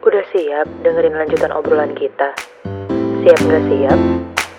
Udah 0.00 0.24
siap 0.32 0.64
dengerin 0.80 1.12
lanjutan 1.12 1.52
obrolan 1.52 1.92
kita? 1.92 2.32
Siap 3.20 3.36
nggak 3.36 3.64
siap? 3.68 3.98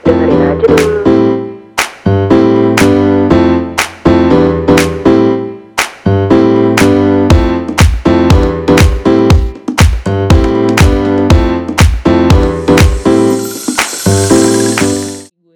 Dengerin 0.06 0.38
aja 0.38 0.66
dulu. 0.70 1.02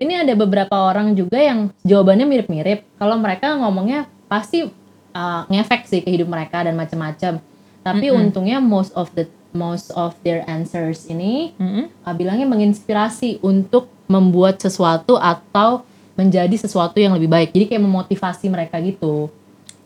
Ini 0.02 0.14
ada 0.26 0.34
beberapa 0.34 0.82
orang 0.82 1.14
juga 1.14 1.38
yang 1.38 1.70
jawabannya 1.86 2.26
mirip-mirip. 2.26 2.90
Kalau 2.98 3.22
mereka 3.22 3.54
ngomongnya 3.54 4.10
pasti 4.26 4.66
uh, 5.14 5.46
ngefek 5.46 5.86
sih 5.86 6.02
ke 6.02 6.10
hidup 6.10 6.34
mereka 6.34 6.66
dan 6.66 6.74
macam-macam. 6.74 7.38
Tapi 7.86 8.10
untungnya 8.10 8.58
most 8.58 8.90
of 8.98 9.14
the 9.14 9.30
most 9.56 9.90
of 9.96 10.14
their 10.22 10.44
answers 10.46 11.08
ini 11.08 11.56
uh, 11.58 12.14
bilangnya 12.14 12.46
menginspirasi 12.46 13.40
untuk 13.42 13.90
membuat 14.06 14.62
sesuatu 14.62 15.18
atau 15.18 15.82
menjadi 16.16 16.56
sesuatu 16.56 16.96
yang 17.00 17.16
lebih 17.16 17.28
baik. 17.28 17.50
Jadi 17.52 17.66
kayak 17.76 17.84
memotivasi 17.84 18.48
mereka 18.48 18.80
gitu. 18.80 19.28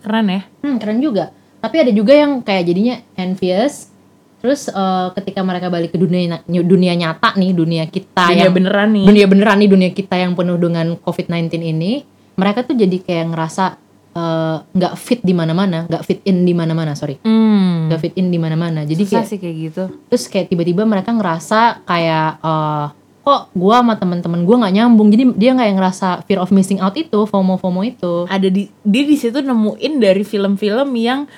Keren 0.04 0.28
ya. 0.30 0.42
Hmm, 0.62 0.78
keren 0.78 1.00
juga. 1.02 1.34
Tapi 1.60 1.76
ada 1.82 1.92
juga 1.92 2.14
yang 2.14 2.40
kayak 2.46 2.64
jadinya 2.70 2.96
envious. 3.18 3.90
Terus 4.40 4.72
eh, 4.72 5.08
ketika 5.20 5.44
mereka 5.44 5.68
balik 5.68 5.92
ke 5.92 6.00
dunia 6.00 6.40
dunia 6.48 6.94
nyata 6.96 7.36
nih, 7.36 7.52
dunia 7.52 7.84
kita 7.90 8.32
Dunia 8.32 8.48
yang 8.48 8.56
beneran 8.56 8.90
nih. 8.96 9.06
dunia 9.10 9.26
beneran 9.28 9.58
nih, 9.60 9.70
dunia 9.70 9.92
kita 9.92 10.16
yang 10.16 10.32
penuh 10.38 10.56
dengan 10.56 10.96
COVID-19 11.02 11.60
ini, 11.60 12.08
mereka 12.40 12.64
tuh 12.64 12.78
jadi 12.78 12.98
kayak 13.04 13.26
ngerasa 13.36 13.76
eh, 14.12 14.58
nggak 14.66 14.94
fit 14.96 15.22
di 15.22 15.32
mana-mana, 15.32 15.86
nggak 15.86 16.04
fit 16.04 16.20
in 16.24 16.44
di 16.44 16.52
mana-mana, 16.52 16.94
sorry, 16.94 17.18
Hmm. 17.22 17.88
nggak 17.88 18.00
fit 18.00 18.16
in 18.16 18.30
di 18.30 18.38
mana-mana. 18.38 18.84
Jadi 18.84 19.04
Susah 19.06 19.22
kayak 19.22 19.30
sih 19.30 19.38
kayak 19.38 19.56
gitu. 19.60 19.84
terus 20.08 20.26
kayak 20.26 20.48
tiba-tiba 20.48 20.84
mereka 20.84 21.12
ngerasa 21.12 21.84
kayak 21.84 22.42
eh, 22.42 22.86
kok 23.20 23.54
gua 23.54 23.80
sama 23.80 23.94
teman-teman 23.94 24.42
gua 24.42 24.66
nggak 24.66 24.74
nyambung. 24.74 25.14
Jadi 25.14 25.24
dia 25.38 25.54
nggak 25.54 25.68
yang 25.70 25.78
ngerasa 25.78 26.08
fear 26.26 26.40
of 26.40 26.50
missing 26.50 26.82
out 26.82 26.94
itu, 26.94 27.20
FOMO 27.24 27.58
FOMO 27.58 27.82
itu. 27.84 28.26
Ada 28.26 28.50
di 28.50 28.66
dia 28.82 29.04
di 29.06 29.16
situ 29.16 29.38
nemuin 29.40 29.94
dari 29.98 30.24
film-film 30.24 30.90
yang 30.98 31.30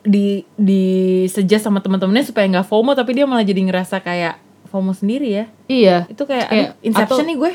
di 0.00 0.40
di 0.54 0.82
suggest 1.26 1.66
sama 1.66 1.78
teman-temannya 1.78 2.24
supaya 2.24 2.48
nggak 2.48 2.64
FOMO 2.64 2.94
tapi 2.94 3.12
dia 3.12 3.28
malah 3.28 3.44
jadi 3.44 3.60
ngerasa 3.60 4.00
kayak 4.00 4.38
FOMO 4.70 4.94
sendiri 4.94 5.28
ya. 5.28 5.44
Iya. 5.66 6.06
Itu 6.06 6.24
kayak, 6.24 6.46
Kayak, 6.46 6.68
aduh, 6.70 6.86
Inception 6.86 7.10
atau- 7.16 7.26
nih 7.26 7.36
gue. 7.36 7.52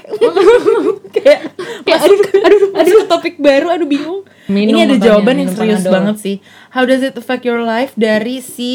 kayak 1.15 1.39
Kayak, 1.81 1.99
masuk, 2.01 2.17
aduh, 2.37 2.59
masuk 2.71 2.97
ke 2.97 3.05
topik 3.07 3.35
baru, 3.37 3.67
aduh 3.69 3.87
bingung. 3.87 4.21
Minum 4.45 4.75
Ini 4.75 4.79
ada 4.85 4.95
jawaban 4.99 5.35
yang 5.37 5.47
minum 5.47 5.57
serius 5.57 5.79
Panadol. 5.79 5.93
banget 5.95 6.15
sih. 6.19 6.35
How 6.69 6.83
does 6.83 6.99
it 6.99 7.13
affect 7.13 7.41
your 7.41 7.61
life 7.61 7.95
dari 7.95 8.39
si 8.39 8.73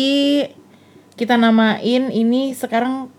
kita 1.15 1.37
namain 1.37 2.09
ini 2.09 2.53
sekarang 2.53 3.13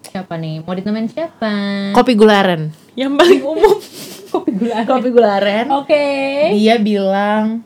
Siapa 0.00 0.34
nih? 0.34 0.62
Mau 0.62 0.72
ditemenin 0.72 1.06
siapa? 1.06 1.52
kopi 1.92 2.14
gularen. 2.14 2.72
Yang 2.94 3.12
paling 3.14 3.42
umum 3.44 3.76
kopi 4.32 4.50
gula. 4.52 4.76
kopi 4.84 5.08
gularen. 5.10 5.66
Oke. 5.74 6.04
Dia 6.54 6.76
bilang 6.76 7.60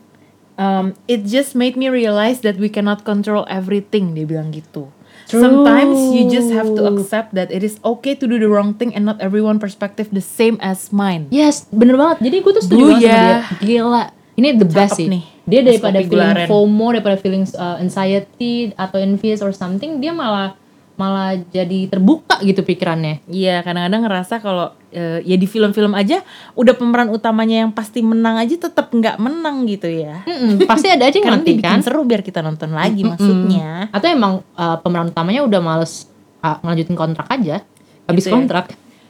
um, 0.53 0.85
it 1.05 1.23
just 1.23 1.53
made 1.53 1.73
me 1.73 1.87
realize 1.87 2.41
that 2.41 2.57
we 2.57 2.67
cannot 2.67 3.01
control 3.01 3.47
everything. 3.47 4.11
Dia 4.11 4.27
bilang 4.27 4.51
gitu. 4.51 4.91
Sometimes 5.27 5.95
you 6.13 6.29
just 6.29 6.51
have 6.51 6.69
to 6.75 6.83
accept 6.89 7.33
that 7.33 7.49
it 7.49 7.63
is 7.63 7.79
okay 7.83 8.13
to 8.13 8.25
do 8.27 8.37
the 8.37 8.49
wrong 8.49 8.75
thing 8.75 8.93
and 8.93 9.03
not 9.07 9.19
everyone 9.23 9.57
perspective 9.57 10.11
the 10.11 10.23
same 10.23 10.59
as 10.59 10.91
mine. 10.93 11.31
Yes, 11.31 11.65
bener 11.71 11.95
banget. 11.97 12.23
Jadi 12.23 12.35
gue 12.43 12.51
tuh 12.53 12.63
setuju 12.63 12.83
banget 12.93 13.01
sama 13.01 13.23
dia. 13.23 13.33
Gila. 13.63 14.03
Ini 14.33 14.47
the 14.57 14.65
best 14.65 14.97
Cakep 14.97 14.99
sih. 14.99 15.07
nih. 15.09 15.23
Dia 15.43 15.61
daripada 15.61 15.99
feeling. 16.01 16.47
FOMO, 16.49 16.87
daripada 16.95 17.17
feeling 17.19 17.43
uh, 17.53 17.77
anxiety 17.77 18.71
atau 18.73 18.97
envious 18.97 19.43
or 19.43 19.51
something, 19.53 19.99
dia 20.01 20.15
malah 20.15 20.55
malah 20.93 21.33
jadi 21.49 21.89
terbuka 21.89 22.37
gitu 22.45 22.61
pikirannya. 22.61 23.25
Iya, 23.25 23.65
kadang-kadang 23.65 24.05
ngerasa 24.05 24.37
kalau 24.37 24.77
eh, 24.93 25.25
ya 25.25 25.33
di 25.33 25.49
film-film 25.49 25.97
aja 25.97 26.21
udah 26.53 26.73
pemeran 26.77 27.09
utamanya 27.09 27.65
yang 27.65 27.71
pasti 27.73 28.05
menang 28.05 28.37
aja 28.37 28.69
tetap 28.69 28.93
nggak 28.93 29.17
menang 29.17 29.65
gitu 29.65 29.89
ya. 29.89 30.21
Mm-mm, 30.21 30.69
pasti 30.69 30.93
ada 30.93 31.09
aja 31.09 31.17
yang 31.17 31.33
nanti 31.33 31.57
kan. 31.57 31.81
seru 31.81 32.05
biar 32.05 32.21
kita 32.21 32.45
nonton 32.45 32.77
lagi 32.77 33.01
maksudnya. 33.01 33.89
Atau 33.89 34.13
emang 34.13 34.45
uh, 34.53 34.77
pemeran 34.85 35.09
utamanya 35.09 35.41
udah 35.41 35.61
males 35.65 36.05
uh, 36.45 36.61
ngelanjutin 36.61 36.93
kontrak 36.93 37.27
aja. 37.33 37.65
Habis 38.05 38.25
Gitu 38.25 38.29
ya. 38.29 38.35
kontrak. 38.37 38.65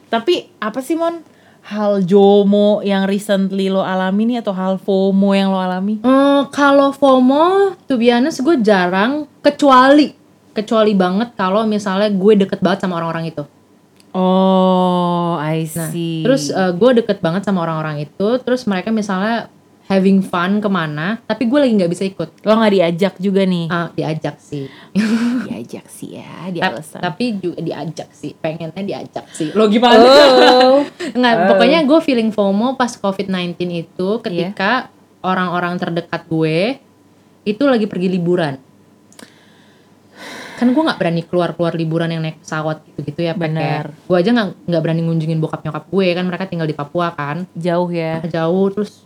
Tapi 0.08 0.34
apa 0.62 0.80
sih 0.80 0.96
Mon? 0.96 1.20
Hal 1.64 2.04
JOMO 2.04 2.84
yang 2.84 3.08
recently 3.08 3.72
lo 3.72 3.80
alami 3.80 4.28
nih 4.28 4.44
atau 4.44 4.52
hal 4.52 4.76
FOMO 4.76 5.32
yang 5.32 5.48
lo 5.48 5.56
alami? 5.56 5.96
Eh, 6.04 6.42
kalau 6.52 6.92
FOMO, 6.92 7.72
to 7.88 7.96
be 7.96 8.12
honest, 8.12 8.44
gue 8.44 8.60
jarang 8.60 9.24
kecuali 9.40 10.12
kecuali 10.54 10.94
banget 10.94 11.34
kalau 11.34 11.66
misalnya 11.66 12.08
gue 12.08 12.32
deket 12.38 12.62
banget 12.62 12.80
sama 12.80 12.96
orang-orang 12.96 13.28
itu. 13.28 13.42
Oh, 14.14 15.34
I 15.36 15.66
Nah, 15.68 15.90
see. 15.90 16.22
terus 16.22 16.46
uh, 16.48 16.70
gue 16.70 16.90
deket 16.96 17.18
banget 17.18 17.42
sama 17.42 17.60
orang-orang 17.60 17.98
itu, 18.00 18.28
terus 18.38 18.62
mereka 18.62 18.88
misalnya 18.88 19.50
having 19.84 20.22
fun 20.22 20.58
ke 20.58 20.68
mana, 20.68 21.18
tapi 21.20 21.44
gue 21.44 21.58
lagi 21.58 21.74
nggak 21.74 21.90
bisa 21.90 22.04
ikut. 22.04 22.30
lo 22.40 22.54
nggak 22.54 22.72
diajak 22.72 23.14
juga 23.18 23.42
nih? 23.42 23.66
Ah, 23.66 23.90
diajak 23.90 24.38
sih. 24.38 24.70
diajak 25.44 25.84
sih 25.88 26.16
ya, 26.16 26.48
di 26.48 26.56
Ta- 26.56 26.72
alasan. 26.72 27.02
tapi 27.02 27.36
juga 27.36 27.58
diajak 27.58 28.08
sih, 28.10 28.32
pengennya 28.32 28.80
diajak 28.80 29.26
sih. 29.28 29.50
Lo 29.50 29.66
gimana? 29.66 29.98
Oh. 29.98 30.86
Nggak, 31.18 31.34
Oh. 31.36 31.46
pokoknya 31.50 31.82
gue 31.82 31.98
feeling 32.00 32.30
FOMO 32.30 32.74
pas 32.74 32.94
COVID-19 32.94 33.58
itu 33.68 34.08
ketika 34.22 34.88
orang-orang 35.20 35.74
terdekat 35.76 36.22
gue 36.24 36.78
itu 37.42 37.62
lagi 37.62 37.84
pergi 37.84 38.08
liburan. 38.08 38.56
Kan 40.54 40.70
gue 40.70 40.82
nggak 40.82 40.98
berani 40.98 41.22
keluar-keluar 41.26 41.74
liburan 41.74 42.10
yang 42.10 42.22
naik 42.22 42.38
pesawat 42.42 42.82
gitu-gitu 42.88 43.26
ya. 43.26 43.34
Bener. 43.34 43.90
Gue 44.06 44.16
aja 44.18 44.30
nggak 44.30 44.70
nggak 44.70 44.82
berani 44.82 45.02
ngunjungin 45.02 45.38
bokap 45.42 45.66
nyokap 45.66 45.84
gue 45.90 46.06
kan 46.14 46.24
mereka 46.26 46.44
tinggal 46.46 46.68
di 46.68 46.76
Papua 46.76 47.10
kan. 47.12 47.46
Jauh 47.58 47.90
ya. 47.90 48.22
Jauh 48.26 48.66
terus 48.70 49.04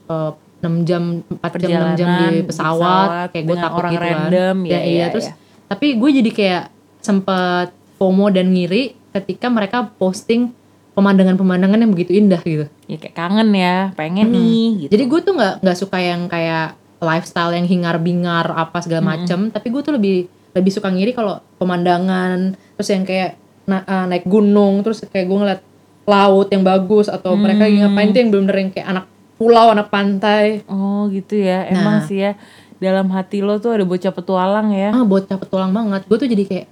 6 0.59 0.89
jam 0.89 1.23
4 1.23 1.63
jam 1.63 1.95
6 1.95 1.99
jam 1.99 2.09
di 2.19 2.27
di 2.43 2.49
pesawat, 2.51 2.51
pesawat 2.51 3.29
kayak 3.31 3.45
gue 3.47 3.57
takut 3.57 3.79
orang 3.79 3.93
gitu 3.95 4.03
kan. 4.03 4.11
random, 4.11 4.57
ya, 4.67 4.81
iya 4.83 4.99
ya, 4.99 5.07
terus 5.15 5.29
ya. 5.31 5.35
tapi 5.71 5.87
gue 5.95 6.11
jadi 6.19 6.31
kayak 6.35 6.65
sempet 6.99 7.69
FOMO 7.95 8.27
dan 8.35 8.51
ngiri 8.51 8.99
ketika 9.15 9.47
mereka 9.47 9.87
posting 9.87 10.51
pemandangan-pemandangan 10.99 11.79
yang 11.79 11.93
begitu 11.95 12.11
indah 12.19 12.43
gitu. 12.43 12.67
Ya 12.91 12.99
kayak 12.99 13.15
kangen 13.15 13.55
ya, 13.55 13.95
pengen 13.95 14.35
nih 14.35 14.67
gitu. 14.83 14.91
Jadi 14.99 15.05
gue 15.07 15.21
tuh 15.23 15.33
nggak 15.39 15.55
nggak 15.63 15.79
suka 15.79 15.99
yang 16.03 16.27
kayak 16.27 16.75
lifestyle 16.99 17.55
yang 17.55 17.67
hingar-bingar 17.71 18.51
apa 18.51 18.83
segala 18.83 19.15
macem, 19.15 19.55
tapi 19.55 19.71
gue 19.71 19.83
tuh 19.87 19.95
lebih 19.95 20.27
lebih 20.59 20.71
suka 20.71 20.89
ngiri 20.89 21.13
kalau 21.13 21.39
pemandangan 21.57 22.39
terus 22.75 22.89
yang 22.89 23.03
kayak 23.03 23.35
na- 23.65 23.83
eh, 23.83 24.07
naik 24.09 24.25
gunung 24.25 24.81
terus 24.81 25.01
kayak 25.03 25.25
gue 25.25 25.39
ngeliat 25.39 25.61
laut 26.05 26.49
yang 26.49 26.63
bagus 26.63 27.07
atau 27.07 27.33
mereka 27.35 27.63
lagi 27.63 27.79
ngapain 27.79 28.09
tuh 28.09 28.19
yang 28.19 28.31
bener-bener 28.31 28.57
yang 28.59 28.71
kayak 28.71 28.87
anak 28.89 29.05
pulau 29.35 29.67
anak 29.69 29.87
pantai 29.87 30.65
Oh 30.67 31.07
gitu 31.07 31.37
ya, 31.37 31.69
emang 31.69 32.01
Nah. 32.01 32.05
sih 32.05 32.19
ya 32.19 32.33
dalam 32.77 33.07
hati 33.09 33.39
lo 33.39 33.59
tuh 33.59 33.71
ada 33.73 33.83
bocah 33.83 34.09
petualang 34.09 34.71
ya. 34.71 34.91
ah 34.91 35.03
bocah 35.03 35.35
petualang 35.37 35.71
banget 35.71 36.03
gue 36.05 36.17
tuh 36.17 36.27
jadi 36.27 36.45
kayak 36.45 36.67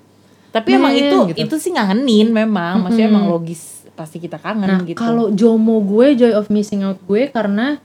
Tapi 0.52 0.68
emang 0.72 0.94
itu 0.94 1.18
gitu. 1.28 1.38
itu 1.42 1.54
sih 1.58 1.70
ngangenin 1.70 2.30
memang, 2.30 2.80
maksudnya 2.80 3.06
emang 3.08 3.28
logis 3.28 3.84
pasti 3.92 4.16
kita 4.16 4.36
kangen 4.36 4.66
nah 4.66 4.80
gitu. 4.82 4.94
kalau 4.94 5.28
jomo 5.30 5.80
gue 5.80 6.14
joy 6.14 6.30
of 6.30 6.46
missing 6.46 6.80
out 6.80 6.96
gue 7.02 7.28
karena 7.28 7.76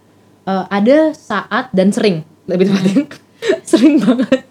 eh, 0.43 0.65
ada 0.67 1.11
saat 1.11 1.67
dan 1.71 1.89
sering 1.89 2.21
lebih 2.45 2.67
tepatnya 2.67 3.09
sering 3.69 3.97
banget 3.97 4.43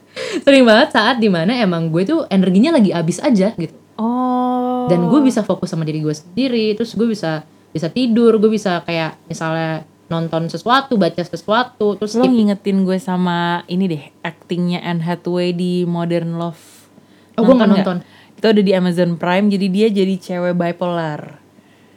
sering 0.44 0.64
banget 0.64 0.88
saat 0.94 1.16
di 1.18 1.28
mana 1.28 1.56
emang 1.58 1.88
gue 1.88 2.02
tuh 2.04 2.26
energinya 2.28 2.76
lagi 2.76 2.90
habis 2.94 3.18
aja 3.20 3.52
gitu 3.54 3.74
oh. 4.00 4.86
dan 4.88 5.06
gue 5.06 5.20
bisa 5.24 5.44
fokus 5.44 5.72
sama 5.72 5.86
diri 5.86 6.00
gue 6.00 6.14
sendiri 6.14 6.74
terus 6.78 6.96
gue 6.96 7.08
bisa 7.08 7.44
bisa 7.70 7.86
tidur 7.90 8.36
gue 8.40 8.50
bisa 8.50 8.82
kayak 8.82 9.18
misalnya 9.30 9.86
nonton 10.10 10.50
sesuatu 10.50 10.98
baca 10.98 11.22
sesuatu 11.22 11.94
terus 11.94 12.18
lo 12.18 12.26
skip 12.26 12.34
ngingetin 12.34 12.82
gue 12.82 12.98
sama 12.98 13.62
ini 13.70 13.86
deh 13.86 14.02
actingnya 14.26 14.82
Anne 14.82 15.06
Hathaway 15.06 15.54
di 15.54 15.86
Modern 15.86 16.36
Love. 16.36 16.90
Oh, 17.38 17.46
gue 17.46 17.54
nggak 17.54 17.68
nggak? 17.70 17.80
nonton. 17.86 17.98
Itu 18.36 18.46
ada 18.50 18.62
di 18.64 18.72
Amazon 18.74 19.16
Prime, 19.16 19.46
jadi 19.48 19.66
dia 19.70 19.88
jadi 19.88 20.14
cewek 20.18 20.58
bipolar. 20.58 21.39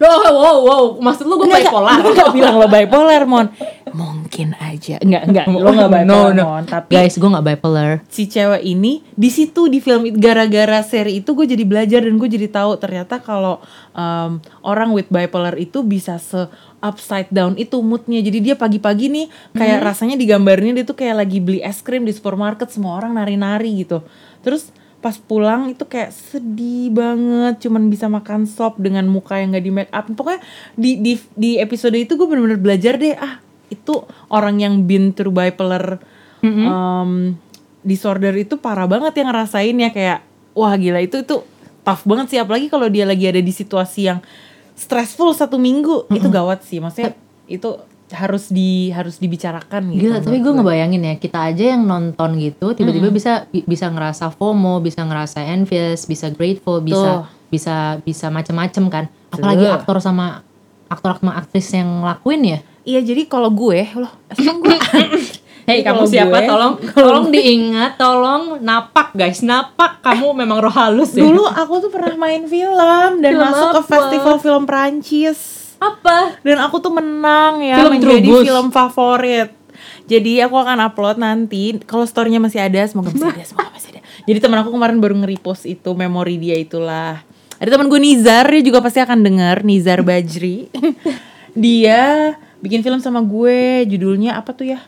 Wow 0.03 0.33
wow 0.35 0.57
wow 0.59 0.83
maksud 0.99 1.23
lu 1.23 1.39
gue 1.39 1.47
bipolar 1.47 2.03
Gue 2.03 2.13
gak 2.13 2.35
bilang 2.35 2.59
lo 2.59 2.67
bipolar, 2.67 3.23
Mon. 3.23 3.47
Mungkin 3.93 4.57
aja. 4.57 4.97
Enggak, 4.99 5.23
enggak. 5.29 5.45
Lo 5.47 5.69
gak 5.71 5.91
bipolar, 5.95 6.05
No, 6.05 6.35
no. 6.35 6.43
Mon. 6.59 6.63
Tapi 6.67 6.91
guys 6.91 7.15
gue 7.15 7.29
nggak 7.29 7.45
bipolar 7.55 7.91
si 8.11 8.27
cewek 8.27 8.61
ini 8.61 9.01
di 9.15 9.29
situ 9.31 9.71
di 9.71 9.79
film 9.79 10.09
itu 10.09 10.17
gara-gara 10.19 10.83
seri 10.83 11.23
itu 11.23 11.31
gue 11.31 11.47
jadi 11.47 11.63
belajar 11.63 12.03
dan 12.03 12.15
gue 12.19 12.29
jadi 12.29 12.47
tahu 12.51 12.75
ternyata 12.77 13.23
kalau 13.23 13.63
um, 13.95 14.43
orang 14.65 14.91
with 14.91 15.07
bipolar 15.07 15.55
itu 15.55 15.81
bisa 15.81 16.19
se 16.19 16.49
upside 16.83 17.31
down 17.31 17.55
itu 17.55 17.79
moodnya 17.79 18.19
jadi 18.19 18.39
dia 18.43 18.55
pagi-pagi 18.59 19.07
nih 19.07 19.25
kayak 19.55 19.79
rasanya 19.87 20.19
digambarnya 20.19 20.83
dia 20.83 20.85
tuh 20.85 20.99
kayak 20.99 21.23
lagi 21.23 21.39
beli 21.39 21.63
es 21.63 21.79
krim 21.79 22.03
di 22.03 22.11
supermarket 22.11 22.67
semua 22.67 22.99
orang 22.99 23.15
nari-nari 23.15 23.87
gitu 23.87 24.03
terus 24.43 24.67
pas 25.03 25.19
pulang 25.19 25.67
itu 25.67 25.83
kayak 25.83 26.15
sedih 26.15 26.87
banget 26.95 27.59
cuman 27.67 27.91
bisa 27.91 28.07
makan 28.07 28.47
sop 28.47 28.79
dengan 28.79 29.03
muka 29.11 29.35
yang 29.35 29.51
gak 29.51 29.65
di 29.67 29.73
make 29.75 29.91
up. 29.91 30.07
Pokoknya 30.07 30.39
di 30.79 31.03
di 31.03 31.19
di 31.35 31.59
episode 31.59 31.99
itu 31.99 32.15
gue 32.15 32.23
bener-bener 32.23 32.55
belajar 32.55 32.95
deh 32.95 33.11
ah 33.19 33.43
itu 33.67 34.07
orang 34.31 34.63
yang 34.63 34.87
been 34.87 35.11
through 35.11 35.35
bipolar 35.35 35.99
um, 36.39 37.35
disorder 37.83 38.31
itu 38.39 38.55
parah 38.55 38.87
banget 38.87 39.19
yang 39.19 39.27
ngerasain 39.35 39.75
ya 39.75 39.89
kayak 39.91 40.19
wah 40.55 40.71
gila 40.79 41.03
itu 41.03 41.19
itu 41.19 41.43
tough 41.83 42.07
banget 42.07 42.31
sih. 42.31 42.39
Apalagi 42.39 42.71
kalau 42.71 42.87
dia 42.87 43.03
lagi 43.03 43.27
ada 43.27 43.43
di 43.43 43.51
situasi 43.51 44.07
yang 44.07 44.23
stressful 44.73 45.35
satu 45.35 45.59
minggu 45.59 46.07
itu 46.15 46.31
gawat 46.31 46.63
sih. 46.63 46.79
Maksudnya 46.79 47.11
itu 47.51 47.75
harus 48.13 48.47
di 48.47 48.87
harus 48.89 49.17
dibicarakan 49.17 49.89
gitu 49.89 50.05
Gila, 50.07 50.21
tapi 50.21 50.37
gue 50.37 50.53
ngebayangin 50.53 51.01
ya, 51.03 51.15
kita 51.17 51.49
aja 51.49 51.73
yang 51.73 51.83
nonton 51.83 52.37
gitu, 52.37 52.71
tiba-tiba 52.71 53.09
bisa 53.09 53.49
bi- 53.49 53.65
bisa 53.65 53.89
ngerasa 53.89 54.29
FOMO, 54.29 54.79
bisa 54.79 55.01
ngerasa 55.01 55.41
envious, 55.43 56.05
bisa 56.05 56.29
grateful, 56.29 56.77
bisa 56.77 57.25
Tuh. 57.25 57.49
bisa 57.49 57.75
bisa 57.99 58.29
macem-macem 58.29 58.85
kan. 58.87 59.05
Apalagi 59.27 59.65
Tuh. 59.65 59.73
aktor 59.73 59.97
sama 59.97 60.45
aktor 60.85 61.17
sama 61.17 61.33
aktris 61.35 61.73
yang 61.73 61.89
ngelakuin 61.99 62.41
ya. 62.43 62.59
iya 62.83 62.99
jadi 62.99 63.25
kalau 63.25 63.49
gue 63.49 63.81
loh 63.93 64.13
gue 64.29 64.77
Hei, 65.63 65.79
kamu 65.79 66.03
siapa? 66.03 66.37
gue- 66.37 66.45
tolong 66.45 66.73
tolong 66.91 67.25
diingat, 67.31 67.95
tolong 67.95 68.59
napak 68.59 69.15
guys, 69.15 69.39
napak. 69.41 70.03
Kamu 70.03 70.35
memang 70.35 70.59
roh 70.59 70.69
halus 70.69 71.15
ya. 71.15 71.23
dulu 71.23 71.47
aku 71.47 71.79
tuh 71.79 71.89
pernah 71.89 72.13
main 72.13 72.43
film 72.43 73.23
dan 73.23 73.31
Film 73.31 73.39
masuk 73.41 73.67
ke 73.71 73.79
apa? 73.79 73.89
festival 73.89 74.35
film 74.37 74.63
Prancis 74.67 75.39
apa? 75.91 76.39
dan 76.39 76.57
aku 76.63 76.79
tuh 76.79 76.93
menang 76.93 77.59
ya 77.59 77.75
Film 77.83 77.91
menjadi 77.99 78.23
Trubus. 78.23 78.43
film 78.47 78.67
favorit. 78.71 79.49
Jadi 80.03 80.39
aku 80.43 80.55
akan 80.59 80.77
upload 80.83 81.17
nanti 81.19 81.79
kalau 81.83 82.03
storynya 82.07 82.39
masih 82.39 82.59
ada 82.59 82.83
semoga 82.87 83.11
masih 83.11 83.31
ada 83.31 83.43
semoga 83.43 83.69
masih 83.71 83.89
ada. 83.97 84.01
Jadi 84.23 84.37
teman 84.39 84.59
aku 84.63 84.71
kemarin 84.71 84.99
baru 84.99 85.15
nge-repost 85.19 85.63
itu 85.67 85.89
memori 85.95 86.39
dia 86.39 86.55
itulah. 86.55 87.23
Ada 87.59 87.79
teman 87.79 87.87
gue 87.87 87.99
Nizar 87.99 88.47
dia 88.51 88.63
juga 88.63 88.83
pasti 88.83 88.99
akan 88.99 89.23
denger 89.23 89.63
Nizar 89.63 90.03
Bajri. 90.03 90.67
Dia 91.53 92.33
bikin 92.65 92.81
film 92.81 92.97
sama 92.97 93.21
gue 93.21 93.85
judulnya 93.85 94.33
apa 94.39 94.57
tuh 94.57 94.73
ya 94.73 94.81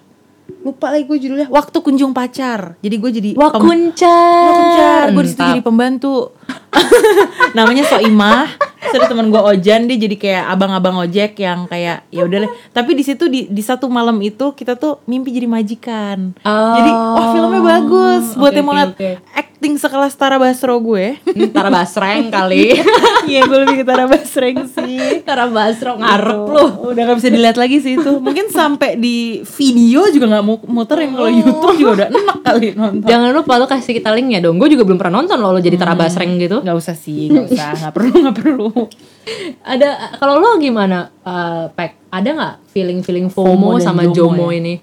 lupa 0.66 0.90
lagi 0.90 1.06
gue 1.06 1.18
judulnya 1.18 1.46
waktu 1.48 1.78
kunjung 1.78 2.10
pacar 2.10 2.74
jadi 2.82 2.96
gue 2.98 3.12
jadi 3.14 3.30
pem- 3.34 3.42
Wakuncar. 3.42 4.42
Wakuncar, 4.46 5.04
gue 5.14 5.24
di 5.24 5.32
situ 5.32 5.42
jadi 5.44 5.62
pembantu. 5.62 6.34
Namanya 7.58 7.86
Soimah. 7.86 8.46
Terus 8.86 9.10
teman 9.10 9.34
gue 9.34 9.42
Ojan, 9.42 9.90
dia 9.90 9.98
jadi 9.98 10.16
kayak 10.16 10.44
abang-abang 10.46 10.96
ojek 11.02 11.42
yang 11.42 11.66
kayak 11.66 12.06
ya 12.08 12.22
udah 12.22 12.46
deh. 12.46 12.52
Tapi 12.70 12.94
di 12.94 13.02
situ 13.02 13.26
di, 13.26 13.50
di 13.50 13.64
satu 13.66 13.90
malam 13.90 14.22
itu 14.22 14.54
kita 14.54 14.78
tuh 14.78 15.02
mimpi 15.06 15.34
jadi 15.34 15.50
majikan. 15.50 16.38
Jadi 16.46 16.92
wah 16.94 17.28
filmnya 17.34 17.62
bagus. 17.62 18.38
Buat 18.38 18.54
Oke, 18.54 18.58
yang 18.62 18.66
mau 18.66 18.76
liat 18.78 18.94
oke. 18.94 19.12
Acting 19.66 19.82
sekelas 19.82 20.14
Tara 20.14 20.38
Basro 20.38 20.78
gue. 20.78 21.18
Hmm, 21.26 21.50
Tara 21.50 21.74
Basreng 21.74 22.30
kali. 22.30 22.78
Iya 23.26 23.42
gue 23.42 23.58
lebih 23.58 23.82
ke 23.82 23.84
Tara 23.84 24.06
Basreng 24.06 24.70
sih. 24.70 25.26
Tara 25.26 25.50
Basro 25.50 25.98
ngarep 25.98 26.38
Gitu. 26.38 26.54
lu. 26.54 26.66
Udah 26.94 27.02
gak 27.04 27.18
bisa 27.18 27.30
dilihat 27.34 27.58
lagi 27.58 27.82
sih 27.82 27.98
itu. 27.98 28.22
Mungkin 28.22 28.54
sampai 28.54 28.94
di 28.96 29.42
video 29.42 30.06
juga 30.14 30.30
nggak 30.30 30.46
mu- 30.46 30.70
muterin 30.70 31.10
kalau 31.12 31.26
YouTube 31.28 31.74
juga 31.76 31.92
udah 31.96 32.08
enak 32.14 32.38
kali 32.44 32.68
nonton. 32.78 33.10
Jangan 33.10 33.30
lupa 33.34 33.58
lu 33.58 33.66
kasih 33.66 33.98
kita 33.98 34.14
linknya 34.14 34.38
dong. 34.40 34.62
Gue 34.62 34.70
juga 34.70 34.86
belum 34.86 35.02
pernah 35.02 35.18
nonton 35.18 35.42
loh 35.42 35.50
lo 35.50 35.58
jadi 35.58 35.74
Tara 35.74 35.98
Basreng 35.98 36.38
gitu. 36.38 36.62
Nggak 36.62 36.78
usah 36.78 36.94
sih, 36.94 37.34
nggak 37.34 37.46
usah, 37.50 37.70
nggak 37.76 37.94
perlu, 37.98 38.14
nggak 38.22 38.38
perlu. 38.38 38.70
Ada 39.66 39.90
kalau 40.22 40.38
lo 40.38 40.62
gimana, 40.62 41.10
uh, 41.26 41.66
Pek? 41.74 42.14
Ada 42.14 42.30
nggak 42.30 42.56
feeling-feeling 42.70 43.34
FOMO, 43.34 43.74
FOMO 43.74 43.82
sama 43.82 44.06
JOMO 44.06 44.14
JOMO 44.14 44.46
ya? 44.48 44.58
ini? 44.62 44.74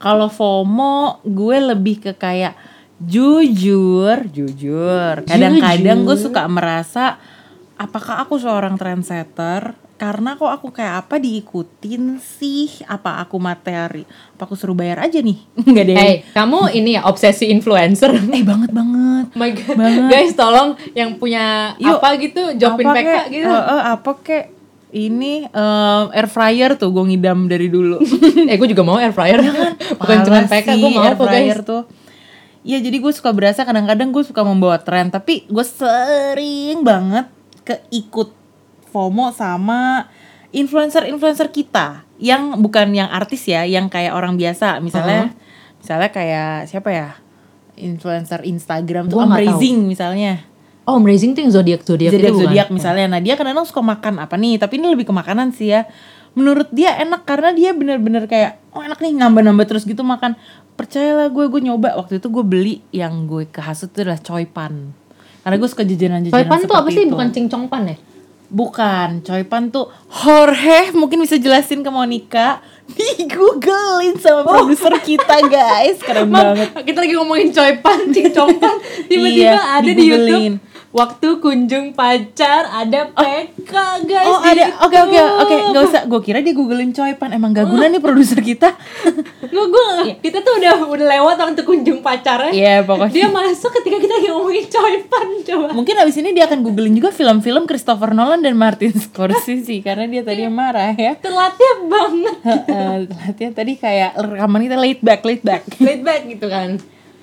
Kalau 0.00 0.32
FOMO, 0.32 1.20
gue 1.22 1.56
lebih 1.60 2.00
ke 2.00 2.16
kayak 2.16 2.71
jujur, 3.06 4.16
jujur. 4.30 5.14
Kadang-kadang 5.26 5.98
gue 6.06 6.16
suka 6.18 6.46
merasa 6.46 7.18
apakah 7.76 8.22
aku 8.22 8.38
seorang 8.38 8.78
trendsetter? 8.78 9.74
Karena 9.92 10.34
kok 10.34 10.50
aku 10.50 10.74
kayak 10.74 11.06
apa 11.06 11.22
diikutin 11.22 12.18
sih? 12.18 12.82
Apa 12.90 13.22
aku 13.22 13.38
materi? 13.38 14.02
Apa 14.34 14.50
aku 14.50 14.58
suruh 14.58 14.74
bayar 14.74 14.98
aja 15.06 15.22
nih? 15.22 15.38
Enggak 15.68 15.84
deh. 15.86 15.94
Hey, 15.94 16.14
kamu 16.34 16.74
ini 16.74 16.98
ya 16.98 17.06
obsesi 17.06 17.46
influencer. 17.46 18.10
Eh 18.10 18.42
banget 18.42 18.74
banget. 18.74 19.30
Oh 19.30 19.38
my 19.38 19.50
god. 19.54 19.76
Banget. 19.78 20.10
Guys, 20.10 20.34
tolong 20.34 20.74
yang 20.98 21.14
punya 21.22 21.78
Yuk, 21.78 22.02
apa 22.02 22.18
gitu, 22.18 22.42
jawabin 22.58 22.86
Apa 22.90 22.98
PK 22.98 23.06
kek? 23.06 23.24
gitu. 23.30 23.46
Eh, 23.46 23.62
eh, 23.62 23.82
apa 23.94 24.12
kek? 24.26 24.44
Ini 24.92 25.32
em, 25.48 26.04
air 26.12 26.28
fryer 26.28 26.70
tuh 26.76 26.90
gue 26.90 27.04
ngidam 27.14 27.46
dari 27.46 27.70
dulu. 27.70 28.02
eh, 28.50 28.58
gue 28.58 28.68
juga 28.74 28.82
mau 28.82 28.98
air 28.98 29.14
fryer. 29.14 29.38
Bukan 30.02 30.18
cuma 30.26 30.40
PK, 30.50 30.68
gue 30.82 30.90
mau 30.90 31.06
air 31.06 31.14
fryer 31.14 31.62
guys. 31.62 31.68
tuh. 31.70 31.82
Iya 32.62 32.78
jadi 32.78 33.02
gue 33.02 33.12
suka 33.14 33.34
berasa 33.34 33.66
kadang-kadang 33.66 34.14
gue 34.14 34.22
suka 34.22 34.46
membawa 34.46 34.78
tren 34.78 35.10
tapi 35.10 35.42
gue 35.50 35.66
sering 35.66 36.86
banget 36.86 37.26
keikut 37.66 38.30
FOMO 38.92 39.34
sama 39.34 40.06
influencer-influencer 40.52 41.48
kita 41.50 42.04
yang 42.20 42.60
bukan 42.60 42.92
yang 42.92 43.08
artis 43.08 43.48
ya, 43.48 43.64
yang 43.66 43.88
kayak 43.88 44.14
orang 44.14 44.36
biasa. 44.36 44.78
Misalnya 44.78 45.34
misalnya 45.80 46.10
kayak 46.12 46.70
siapa 46.70 46.90
ya? 46.92 47.08
Influencer 47.74 48.44
Instagram 48.46 49.08
tuh 49.08 49.24
Amazing 49.24 49.88
misalnya. 49.88 50.44
Oh, 50.82 50.98
amazing 50.98 51.38
tuh 51.38 51.46
yang 51.46 51.54
zodiak 51.54 51.86
zodiak 51.86 52.10
Zodiak 52.10 52.34
bukan? 52.34 52.42
zodiak 52.42 52.68
misalnya. 52.74 53.06
Nah, 53.06 53.22
dia 53.22 53.38
kadang-kadang 53.38 53.70
suka 53.70 53.86
makan 53.86 54.18
apa 54.18 54.34
nih, 54.34 54.58
tapi 54.58 54.82
ini 54.82 54.90
lebih 54.90 55.06
ke 55.06 55.14
makanan 55.14 55.54
sih 55.54 55.70
ya. 55.70 55.86
Menurut 56.34 56.74
dia 56.74 56.98
enak 56.98 57.22
karena 57.22 57.54
dia 57.54 57.70
bener-bener 57.70 58.26
kayak 58.26 58.58
oh 58.74 58.82
enak 58.82 58.98
nih 58.98 59.14
nambah-nambah 59.14 59.66
terus 59.70 59.86
gitu 59.86 60.02
makan. 60.02 60.34
Percayalah 60.72 61.28
gue 61.28 61.44
gue 61.46 61.60
nyoba 61.62 61.94
waktu 61.94 62.16
itu 62.16 62.26
gue 62.26 62.42
beli 62.42 62.74
yang 62.90 63.24
gue 63.24 63.44
kehasut 63.46 63.88
itu 63.88 64.02
adalah 64.02 64.18
choy 64.18 64.44
pan. 64.44 64.90
Karena 65.42 65.56
gue 65.56 65.66
suka 65.66 65.82
jajanan-jajanan 65.82 66.32
Soy 66.32 66.46
pan 66.46 66.60
tuh 66.62 66.76
apa 66.76 66.88
sih? 66.88 67.02
itu. 67.02 67.12
Bukan 67.12 67.28
cincong 67.30 67.64
pan 67.66 67.82
ya? 67.84 67.96
Bukan, 68.46 69.08
choy 69.22 69.42
pan 69.42 69.68
tuh 69.68 69.88
Jorge 70.06 70.92
mungkin 70.92 71.18
bisa 71.18 71.36
jelasin 71.36 71.80
ke 71.80 71.88
Monica. 71.88 72.60
Di 72.92 73.24
googlein 73.24 74.18
sama 74.18 74.44
produser 74.44 74.92
kita 74.98 75.40
guys, 75.42 75.96
keren 75.98 76.28
Mam, 76.28 76.52
banget. 76.52 76.68
kita 76.84 76.98
lagi 77.00 77.14
ngomongin 77.14 77.48
coy 77.48 77.72
pan, 77.78 78.00
cincong 78.06 78.60
pan, 78.60 78.76
tiba-tiba 79.08 79.48
Iya, 79.48 79.56
ada 79.56 79.86
di 79.86 79.94
di-googlein. 79.94 80.52
YouTube. 80.52 80.71
Waktu 80.92 81.40
kunjung 81.40 81.96
pacar 81.96 82.68
ada 82.68 83.08
PK 83.16 83.72
guys. 84.04 84.28
Oh 84.28 84.44
ada, 84.44 84.76
oke 84.84 84.96
oke 85.08 85.18
oke, 85.40 85.54
nggak 85.72 85.82
usah. 85.88 86.02
Gue 86.04 86.20
kira 86.20 86.44
dia 86.44 86.52
googlein 86.52 86.92
choy 86.92 87.16
pan, 87.16 87.32
emang 87.32 87.56
gak 87.56 87.64
guna 87.64 87.88
nih 87.88 87.96
produser 87.96 88.44
kita. 88.44 88.76
Gue 89.52 89.66
gue 89.72 90.20
kita 90.20 90.44
tuh 90.44 90.60
udah 90.60 90.84
udah 90.84 91.06
lewat 91.16 91.36
waktu 91.40 91.64
kunjung 91.64 92.04
pacarnya. 92.04 92.52
Iya 92.52 92.74
pokoknya. 92.84 93.12
Dia 93.12 93.26
masuk 93.32 93.72
ketika 93.80 94.04
kita 94.04 94.14
ngomongin 94.28 94.68
coy 94.68 94.94
pan 95.08 95.28
coba. 95.48 95.66
Mungkin 95.72 95.94
abis 95.96 96.16
ini 96.20 96.36
dia 96.36 96.44
akan 96.44 96.60
googling 96.60 96.92
juga 96.92 97.08
film-film 97.08 97.64
Christopher 97.64 98.12
Nolan 98.12 98.44
dan 98.44 98.52
Martin 98.52 98.92
Scorsese 98.92 99.80
karena 99.80 100.04
dia 100.04 100.20
tadi 100.20 100.44
yang 100.44 100.52
marah 100.52 100.92
ya. 100.92 101.16
Telatnya 101.16 101.72
banget. 101.88 102.36
Heeh, 102.44 102.94
Latihan 103.08 103.52
tadi 103.56 103.72
kayak 103.80 104.12
rekaman 104.20 104.60
kita 104.60 104.76
late 104.76 105.00
back, 105.00 105.20
late 105.24 105.44
back. 105.44 105.62
Late 105.80 106.04
back 106.04 106.20
gitu 106.28 106.46
kan. 106.52 106.76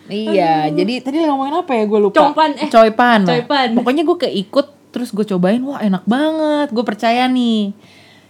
Iya, 0.10 0.68
jadi 0.74 1.06
tadi 1.06 1.24
ngomongin 1.24 1.62
apa 1.62 1.72
ya 1.78 1.84
gue 1.86 2.00
lupa. 2.02 2.18
Compan, 2.20 2.52
eh. 2.58 2.70
Coy 2.70 2.92
pan. 2.92 3.22
Coy 3.24 3.42
pan. 3.46 3.70
Pokoknya 3.78 4.04
gue 4.04 4.18
keikut 4.30 4.68
terus 4.90 5.14
gue 5.14 5.26
cobain, 5.26 5.62
wah 5.64 5.80
enak 5.80 6.04
banget, 6.10 6.74
gue 6.74 6.84
percaya 6.84 7.30
nih. 7.30 7.72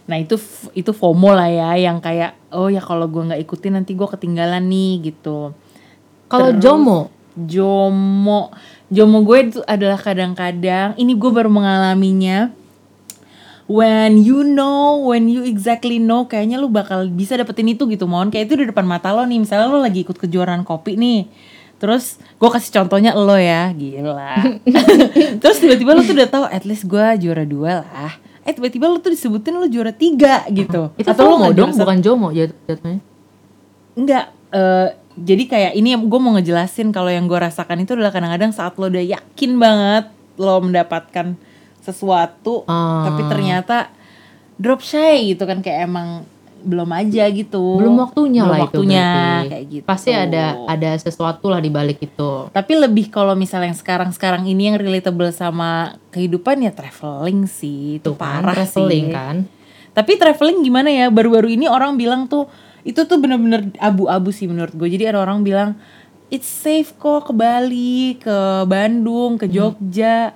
Nah 0.06 0.16
itu 0.20 0.36
itu 0.76 0.92
FOMO 0.92 1.32
lah 1.32 1.48
ya, 1.48 1.70
yang 1.76 1.98
kayak 2.04 2.36
oh 2.52 2.68
ya 2.68 2.84
kalau 2.84 3.08
gue 3.08 3.32
nggak 3.32 3.40
ikutin 3.42 3.80
nanti 3.80 3.96
gue 3.96 4.08
ketinggalan 4.08 4.64
nih 4.68 5.12
gitu. 5.12 5.56
Kalau 6.30 6.54
Jomo, 6.62 7.10
Jomo 7.34 8.54
Jomo 8.90 9.22
gue 9.22 9.38
itu 9.46 9.60
adalah 9.70 9.98
kadang-kadang 9.98 10.98
ini 10.98 11.14
gue 11.14 11.30
baru 11.30 11.46
mengalaminya 11.46 12.50
when 13.70 14.18
you 14.18 14.42
know 14.42 14.98
when 14.98 15.30
you 15.30 15.46
exactly 15.46 16.02
know 16.02 16.26
kayaknya 16.26 16.58
lu 16.58 16.66
bakal 16.66 17.06
bisa 17.06 17.38
dapetin 17.38 17.70
itu 17.70 17.86
gitu 17.86 18.10
mohon 18.10 18.34
kayak 18.34 18.50
itu 18.50 18.58
di 18.58 18.66
depan 18.66 18.82
mata 18.82 19.14
lo 19.14 19.22
nih 19.22 19.46
misalnya 19.46 19.70
lo 19.70 19.78
lagi 19.78 20.02
ikut 20.02 20.18
kejuaraan 20.18 20.66
kopi 20.66 20.98
nih 20.98 21.30
terus 21.80 22.04
gue 22.36 22.46
kasih 22.46 22.70
contohnya 22.76 23.10
lo 23.12 23.34
ya 23.34 23.72
gila. 23.72 24.60
Terus 25.40 25.56
tiba-tiba 25.58 25.90
lo 25.92 26.00
tuh 26.00 26.12
udah 26.12 26.28
tahu 26.28 26.44
at 26.44 26.62
least 26.62 26.84
gue 26.84 27.06
juara 27.18 27.42
dua 27.42 27.82
lah. 27.82 28.12
Eh 28.40 28.52
tiba-tiba 28.52 28.84
lo 28.84 28.98
tuh 28.98 29.08
disebutin 29.08 29.56
lo 29.56 29.64
juara 29.64 29.90
tiga 29.90 30.44
gitu. 30.46 30.92
Itu 30.94 31.08
lo 31.08 31.16
FOMO 31.16 31.34
nggak 31.40 31.54
dong, 31.54 31.72
bukan 31.72 31.98
Jomo 31.98 32.28
jat- 32.30 32.52
jatuhnya. 32.64 33.00
Enggak, 33.92 34.24
eh, 34.50 34.88
jadi 35.16 35.42
kayak 35.46 35.72
ini 35.74 35.88
yang 35.90 36.04
gue 36.04 36.20
mau 36.20 36.32
ngejelasin 36.32 36.88
kalau 36.90 37.08
yang 37.08 37.24
gue 37.24 37.36
rasakan 37.36 37.80
itu 37.80 37.92
adalah 37.92 38.08
kadang-kadang 38.10 38.52
saat 38.52 38.76
lo 38.76 38.86
udah 38.86 39.00
yakin 39.02 39.50
banget 39.56 40.04
lo 40.36 40.60
mendapatkan 40.60 41.36
sesuatu, 41.80 42.64
Ah. 42.64 43.08
tapi 43.08 43.24
ternyata 43.26 43.88
drop 44.56 44.80
shy 44.80 45.32
gitu 45.32 45.44
kan 45.44 45.60
kayak 45.60 45.88
emang 45.88 46.28
belum 46.60 46.90
aja 46.92 47.24
gitu. 47.28 47.80
Belum 47.80 47.96
waktunya 47.98 48.42
Belum 48.44 48.52
lah 48.52 48.58
itu 48.60 48.66
waktunya, 48.80 49.06
berarti. 49.08 49.48
kayak 49.50 49.64
gitu. 49.68 49.84
Pasti 49.84 50.10
ada 50.12 50.44
ada 50.64 50.90
sesuatu 50.96 51.46
lah 51.48 51.58
di 51.58 51.68
balik 51.68 51.98
itu. 52.00 52.30
Tapi 52.48 52.72
lebih 52.76 53.08
kalau 53.08 53.32
misalnya 53.34 53.72
yang 53.72 53.78
sekarang-sekarang 53.78 54.44
ini 54.44 54.70
yang 54.70 54.76
relatable 54.76 55.28
sama 55.30 55.96
kehidupan 56.10 56.62
ya 56.62 56.72
traveling 56.72 57.44
sih, 57.44 57.98
itu 57.98 58.12
Tuh 58.12 58.16
kan, 58.16 58.40
parah 58.44 58.54
traveling 58.54 59.06
sih. 59.08 59.16
kan. 59.16 59.36
Tapi 59.90 60.12
traveling 60.14 60.62
gimana 60.62 60.88
ya? 60.88 61.06
Baru-baru 61.08 61.50
ini 61.50 61.66
orang 61.66 61.98
bilang 61.98 62.30
tuh 62.30 62.46
itu 62.80 63.04
tuh 63.04 63.20
bener-bener 63.20 63.68
abu-abu 63.76 64.30
sih 64.30 64.48
menurut 64.48 64.72
gue. 64.72 64.88
Jadi 64.88 65.10
ada 65.10 65.20
orang 65.20 65.42
bilang 65.42 65.76
it's 66.30 66.46
safe 66.48 66.94
kok 66.96 67.28
ke 67.28 67.32
Bali, 67.34 68.16
ke 68.16 68.64
Bandung, 68.64 69.36
ke 69.36 69.50
Jogja. 69.50 70.32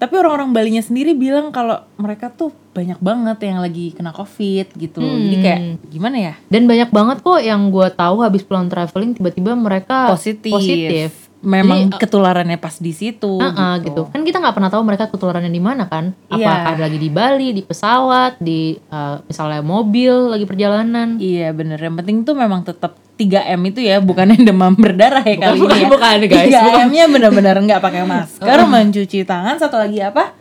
Tapi 0.00 0.16
orang-orang 0.16 0.56
Balinya 0.56 0.80
sendiri 0.80 1.12
bilang 1.12 1.52
kalau 1.52 1.84
mereka 2.00 2.32
tuh 2.32 2.56
banyak 2.72 2.96
banget 3.04 3.36
yang 3.44 3.60
lagi 3.60 3.92
kena 3.92 4.16
covid 4.16 4.72
gitu. 4.72 5.04
Jadi 5.04 5.36
kayak 5.44 5.60
gimana 5.92 6.16
ya? 6.16 6.34
Dan 6.48 6.64
banyak 6.64 6.88
banget 6.88 7.20
kok 7.20 7.36
yang 7.44 7.68
gue 7.68 7.84
tahu 7.92 8.24
habis 8.24 8.40
pulang 8.40 8.72
traveling 8.72 9.12
tiba-tiba 9.12 9.52
mereka 9.52 10.08
Positif. 10.08 10.56
positif. 10.56 11.19
Memang 11.40 11.88
Jadi, 11.88 12.04
ketularannya 12.04 12.60
pas 12.60 12.76
di 12.76 12.92
situ 12.92 13.40
Uh-uh, 13.40 13.80
gitu. 13.80 14.12
Kan 14.12 14.22
kita 14.22 14.38
nggak 14.38 14.52
pernah 14.52 14.68
tahu 14.68 14.82
mereka 14.84 15.08
ketularannya 15.08 15.48
di 15.48 15.62
mana 15.62 15.88
kan? 15.88 16.12
Apa 16.28 16.76
Iya. 16.76 16.76
lagi 16.76 16.98
di 17.00 17.08
Bali, 17.08 17.48
di 17.56 17.62
pesawat, 17.64 18.36
di 18.38 18.76
uh, 18.92 19.24
misalnya 19.24 19.64
mobil 19.64 20.12
lagi 20.36 20.44
perjalanan. 20.44 21.16
Iya 21.16 21.56
bener, 21.56 21.80
yang 21.80 21.96
penting 21.96 22.28
tuh 22.28 22.36
memang 22.36 22.60
tetap 22.60 22.96
3M 23.16 23.60
itu 23.68 23.84
ya, 23.84 24.00
bukan 24.00 24.32
yang 24.32 24.48
demam 24.48 24.72
berdarah 24.72 25.20
ya 25.20 25.36
kali 25.36 25.60
Bukan, 25.60 25.76
ini 25.76 25.84
ya. 25.84 25.88
bukan, 25.92 26.16
guys. 26.24 26.48
3M-nya 26.56 27.04
benar-benar 27.08 27.56
nggak 27.60 27.80
pakai 27.80 28.02
masker, 28.04 28.58
mencuci 28.72 29.18
tangan, 29.24 29.60
satu 29.60 29.76
lagi 29.76 30.00
apa? 30.00 30.32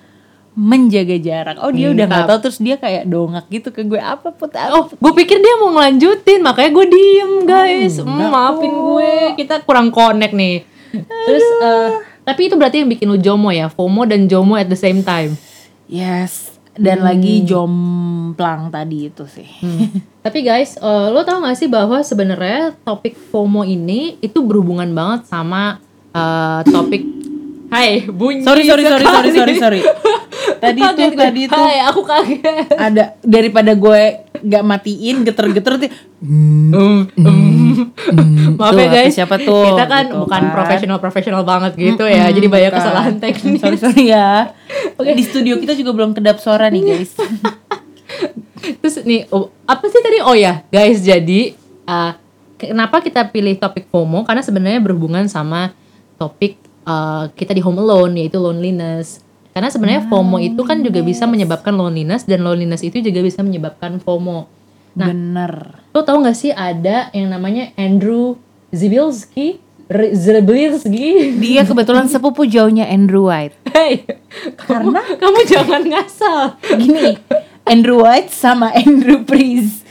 Menjaga 0.56 1.16
jarak. 1.16 1.56
Oh 1.64 1.72
dia 1.72 1.92
udah 1.92 2.06
nggak 2.08 2.28
tahu 2.28 2.40
terus 2.44 2.60
dia 2.60 2.76
kayak 2.76 3.08
dongak 3.08 3.48
gitu 3.48 3.72
ke 3.72 3.84
gue 3.84 4.00
apa 4.00 4.36
put 4.36 4.52
Oh, 4.76 4.92
gue 4.92 5.14
pikir 5.16 5.40
dia 5.40 5.56
mau 5.56 5.72
ngelanjutin, 5.72 6.44
makanya 6.44 6.72
gue 6.76 6.86
diem 6.88 7.34
guys. 7.44 8.00
Hmm, 8.00 8.12
enggak 8.16 8.32
maafin 8.32 8.74
gue, 8.76 9.14
kita 9.40 9.64
kurang 9.64 9.88
connect 9.92 10.36
nih. 10.36 10.68
Terus, 10.94 11.46
uh, 11.62 12.02
tapi 12.26 12.50
itu 12.50 12.56
berarti 12.58 12.82
yang 12.82 12.90
bikin 12.90 13.08
lu 13.10 13.18
jomo 13.22 13.50
ya, 13.54 13.70
FOMO 13.70 14.06
dan 14.10 14.26
jomo 14.26 14.58
at 14.58 14.68
the 14.68 14.80
same 14.80 15.06
time. 15.06 15.38
Yes, 15.90 16.58
dan 16.78 17.02
lagi 17.02 17.44
jomplang 17.44 18.72
tadi 18.72 19.12
itu 19.12 19.26
sih. 19.26 19.50
Tapi 20.26 20.40
guys, 20.46 20.78
uh, 20.80 21.10
lo 21.12 21.26
tau 21.26 21.42
gak 21.44 21.58
sih 21.58 21.68
bahwa 21.68 22.00
sebenarnya 22.04 22.78
topik 22.86 23.18
FOMO 23.30 23.66
ini 23.66 24.20
itu 24.22 24.40
berhubungan 24.44 24.88
banget 24.94 25.28
sama 25.28 25.82
uh, 26.16 26.62
topik 26.68 27.04
Hai, 27.70 28.10
bunyi 28.10 28.42
Sorry 28.42 28.66
sorry 28.66 28.84
sorry 28.84 29.06
sorry 29.06 29.30
sorry 29.32 29.54
sorry. 29.62 29.82
Tadi 30.64 30.82
gue. 30.82 31.16
tadi 31.16 31.42
tuh 31.48 31.56
Hai, 31.56 31.80
aku 31.88 32.02
kaget. 32.04 32.68
ada 32.76 33.16
daripada 33.24 33.72
gue 33.78 34.02
nggak 34.40 34.64
matiin 34.66 35.24
geter-geter 35.24 35.74
tuh 35.78 35.92
Maaf 38.60 38.74
Tuh, 38.76 38.80
ya 38.82 38.88
guys, 38.92 39.14
siapa 39.16 39.40
tuh, 39.40 39.72
kita 39.72 39.86
kan 39.88 40.06
gitu 40.12 40.20
bukan 40.20 40.42
kan. 40.42 40.52
profesional-profesional 40.52 41.44
banget 41.48 41.80
gitu 41.80 42.04
ya, 42.04 42.28
jadi 42.28 42.48
banyak 42.50 42.72
Bukan. 42.76 42.82
kesalahan 42.84 43.16
teknis. 43.24 43.60
Sorry 43.64 43.78
sorry 43.80 44.04
ya. 44.12 44.52
Oke 45.00 45.16
di 45.16 45.24
studio 45.24 45.56
kita 45.60 45.76
juga 45.80 45.96
belum 45.96 46.12
kedap 46.12 46.44
suara 46.44 46.68
nih 46.68 46.84
guys. 46.84 47.16
Terus 48.84 48.96
nih, 49.08 49.32
oh, 49.32 49.48
apa 49.64 49.88
sih 49.88 50.02
tadi? 50.04 50.20
Oh 50.20 50.36
ya, 50.36 50.68
guys, 50.68 51.00
jadi 51.00 51.56
uh, 51.88 52.12
kenapa 52.60 53.00
kita 53.00 53.32
pilih 53.32 53.56
topik 53.56 53.88
FOMO? 53.88 54.28
Karena 54.28 54.44
sebenarnya 54.44 54.84
berhubungan 54.84 55.24
sama 55.32 55.72
topik 56.20 56.60
uh, 56.86 57.32
kita 57.34 57.52
di 57.56 57.62
home 57.64 57.80
alone, 57.82 58.20
yaitu 58.20 58.38
loneliness. 58.40 59.24
Karena 59.50 59.74
sebenarnya 59.74 60.06
FOMO 60.08 60.38
itu 60.40 60.62
kan 60.64 60.80
juga 60.86 61.02
bisa 61.02 61.26
menyebabkan 61.26 61.74
loneliness 61.74 62.24
dan 62.24 62.46
loneliness 62.46 62.86
itu 62.86 63.02
juga 63.02 63.20
bisa 63.20 63.42
menyebabkan 63.42 63.98
FOMO. 64.00 64.46
Nah, 64.96 65.10
Bener. 65.10 65.84
lo 65.94 66.02
tau 66.02 66.18
gak 66.22 66.38
sih 66.38 66.54
ada 66.54 67.10
yang 67.14 67.34
namanya 67.34 67.74
Andrew 67.76 68.38
Zibilski? 68.70 69.58
Zibilski? 69.90 71.34
Dia 71.42 71.66
kebetulan 71.66 72.06
sepupu 72.14 72.46
jauhnya 72.46 72.86
Andrew 72.86 73.26
White. 73.26 73.58
Hey, 73.74 74.06
kamu, 74.70 74.94
kamu 75.18 75.40
jangan 75.50 75.82
ngasal. 75.82 76.42
Gini, 76.78 77.18
Andrew 77.64 78.02
White 78.02 78.30
sama 78.30 78.72
Andrew 78.74 79.24
Priz 79.24 79.82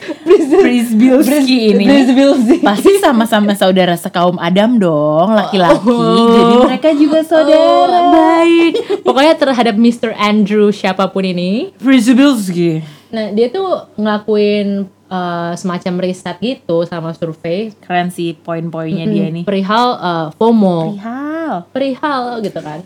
Prizbilski 0.59 1.75
ini 1.75 1.85
Zibilski. 2.05 2.57
pasti 2.61 2.99
sama-sama 2.99 3.53
saudara 3.55 3.95
sekaum 3.95 4.39
Adam 4.39 4.79
dong, 4.79 5.35
laki-laki. 5.35 5.91
Oh. 5.91 6.31
Jadi 6.31 6.55
mereka 6.65 6.91
juga 6.95 7.19
saudara. 7.23 7.59
Oh, 7.59 8.11
baik. 8.11 9.03
Pokoknya 9.03 9.35
terhadap 9.35 9.75
Mr. 9.75 10.15
Andrew 10.15 10.71
siapa 10.71 11.09
pun 11.09 11.23
ini, 11.23 11.75
Prizbilski. 11.77 12.83
nah 13.09 13.33
dia 13.33 13.49
tuh 13.49 13.89
ngelakuin 13.97 14.85
uh, 15.09 15.57
semacam 15.57 16.05
riset 16.05 16.37
gitu 16.39 16.85
sama 16.85 17.17
survei 17.17 17.73
Keren 17.81 18.13
sih 18.13 18.37
poin-poinnya 18.37 19.09
dia 19.09 19.33
ini. 19.33 19.43
perihal 19.43 19.97
uh, 19.97 20.27
FOMO, 20.37 20.93
Perihal. 20.93 21.55
perihal 21.73 22.23
gitu 22.41 22.61
kan. 22.61 22.81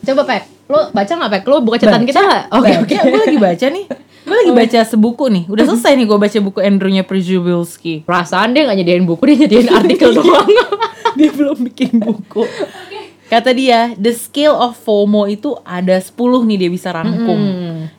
Coba 0.00 0.22
Pek, 0.24 0.42
lo 0.70 0.94
baca 0.94 1.12
nggak 1.12 1.30
Pek? 1.30 1.42
Lo 1.44 1.56
buka 1.60 1.76
catatan 1.76 2.06
kita 2.06 2.20
nggak? 2.22 2.42
Oke 2.54 2.70
oke. 2.78 2.94
Gue 3.02 3.20
lagi 3.20 3.38
baca 3.38 3.66
nih. 3.66 3.84
Gue 4.20 4.36
lagi 4.36 4.52
baca 4.54 4.78
sebuku 4.84 5.24
nih. 5.26 5.44
Udah 5.50 5.64
selesai 5.66 5.92
nih 5.98 6.06
gue 6.06 6.14
baca 6.14 6.38
buku 6.38 6.58
Andrewnya 6.62 7.02
Prizbilski. 7.02 8.06
Perasaan 8.06 8.54
dia 8.54 8.62
nggak 8.64 8.78
nyediain 8.78 9.02
buku, 9.02 9.22
dia 9.26 9.36
nyediain 9.42 9.68
artikel 9.68 10.14
doang. 10.16 10.46
dia 11.18 11.30
belum 11.34 11.58
bikin 11.66 11.98
buku. 11.98 12.46
Kata 13.30 13.54
dia, 13.54 13.94
the 13.94 14.10
scale 14.10 14.52
of 14.52 14.74
FOMO 14.74 15.22
itu 15.24 15.54
ada 15.62 15.94
10 15.94 16.18
nih 16.50 16.58
dia 16.58 16.70
bisa 16.70 16.90
rangkum. 16.90 17.38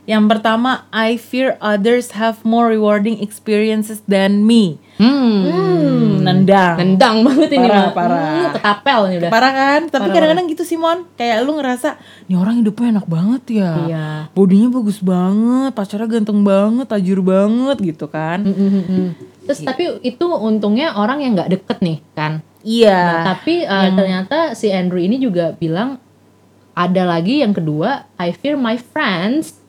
Yang 0.04 0.24
pertama, 0.28 0.84
I 0.92 1.16
fear 1.16 1.56
others 1.64 2.20
have 2.20 2.44
more 2.44 2.68
rewarding 2.68 3.24
experiences 3.24 4.04
than 4.04 4.44
me. 4.44 4.76
Hmm, 5.00 5.48
Hmm, 5.48 6.20
nendang. 6.22 6.76
nendang 6.78 7.24
banget 7.24 7.50
ini 7.56 7.64
Parah, 7.64 7.80
mah. 7.80 7.92
parah. 7.96 8.20
Hmm, 8.28 8.52
ketapel 8.54 9.00
nih 9.08 9.18
udah. 9.18 9.30
Parah 9.32 9.52
kan? 9.56 9.82
Tapi 9.88 10.08
kadang-kadang 10.12 10.46
gitu 10.46 10.64
Simon, 10.68 11.08
kayak 11.16 11.42
lu 11.42 11.56
ngerasa, 11.56 11.96
nih 12.28 12.36
orang 12.36 12.60
hidupnya 12.60 13.00
enak 13.00 13.08
banget 13.08 13.44
ya. 13.56 13.72
Iya. 13.88 14.08
Bodinya 14.36 14.68
bagus 14.68 15.00
banget, 15.00 15.72
pacarnya 15.72 16.12
ganteng 16.12 16.44
banget, 16.44 16.86
tajir 16.86 17.24
banget 17.24 17.78
gitu 17.80 18.06
kan. 18.06 18.44
Mm-mm-mm. 18.44 19.16
Terus 19.48 19.64
tapi 19.64 19.96
itu 20.04 20.28
untungnya 20.28 20.92
orang 20.94 21.24
yang 21.24 21.34
nggak 21.34 21.50
deket 21.50 21.78
nih 21.80 22.04
kan. 22.12 22.44
Iya. 22.62 23.02
Nah, 23.02 23.26
tapi 23.36 23.66
uh, 23.66 23.90
ternyata 23.94 24.38
si 24.54 24.70
Andrew 24.70 25.02
ini 25.02 25.18
juga 25.18 25.54
bilang 25.54 25.98
ada 26.72 27.04
lagi 27.04 27.44
yang 27.44 27.52
kedua, 27.52 28.08
I 28.16 28.32
fear 28.32 28.56
my 28.56 28.80
friends 28.80 29.60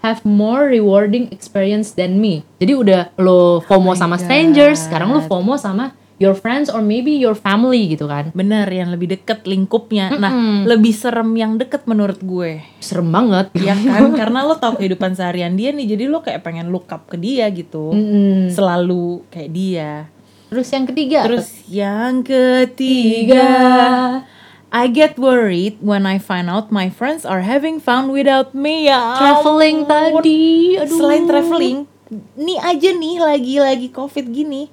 have 0.00 0.24
more 0.24 0.68
rewarding 0.68 1.28
experience 1.32 1.92
than 1.92 2.20
me. 2.20 2.44
Jadi 2.60 2.72
udah 2.72 3.02
lo 3.20 3.60
FOMO 3.64 3.92
Oh 3.92 3.96
sama 3.96 4.16
God. 4.16 4.24
strangers, 4.28 4.88
sekarang 4.88 5.12
lo 5.12 5.20
FOMO 5.24 5.56
sama 5.60 5.92
your 6.20 6.36
friends 6.36 6.68
or 6.68 6.84
maybe 6.84 7.16
your 7.16 7.32
family 7.32 7.96
gitu 7.96 8.04
kan. 8.04 8.28
Bener, 8.36 8.68
yang 8.68 8.92
lebih 8.92 9.16
deket 9.16 9.48
lingkupnya. 9.48 10.12
Nah, 10.20 10.32
lebih 10.68 10.92
serem 10.92 11.32
yang 11.32 11.56
deket 11.56 11.88
menurut 11.88 12.20
gue. 12.20 12.60
Serem 12.76 13.08
banget. 13.08 13.48
Ya 13.56 13.72
kan, 13.88 14.12
karena 14.12 14.44
lo 14.44 14.60
tau 14.60 14.76
kehidupan 14.76 15.16
seharian 15.16 15.56
dia 15.56 15.72
nih, 15.72 15.96
jadi 15.96 16.04
lo 16.12 16.20
kayak 16.20 16.44
pengen 16.44 16.68
look 16.68 16.92
up 16.92 17.08
ke 17.08 17.16
dia 17.16 17.48
gitu. 17.48 17.96
Mm-mm. 17.96 18.52
Selalu 18.52 19.24
kayak 19.32 19.50
dia. 19.50 19.92
Terus 20.50 20.68
yang 20.74 20.84
ketiga, 20.90 21.18
Terus 21.30 21.48
yang 21.70 22.26
ketiga, 22.26 23.48
I 24.74 24.90
get 24.90 25.14
worried 25.14 25.78
when 25.78 26.10
I 26.10 26.18
find 26.18 26.50
out 26.50 26.74
my 26.74 26.90
friends 26.90 27.22
are 27.22 27.46
having 27.46 27.78
fun 27.78 28.10
without 28.10 28.50
me 28.50 28.90
ya. 28.90 29.14
traveling 29.14 29.86
ampun. 29.86 30.18
tadi. 30.26 30.74
Aduh. 30.74 30.98
Selain 30.98 31.22
traveling, 31.30 31.86
nih 32.34 32.58
aja 32.58 32.90
nih 32.90 33.16
lagi-lagi 33.22 33.88
covid 33.94 34.26
gini, 34.26 34.66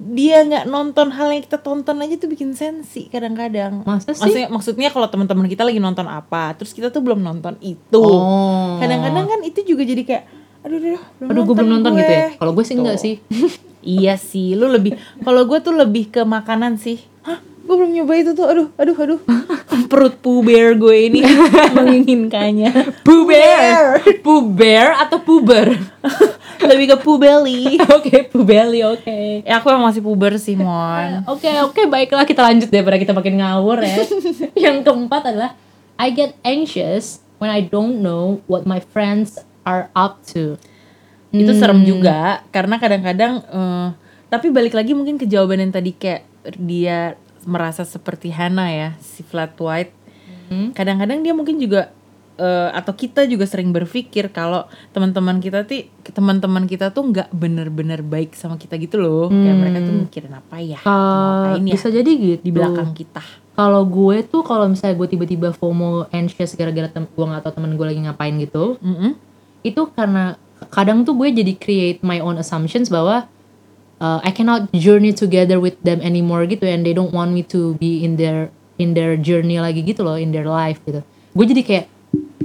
dia 0.00 0.40
nggak 0.40 0.72
nonton 0.72 1.12
hal 1.12 1.28
yang 1.36 1.44
kita 1.44 1.60
tonton 1.60 2.00
aja 2.00 2.16
tuh 2.16 2.32
bikin 2.32 2.56
sensi 2.56 3.12
kadang-kadang. 3.12 3.84
Masa 3.84 4.16
sih? 4.16 4.24
Maksudnya, 4.24 4.48
maksudnya 4.48 4.88
kalau 4.88 5.08
teman-teman 5.12 5.52
kita 5.52 5.68
lagi 5.68 5.84
nonton 5.84 6.08
apa, 6.08 6.56
terus 6.56 6.72
kita 6.72 6.88
tuh 6.88 7.04
belum 7.04 7.20
nonton 7.20 7.60
itu. 7.60 8.00
Oh. 8.00 8.80
Kadang-kadang 8.80 9.28
kan 9.28 9.40
itu 9.44 9.60
juga 9.68 9.84
jadi 9.84 10.00
kayak, 10.00 10.24
aduh, 10.64 10.80
aduh, 10.80 11.00
belum 11.20 11.28
Aduh, 11.28 11.42
gue 11.44 11.54
belum 11.60 11.70
nonton 11.80 11.92
gitu 12.00 12.12
ya. 12.12 12.28
Kalau 12.40 12.52
gue 12.56 12.64
sih 12.64 12.72
Tuh. 12.72 12.80
enggak 12.80 12.96
sih. 12.96 13.16
Iya 13.84 14.16
sih, 14.16 14.56
lu 14.56 14.72
lebih 14.72 14.96
kalau 15.20 15.44
gue 15.44 15.60
tuh 15.60 15.76
lebih 15.76 16.08
ke 16.08 16.24
makanan 16.24 16.80
sih. 16.80 17.04
Hah, 17.20 17.38
gue 17.40 17.74
belum 17.76 17.92
nyoba 17.92 18.12
itu 18.16 18.32
tuh. 18.32 18.48
Aduh, 18.48 18.68
aduh, 18.80 18.96
aduh. 18.96 19.20
Perut 19.92 20.16
puber 20.18 20.72
gue 20.74 20.96
ini 21.12 21.20
menginginkannya. 21.76 23.04
Puber. 23.04 24.00
Puber 24.24 24.86
atau 24.96 25.20
puber? 25.20 25.76
lebih 26.68 26.86
ke 26.94 26.96
pubeli. 27.04 27.76
Oke, 27.92 28.24
pubeli, 28.24 28.80
oke. 28.80 29.44
Ya 29.44 29.60
aku 29.60 29.68
emang 29.68 29.92
masih 29.92 30.00
puber 30.00 30.40
sih, 30.40 30.56
Mon. 30.56 31.24
Oke, 31.28 31.50
oke, 31.60 31.84
baiklah 31.86 32.24
kita 32.24 32.40
lanjut 32.40 32.72
daripada 32.72 32.96
kita 32.96 33.12
makin 33.12 33.44
ngawur 33.44 33.84
ya. 33.84 34.00
Yang 34.56 34.88
keempat 34.88 35.22
adalah 35.28 35.52
I 36.00 36.10
get 36.10 36.34
anxious 36.42 37.20
when 37.38 37.52
I 37.52 37.60
don't 37.60 38.00
know 38.00 38.40
what 38.48 38.64
my 38.64 38.80
friends 38.80 39.38
are 39.68 39.92
up 39.92 40.24
to. 40.32 40.56
Itu 41.34 41.52
serem 41.58 41.82
juga 41.82 42.46
karena 42.54 42.78
kadang-kadang 42.78 43.32
eh, 43.42 43.88
tapi 44.30 44.54
balik 44.54 44.78
lagi 44.78 44.94
mungkin 44.94 45.18
ke 45.18 45.26
jawaban 45.26 45.58
yang 45.58 45.74
tadi 45.74 45.90
kayak 45.90 46.22
dia 46.62 47.18
merasa 47.44 47.82
seperti 47.82 48.30
Hana 48.30 48.70
ya, 48.70 48.88
si 49.02 49.26
flat 49.26 49.58
white. 49.58 49.92
Kadang-kadang 50.78 51.26
dia 51.26 51.34
mungkin 51.34 51.58
juga 51.58 51.90
eh, 52.38 52.70
atau 52.70 52.94
kita 52.94 53.26
juga 53.26 53.44
sering 53.44 53.74
berpikir 53.74 54.30
kalau 54.30 54.64
teman-teman 54.94 55.42
kita 55.42 55.66
tuh 55.66 55.90
teman-teman 56.14 56.64
kita 56.70 56.94
tuh 56.94 57.10
nggak 57.10 57.34
bener-bener 57.34 58.00
baik 58.00 58.32
sama 58.38 58.54
kita 58.54 58.78
gitu 58.78 59.02
loh. 59.02 59.28
Kayak 59.28 59.56
mereka 59.58 59.78
tuh 59.82 59.94
mikirin 60.06 60.34
apa 60.36 60.56
ya? 60.62 60.80
Uh, 60.86 61.58
ngapain 61.58 61.64
ya 61.66 61.74
bisa 61.74 61.88
jadi 61.90 62.10
gitu. 62.14 62.42
di 62.42 62.50
belakang 62.54 62.94
kita. 62.94 63.22
Kalau 63.54 63.86
gue 63.86 64.26
tuh 64.26 64.42
kalau 64.42 64.66
misalnya 64.66 64.98
gue 64.98 65.08
tiba-tiba 65.14 65.54
FOMO 65.54 66.10
anxious 66.10 66.58
gara-gara 66.58 66.90
gue 66.90 67.24
gak 67.24 67.42
tau 67.46 67.54
temen 67.54 67.78
gue 67.78 67.86
lagi 67.86 68.02
ngapain 68.02 68.34
gitu, 68.42 68.82
Mm-mm. 68.82 69.14
itu 69.62 69.82
karena 69.94 70.34
kadang 70.70 71.02
tuh 71.02 71.14
gue 71.14 71.30
jadi 71.30 71.52
create 71.58 72.00
my 72.02 72.18
own 72.22 72.38
assumptions 72.40 72.88
bahwa 72.88 73.26
uh, 74.00 74.18
I 74.22 74.30
cannot 74.30 74.70
journey 74.74 75.14
together 75.14 75.58
with 75.60 75.78
them 75.82 76.00
anymore 76.00 76.46
gitu 76.50 76.64
and 76.66 76.82
they 76.82 76.96
don't 76.96 77.12
want 77.12 77.34
me 77.34 77.46
to 77.50 77.78
be 77.78 78.02
in 78.02 78.16
their 78.18 78.50
in 78.80 78.94
their 78.94 79.14
journey 79.14 79.58
lagi 79.62 79.86
gitu 79.86 80.02
loh 80.02 80.18
in 80.18 80.34
their 80.34 80.46
life 80.46 80.82
gitu. 80.86 81.02
Gue 81.34 81.44
jadi 81.46 81.62
kayak 81.62 81.86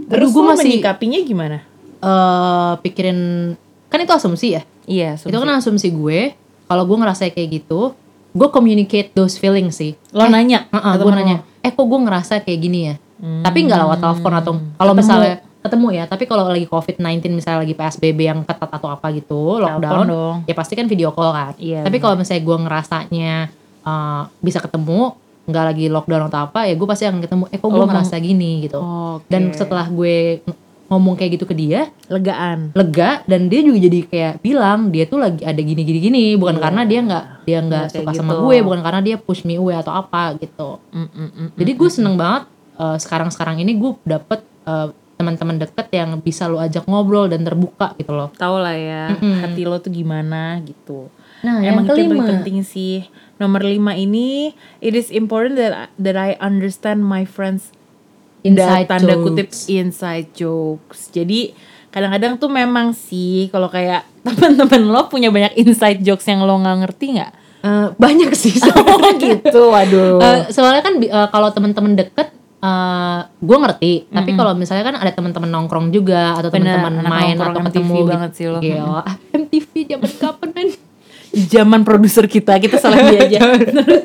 Terus 0.09 0.33
gue 0.33 0.41
masih 0.41 0.65
menyikapinya 0.65 1.19
gimana? 1.21 1.57
uh, 2.01 2.79
pikirin 2.81 3.53
kan 3.91 3.99
itu 4.01 4.13
asumsi 4.13 4.57
ya. 4.57 4.63
Iya, 4.89 5.21
Itu 5.21 5.37
kan 5.37 5.49
asumsi 5.53 5.93
gue. 5.93 6.33
Kalau 6.65 6.83
gue 6.89 6.97
ngerasa 6.97 7.29
kayak 7.29 7.61
gitu, 7.61 7.93
gue 8.33 8.47
communicate 8.49 9.09
those 9.17 9.41
feelings 9.41 9.77
sih 9.77 9.97
Lo 10.13 10.29
nanya 10.29 10.69
ke 10.69 10.77
gue 10.77 11.01
temen 11.01 11.17
nanya 11.17 11.37
eh 11.65 11.71
kok 11.73 11.85
gue 11.85 11.99
ngerasa 12.05 12.45
kayak 12.45 12.59
gini 12.61 12.79
ya 12.93 12.95
tapi 13.19 13.67
nggak 13.67 13.79
lewat 13.83 13.99
telepon 13.99 14.33
atau 14.37 14.53
kalau 14.79 14.93
misalnya 14.95 15.43
ketemu 15.59 15.87
ya. 15.93 16.03
Tapi 16.05 16.23
kalau 16.23 16.45
lagi 16.45 16.65
covid 16.65 16.95
19 16.95 17.03
misalnya 17.33 17.59
lagi 17.61 17.73
psbb 17.73 18.19
yang 18.21 18.39
ketat 18.41 18.69
atau 18.69 18.87
apa 18.87 19.11
gitu 19.11 19.57
lockdown 19.57 20.05
dong. 20.05 20.35
ya 20.43 20.53
pasti 20.53 20.73
kan 20.73 20.85
video 20.85 21.09
call 21.09 21.29
kan. 21.29 21.53
Iya, 21.55 21.83
tapi 21.83 21.97
kalau 21.97 22.15
misalnya 22.15 22.41
gue 22.41 22.57
ngerasanya 22.59 23.33
uh, 23.81 24.23
bisa 24.39 24.57
ketemu 24.57 25.13
nggak 25.45 25.65
lagi 25.65 25.85
lockdown 25.87 26.23
atau 26.25 26.39
apa 26.43 26.63
ya 26.63 26.73
gue 26.73 26.85
pasti 26.85 27.03
akan 27.03 27.19
ketemu 27.19 27.43
eh 27.47 27.57
kok 27.57 27.65
gue 27.65 27.75
mau- 27.75 27.89
ngerasa 27.89 28.15
gini? 28.17 28.51
gitu. 28.63 28.77
Oke. 28.77 29.25
dan 29.27 29.49
setelah 29.51 29.85
gue 29.85 30.15
ng- 30.41 30.59
ngomong 30.89 31.13
kayak 31.13 31.31
gitu 31.35 31.45
ke 31.45 31.53
dia 31.53 31.89
legaan. 32.05 32.73
lega 32.73 33.21
dan 33.23 33.45
dia 33.45 33.61
juga 33.61 33.77
jadi 33.79 33.99
kayak 34.05 34.33
bilang 34.39 34.89
dia 34.89 35.05
tuh 35.05 35.17
lagi 35.17 35.41
ada 35.41 35.57
gini 35.57 35.81
gini 35.81 35.99
gini 35.99 36.23
bukan 36.33 36.57
karena 36.57 36.81
dia 36.81 36.99
nggak 36.99 37.25
dia 37.43 37.59
nggak 37.59 37.83
Iya, 37.83 37.91
kayak 37.91 38.05
suka 38.05 38.11
sama 38.15 38.31
gitu. 38.31 38.41
gue 38.43 38.57
bukan 38.63 38.79
karena 38.79 39.01
dia 39.03 39.15
push 39.17 39.41
me 39.43 39.53
away 39.55 39.75
atau 39.75 39.91
apa 39.91 40.33
gitu. 40.35 40.81
Mm, 40.89 41.07
mm, 41.07 41.29
mm, 41.29 41.47
jadi 41.55 41.71
gue 41.73 41.89
seneng 41.91 42.15
banget 42.15 42.43
sekarang 42.95 43.27
sekarang 43.27 43.57
ini 43.57 43.75
gue 43.75 43.91
dapet 44.03 44.39
uh, 44.63 44.89
teman-teman 45.19 45.59
deket 45.59 45.91
yang 45.91 46.15
bisa 46.17 46.47
lo 46.47 46.57
ajak 46.57 46.87
ngobrol 46.87 47.27
dan 47.27 47.43
terbuka 47.43 47.91
gitu 47.93 48.09
loh 48.09 48.31
tau 48.33 48.55
lah 48.55 48.71
ya 48.71 49.11
hati 49.43 49.61
lo 49.61 49.77
tuh 49.77 49.91
gimana 49.91 50.63
gitu 50.63 51.11
nah 51.39 51.59
Emang 51.59 51.83
yang 51.83 51.85
itu 51.85 51.91
kelima 51.93 52.09
paling 52.09 52.23
penting 52.37 52.57
sih. 52.61 53.07
Nomor 53.35 53.63
lima 53.63 53.95
ini, 53.95 54.51
it 54.79 54.91
is 54.91 55.07
important 55.07 55.55
that 55.55 55.87
that 55.95 56.11
I 56.13 56.35
understand 56.37 56.99
my 57.01 57.23
friends 57.23 57.71
Inside 58.41 58.83
da- 58.83 58.91
tanda 58.93 59.15
jokes. 59.15 59.23
kutip 59.25 59.47
inside 59.69 60.27
jokes. 60.33 61.07
Jadi 61.09 61.55
kadang-kadang 61.89 62.35
tuh 62.35 62.47
memang 62.47 62.91
sih 62.91 63.47
kalau 63.47 63.67
kayak 63.67 64.03
teman-teman 64.25 64.83
lo 64.85 65.07
punya 65.07 65.27
banyak 65.27 65.55
inside 65.57 65.99
jokes 66.01 66.23
yang 66.25 66.39
lo 66.41 66.55
nggak 66.57 66.77
ngerti 66.81 67.05
nggak? 67.15 67.31
Eh, 67.61 67.87
banyak 67.93 68.31
sih 68.33 68.59
Oh 68.75 69.11
gitu, 69.15 69.61
waduh. 69.65 70.19
Eh, 70.19 70.39
soalnya 70.49 70.79
kan 70.81 70.95
bi- 70.97 71.07
eh, 71.07 71.27
kalau 71.29 71.47
teman-teman 71.49 71.95
deket 71.95 72.35
eh 72.59 73.19
gue 73.39 73.57
ngerti 73.57 74.11
tapi 74.11 74.35
kalau 74.35 74.51
misalnya 74.51 74.83
kan 74.83 74.95
ada 74.99 75.11
teman-teman 75.15 75.47
nongkrong 75.47 75.95
juga 75.95 76.35
atau 76.35 76.51
teman-teman 76.51 77.07
main 77.07 77.35
atau 77.39 77.55
MTV 77.55 77.71
ketemu 77.71 77.93
gitu. 77.95 78.09
banget 78.11 78.31
sih 78.35 78.45
lo. 78.51 78.59
Gila, 78.59 79.03
MTV 79.31 79.71
zaman 79.95 80.11
kapan 80.19 80.49
men? 80.51 80.69
Zaman 81.29 81.81
produser 81.87 82.25
kita, 82.27 82.59
kita 82.59 82.75
salah 82.75 82.99
dia 83.07 83.21
aja. 83.23 83.39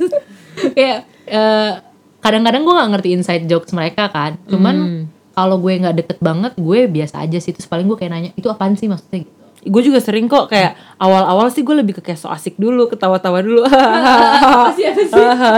kayak 0.76 0.98
eh, 1.26 1.72
kadang-kadang 2.20 2.62
gue 2.62 2.74
nggak 2.78 2.90
ngerti 2.94 3.08
inside 3.12 3.44
jokes 3.44 3.74
mereka 3.74 4.06
kan. 4.08 4.38
Cuman 4.46 4.76
Hmm. 4.76 5.02
kalau 5.34 5.58
gue 5.58 5.74
nggak 5.74 5.96
deket 5.98 6.18
banget 6.22 6.54
gue 6.54 6.86
biasa 6.86 7.26
aja 7.26 7.42
sih. 7.42 7.50
Terus 7.50 7.66
paling 7.66 7.90
gue 7.90 7.98
kayak 7.98 8.12
nanya 8.12 8.30
itu 8.32 8.46
apaan 8.46 8.78
sih 8.78 8.86
maksudnya? 8.86 9.26
Gitu. 9.26 9.32
Gue 9.64 9.82
juga 9.82 9.98
sering 9.98 10.28
kok 10.28 10.46
kayak 10.46 10.76
awal-awal 11.00 11.48
sih 11.48 11.64
gue 11.64 11.74
lebih 11.74 11.98
ke 11.98 12.02
kayak 12.04 12.20
so 12.20 12.28
asik 12.28 12.54
dulu 12.54 12.86
ketawa-tawa 12.86 13.40
dulu. 13.40 13.64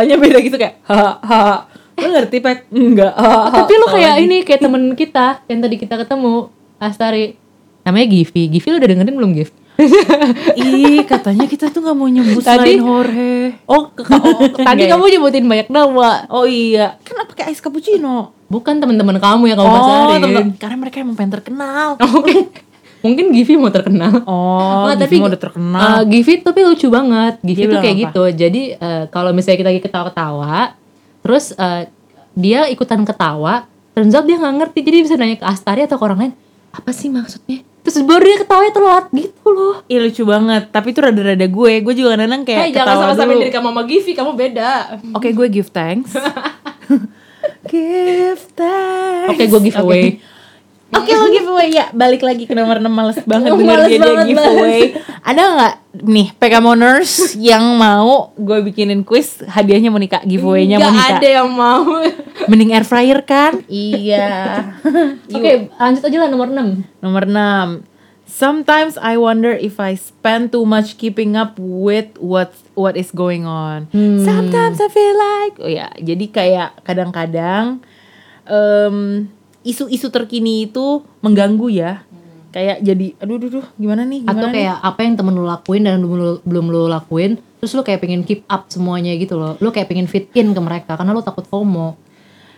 Hanya 0.01 0.17
beda 0.17 0.39
gitu 0.41 0.57
kayak 0.57 0.81
hahaha 0.87 1.67
lo 1.97 2.09
ngerti 2.11 2.37
pek 2.39 2.59
enggak 2.69 3.13
tapi 3.49 3.73
lu 3.75 3.87
kayak 3.89 4.15
ini 4.19 4.37
kayak 4.43 4.61
temen 4.61 4.83
kita 4.93 5.41
yang 5.47 5.61
tadi 5.61 5.77
kita 5.77 5.95
ketemu 5.97 6.49
Astari 6.77 7.37
namanya 7.83 8.07
Givi 8.07 8.43
Givi 8.49 8.67
lu 8.67 8.77
udah 8.77 8.89
dengerin 8.89 9.15
belum 9.15 9.33
Giv? 9.33 9.51
ih 10.59 11.05
katanya 11.05 11.45
kita 11.45 11.69
tuh 11.69 11.81
nggak 11.81 11.95
mau 11.95 12.07
nyebut 12.07 12.41
Tadi- 12.41 12.75
selain 12.75 12.81
Jorge 12.81 13.37
Oh, 13.65 13.93
oh, 13.93 14.49
tadi 14.67 14.83
ya? 14.83 14.91
kamu 14.91 15.05
nyebutin 15.11 15.45
banyak 15.45 15.69
nama. 15.69 16.25
oh 16.29 16.45
iya 16.45 16.97
kenapa 17.01 17.33
pakai 17.33 17.51
es 17.51 17.61
cappuccino 17.61 18.33
Bukan 18.47 18.79
teman-teman 18.79 19.17
kamu 19.17 19.43
yang 19.47 19.59
kamu 19.59 19.67
oh 19.67 19.75
pasarin. 19.75 20.21
temen- 20.23 20.55
karena 20.55 20.77
mereka 20.79 20.97
emang 20.99 21.15
pengen 21.15 21.33
terkenal 21.35 21.99
Oke. 22.17 22.49
Mungkin 22.99 23.31
Givi 23.31 23.55
mau 23.55 23.69
terkenal. 23.69 24.25
oh 24.25 24.83
Nggak, 24.85 24.97
tapi 25.01 25.15
udah 25.21 25.39
terkenal 25.39 25.79
uh, 25.79 26.03
Givi 26.03 26.33
tapi 26.41 26.61
lucu 26.61 26.89
banget. 26.89 27.39
Givi 27.41 27.61
Dia 27.61 27.69
tuh 27.69 27.79
kayak 27.79 27.95
apa? 27.95 28.03
gitu. 28.03 28.23
Jadi 28.35 28.63
uh, 28.75 29.05
kalau 29.07 29.31
misalnya 29.31 29.59
kita 29.59 29.71
lagi 29.71 29.83
ketawa-ketawa, 29.85 30.57
terus 31.27 31.51
uh, 31.59 31.91
dia 32.39 32.71
ikutan 32.71 33.03
ketawa, 33.03 33.67
turns 33.99 34.15
out 34.15 34.23
dia 34.31 34.39
nggak 34.39 34.55
ngerti. 34.63 34.79
Jadi 34.87 34.97
bisa 35.03 35.15
nanya 35.19 35.43
ke 35.43 35.47
Astari 35.51 35.83
atau 35.83 35.99
ke 35.99 36.05
orang 36.07 36.19
lain, 36.23 36.33
apa 36.71 36.95
sih 36.95 37.11
maksudnya? 37.11 37.67
Terus 37.83 38.03
baru 38.07 38.23
dia 38.23 38.39
ketawanya 38.47 38.73
telat 38.75 39.07
gitu 39.11 39.47
loh. 39.51 39.83
Ih 39.91 39.99
lucu 39.99 40.23
banget, 40.23 40.71
tapi 40.71 40.95
itu 40.95 41.03
rada-rada 41.03 41.47
gue. 41.51 41.73
Gue 41.83 41.95
juga 41.99 42.15
kadang 42.15 42.47
Hey, 42.47 42.47
kayak 42.47 42.67
jangan 42.71 42.87
ketawa 42.87 43.03
sama-sama 43.03 43.33
diri 43.43 43.51
kamu 43.51 43.69
sama 43.75 43.83
Givi, 43.91 44.13
kamu 44.15 44.33
beda. 44.39 44.71
Oke, 45.19 45.29
gue 45.35 45.47
give 45.51 45.71
thanks. 45.75 46.15
give 47.71 48.43
thanks. 48.55 49.31
Oke, 49.35 49.43
gue 49.51 49.61
giveaway. 49.67 50.05
Oke, 50.87 51.11
lo 51.11 51.27
giveaway 51.29 51.69
ya. 51.71 51.91
Balik 51.91 52.23
lagi 52.23 52.47
ke 52.47 52.55
nomor 52.55 52.79
6 52.79 52.87
males 52.87 53.19
banget 53.31 53.51
Oh, 53.51 53.59
males 53.59 53.91
dia, 53.91 53.99
dia 53.99 54.23
giveaway. 54.23 54.95
Ada 55.21 55.43
nggak 55.53 55.75
nih 55.97 56.29
Pegamoners 56.39 57.35
yang 57.35 57.75
mau 57.75 58.31
gue 58.35 58.63
bikinin 58.63 59.03
quiz 59.03 59.43
hadiahnya 59.43 59.89
Monica 59.89 60.23
giveaway-nya 60.23 60.79
Nggak 60.79 60.93
Monica. 60.93 61.17
ada 61.19 61.29
yang 61.33 61.51
mau. 61.51 61.83
Mending 62.51 62.71
air 62.71 62.87
fryer 62.87 63.19
kan? 63.23 63.67
iya. 63.67 64.63
Oke, 65.35 65.69
lanjut 65.73 66.03
aja 66.03 66.17
lah 66.23 66.29
nomor 66.29 66.49
6. 66.49 67.03
Nomor 67.03 67.25
6. 67.27 67.83
Sometimes 68.27 68.95
I 68.97 69.15
wonder 69.17 69.55
if 69.55 69.79
I 69.79 69.95
spend 69.95 70.51
too 70.51 70.63
much 70.63 70.99
keeping 70.99 71.35
up 71.35 71.55
with 71.57 72.11
what 72.19 72.51
what 72.75 72.95
is 72.95 73.09
going 73.09 73.47
on. 73.47 73.87
Sometimes 74.21 74.77
I 74.77 74.87
feel 74.87 75.15
like 75.15 75.55
oh 75.57 75.71
ya, 75.71 75.89
jadi 75.97 76.27
kayak 76.29 76.71
kadang-kadang 76.83 77.81
em, 78.45 79.31
isu-isu 79.67 80.09
terkini 80.15 80.71
itu 80.71 81.03
mengganggu 81.21 81.67
ya. 81.75 82.07
Kayak 82.55 82.81
jadi 82.81 83.07
aduh 83.21 83.37
aduh, 83.37 83.49
aduh 83.53 83.67
gimana 83.77 84.07
nih? 84.07 84.25
Gimana 84.25 84.39
atau 84.39 84.49
nih? 84.49 84.55
kayak 84.63 84.77
apa 84.81 85.01
yang 85.03 85.15
temen 85.19 85.35
lu 85.35 85.45
lakuin 85.45 85.83
dan 85.85 86.01
belum 86.01 86.15
lu, 86.17 86.33
belum 86.47 86.67
lu 86.73 86.83
lakuin 86.89 87.37
terus 87.61 87.73
lu 87.73 87.83
kayak 87.83 88.05
pengen 88.05 88.23
keep 88.23 88.45
up 88.47 88.69
semuanya 88.71 89.17
gitu 89.17 89.35
loh 89.35 89.57
lu 89.59 89.73
kayak 89.73 89.91
pengen 89.91 90.07
fit 90.07 90.29
in 90.37 90.53
ke 90.55 90.61
mereka 90.61 90.95
karena 90.95 91.11
lu 91.11 91.19
takut 91.25 91.43
FOMO 91.49 91.97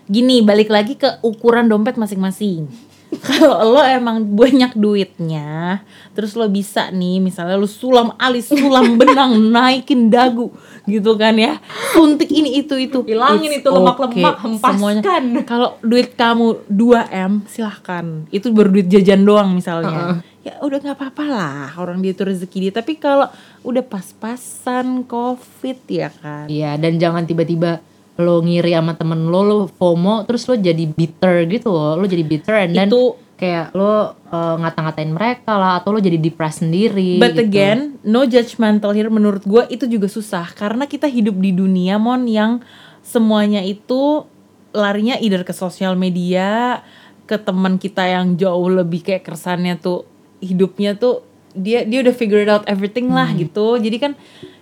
gini 0.04 0.44
balik 0.44 0.68
lagi 0.68 1.00
ke 1.00 1.22
ukuran 1.24 1.64
dompet 1.64 1.96
masing-masing 1.96 2.68
kalau 3.28 3.78
lo 3.78 3.82
emang 3.82 4.20
banyak 4.36 4.76
duitnya 4.76 5.80
terus 6.12 6.36
lo 6.36 6.44
bisa 6.50 6.92
nih 6.92 7.24
misalnya 7.24 7.56
lo 7.56 7.64
sulam 7.64 8.12
alis 8.20 8.52
sulam 8.52 8.94
benang 9.00 9.48
naikin 9.48 10.12
dagu 10.12 10.52
gitu 10.88 11.14
kan 11.20 11.36
ya. 11.36 11.60
Suntik 11.92 12.32
ini 12.32 12.64
itu 12.64 12.74
itu. 12.80 13.04
Hilangin 13.04 13.52
It's 13.52 13.60
itu 13.62 13.68
lemak-lemak, 13.68 14.36
hempaskan. 14.40 14.74
Semuanya. 14.74 15.42
kalau 15.44 15.76
duit 15.84 16.16
kamu 16.16 16.64
2 16.66 17.12
m 17.12 17.32
silahkan. 17.44 18.24
Itu 18.32 18.50
baru 18.56 18.72
duit 18.72 18.88
jajan 18.88 19.22
doang 19.22 19.52
misalnya. 19.52 20.24
Ya 20.42 20.56
udah 20.64 20.80
nggak 20.80 20.96
apa-apa 20.96 21.24
lah 21.28 21.68
orang 21.76 22.00
dia 22.00 22.16
itu 22.16 22.24
rezeki 22.24 22.58
dia. 22.68 22.72
Tapi 22.80 22.96
kalau 22.96 23.28
udah 23.62 23.84
pas-pasan 23.84 25.04
covid 25.04 25.78
ya 25.86 26.08
kan? 26.08 26.48
Iya 26.48 26.80
dan 26.80 26.96
jangan 26.96 27.28
tiba-tiba 27.28 27.84
lo 28.18 28.42
ngiri 28.42 28.74
sama 28.74 28.98
temen 28.98 29.30
lo 29.30 29.40
lo 29.46 29.58
FOMO 29.70 30.26
terus 30.26 30.44
lo 30.50 30.58
jadi 30.58 30.84
bitter 30.90 31.46
gitu 31.46 31.70
loh 31.70 31.94
lo 31.94 32.04
jadi 32.04 32.24
bitter 32.26 32.54
and 32.66 32.72
then 32.74 32.90
Itu- 32.90 33.14
kayak 33.38 33.70
lo 33.70 33.86
uh, 33.86 34.58
ngata-ngatain 34.58 35.14
mereka 35.14 35.54
lah 35.54 35.78
atau 35.78 35.94
lo 35.94 36.02
jadi 36.02 36.18
depressed 36.18 36.66
sendiri 36.66 37.22
But 37.22 37.38
gitu. 37.38 37.46
again, 37.46 37.78
no 38.02 38.26
judgmental 38.26 38.90
here 38.90 39.06
menurut 39.06 39.46
gue 39.46 39.62
itu 39.70 39.86
juga 39.86 40.10
susah 40.10 40.50
karena 40.58 40.90
kita 40.90 41.06
hidup 41.06 41.38
di 41.38 41.54
dunia 41.54 42.02
mon 42.02 42.26
yang 42.26 42.58
semuanya 43.06 43.62
itu 43.62 44.26
larinya 44.74 45.14
either 45.22 45.46
ke 45.46 45.54
sosial 45.54 45.94
media, 45.94 46.82
ke 47.30 47.38
teman 47.38 47.78
kita 47.78 48.04
yang 48.10 48.34
jauh 48.34 48.68
lebih 48.68 49.06
kayak 49.06 49.22
keresannya 49.22 49.78
tuh 49.78 50.02
hidupnya 50.42 50.98
tuh 50.98 51.22
dia 51.54 51.86
dia 51.86 52.02
udah 52.02 52.14
figure 52.18 52.42
it 52.42 52.50
out 52.50 52.66
everything 52.66 53.06
lah 53.14 53.30
gitu. 53.38 53.78
Jadi 53.78 53.96
kan 54.02 54.12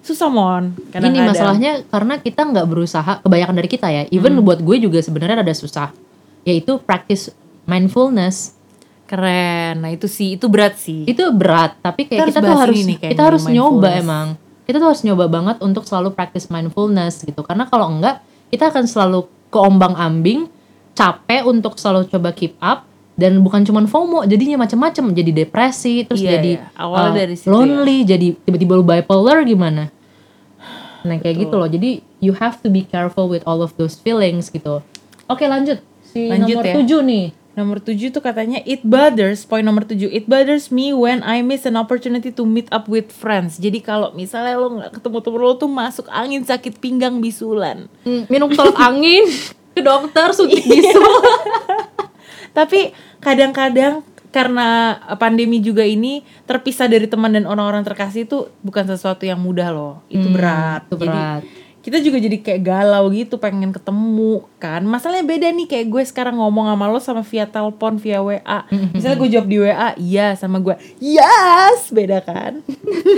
susah 0.07 0.31
mon. 0.31 0.71
Kadang-kadang. 0.89 1.35
masalahnya 1.35 1.73
karena 1.87 2.15
kita 2.17 2.41
nggak 2.41 2.67
berusaha 2.67 3.13
kebanyakan 3.21 3.55
dari 3.55 3.69
kita 3.69 3.87
ya 3.91 4.03
even 4.09 4.33
Hmm. 4.33 4.47
buat 4.47 4.63
gue 4.63 4.77
juga 4.79 4.99
sebenarnya 4.99 5.43
ada 5.43 5.51
susah 5.51 5.91
yaitu 6.43 6.79
practice 6.79 7.35
mindfulness 7.67 8.55
keren. 9.05 9.83
Nah 9.83 9.91
itu 9.91 10.07
sih 10.07 10.35
itu 10.35 10.47
berat 10.47 10.79
sih. 10.79 11.07
itu 11.07 11.23
berat 11.31 11.79
tapi 11.79 12.07
kayak 12.07 12.31
Kita 12.31 12.39
kita, 12.39 12.39
harus 12.41 12.51
tuh 12.51 12.59
harus 12.63 12.79
ini 12.79 12.95
kita 12.97 13.23
harus 13.23 13.45
nyoba 13.47 13.89
emang 13.95 14.27
kita 14.63 14.79
tuh 14.79 14.89
harus 14.91 15.03
nyoba 15.03 15.25
banget 15.27 15.57
untuk 15.61 15.87
selalu 15.87 16.11
practice 16.11 16.47
mindfulness 16.47 17.23
gitu 17.23 17.43
karena 17.43 17.67
kalau 17.67 17.87
enggak 17.89 18.19
kita 18.51 18.71
akan 18.71 18.87
selalu 18.87 19.27
keombang 19.49 19.95
ambing 19.95 20.51
capek 20.93 21.45
untuk 21.45 21.79
selalu 21.79 22.07
coba 22.09 22.31
keep 22.33 22.59
up 22.59 22.83
dan 23.15 23.41
bukan 23.41 23.63
cuman 23.63 23.87
FOMO 23.87 24.27
jadinya 24.27 24.61
macam-macam 24.61 25.09
jadi 25.11 25.33
depresi 25.45 26.05
terus 26.05 26.21
Iya, 26.21 26.31
jadi 26.37 26.53
iya. 26.61 26.69
Awalnya 26.75 27.11
uh, 27.11 27.17
dari 27.17 27.35
situ 27.35 27.47
ya. 27.47 27.53
lonely 27.53 27.99
jadi 28.05 28.27
tiba-tiba 28.37 28.73
lu 28.75 28.85
bipolar 28.85 29.39
gimana 29.41 29.89
nah 31.07 31.17
kayak 31.17 31.47
gitu 31.47 31.55
loh. 31.55 31.71
Jadi 31.71 32.03
you 32.19 32.35
have 32.37 32.59
to 32.61 32.69
be 32.69 32.83
careful 32.83 33.31
with 33.31 33.47
all 33.47 33.63
of 33.63 33.73
those 33.79 33.97
feelings 33.97 34.51
gitu. 34.51 34.83
Oke 35.31 35.47
lanjut. 35.47 35.79
Si 36.03 36.27
Lanjut 36.27 36.59
nomor 36.59 36.67
ya. 36.67 36.75
tujuh 36.83 37.01
nih. 37.03 37.27
Nomor 37.57 37.81
7 37.81 38.13
tuh 38.13 38.21
katanya 38.21 38.61
it 38.69 38.85
bothers, 38.85 39.49
poin 39.49 39.65
nomor 39.65 39.89
7, 39.89 40.13
it 40.13 40.29
bothers 40.29 40.69
me 40.69 40.93
when 40.93 41.25
I 41.25 41.41
miss 41.41 41.65
an 41.65 41.81
opportunity 41.81 42.29
to 42.29 42.45
meet 42.45 42.69
up 42.69 42.85
with 42.85 43.09
friends. 43.09 43.57
Jadi 43.57 43.81
kalau 43.81 44.13
misalnya 44.13 44.61
lo 44.61 44.77
nggak 44.77 45.01
ketemu 45.01 45.19
temen 45.25 45.41
lo 45.41 45.57
tuh 45.57 45.73
masuk 45.73 46.05
angin 46.13 46.45
sakit 46.45 46.77
pinggang 46.85 47.17
bisulan. 47.17 47.89
Hmm, 48.05 48.29
minum 48.29 48.53
tolak 48.53 48.77
angin 48.93 49.25
ke 49.73 49.81
dokter 49.81 50.37
suntik 50.37 50.69
bisul. 50.69 51.01
Tapi 52.53 52.93
kadang-kadang 53.25 54.05
karena 54.37 54.67
pandemi 55.17 55.59
juga 55.59 55.81
ini 55.81 56.21
terpisah 56.45 56.85
dari 56.85 57.05
teman 57.05 57.33
dan 57.33 57.45
orang-orang 57.45 57.81
terkasih 57.83 58.23
itu 58.23 58.53
bukan 58.61 58.85
sesuatu 58.85 59.25
yang 59.25 59.41
mudah 59.41 59.73
loh. 59.73 60.05
Itu 60.07 60.29
Hmm, 60.29 60.37
berat. 60.37 60.81
itu 60.85 60.95
Jadi, 60.95 61.09
berat. 61.09 61.43
kita 61.81 62.03
juga 62.03 62.19
jadi 62.19 62.37
kayak 62.37 62.61
galau 62.61 63.05
gitu 63.09 63.39
pengen 63.39 63.71
ketemu 63.71 64.43
kan 64.59 64.83
masalahnya 64.83 65.23
beda 65.25 65.47
nih 65.49 65.67
kayak 65.67 65.87
gue 65.87 66.03
sekarang 66.05 66.35
ngomong 66.35 66.67
sama 66.67 66.85
lo 66.85 66.99
sama 66.99 67.23
via 67.23 67.47
telepon 67.47 67.95
via 67.97 68.19
WA 68.19 68.67
misalnya 68.91 69.15
gue 69.15 69.31
jawab 69.31 69.47
di 69.47 69.59
WA 69.63 69.95
iya 69.95 70.35
sama 70.35 70.59
gue 70.59 70.75
yes 70.99 71.95
beda 71.95 72.19
kan 72.21 72.59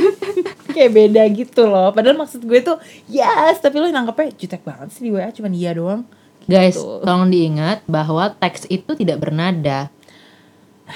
kayak 0.74 0.92
beda 0.92 1.22
gitu 1.32 1.64
loh 1.64 1.90
padahal 1.90 2.16
maksud 2.16 2.44
gue 2.44 2.60
tuh 2.60 2.76
yes 3.06 3.56
tapi 3.56 3.80
lo 3.80 3.88
nangkepnya 3.88 4.36
jutek 4.36 4.60
banget 4.60 4.92
sih 4.92 5.02
di 5.02 5.10
WA 5.10 5.30
cuman 5.30 5.52
iya 5.52 5.72
doang 5.72 6.04
Guys, 6.44 6.76
Gitu. 6.76 7.04
tolong 7.04 7.28
diingat 7.28 7.84
bahwa 7.84 8.32
teks 8.32 8.64
itu 8.66 8.92
tidak 8.94 9.20
bernada. 9.20 9.92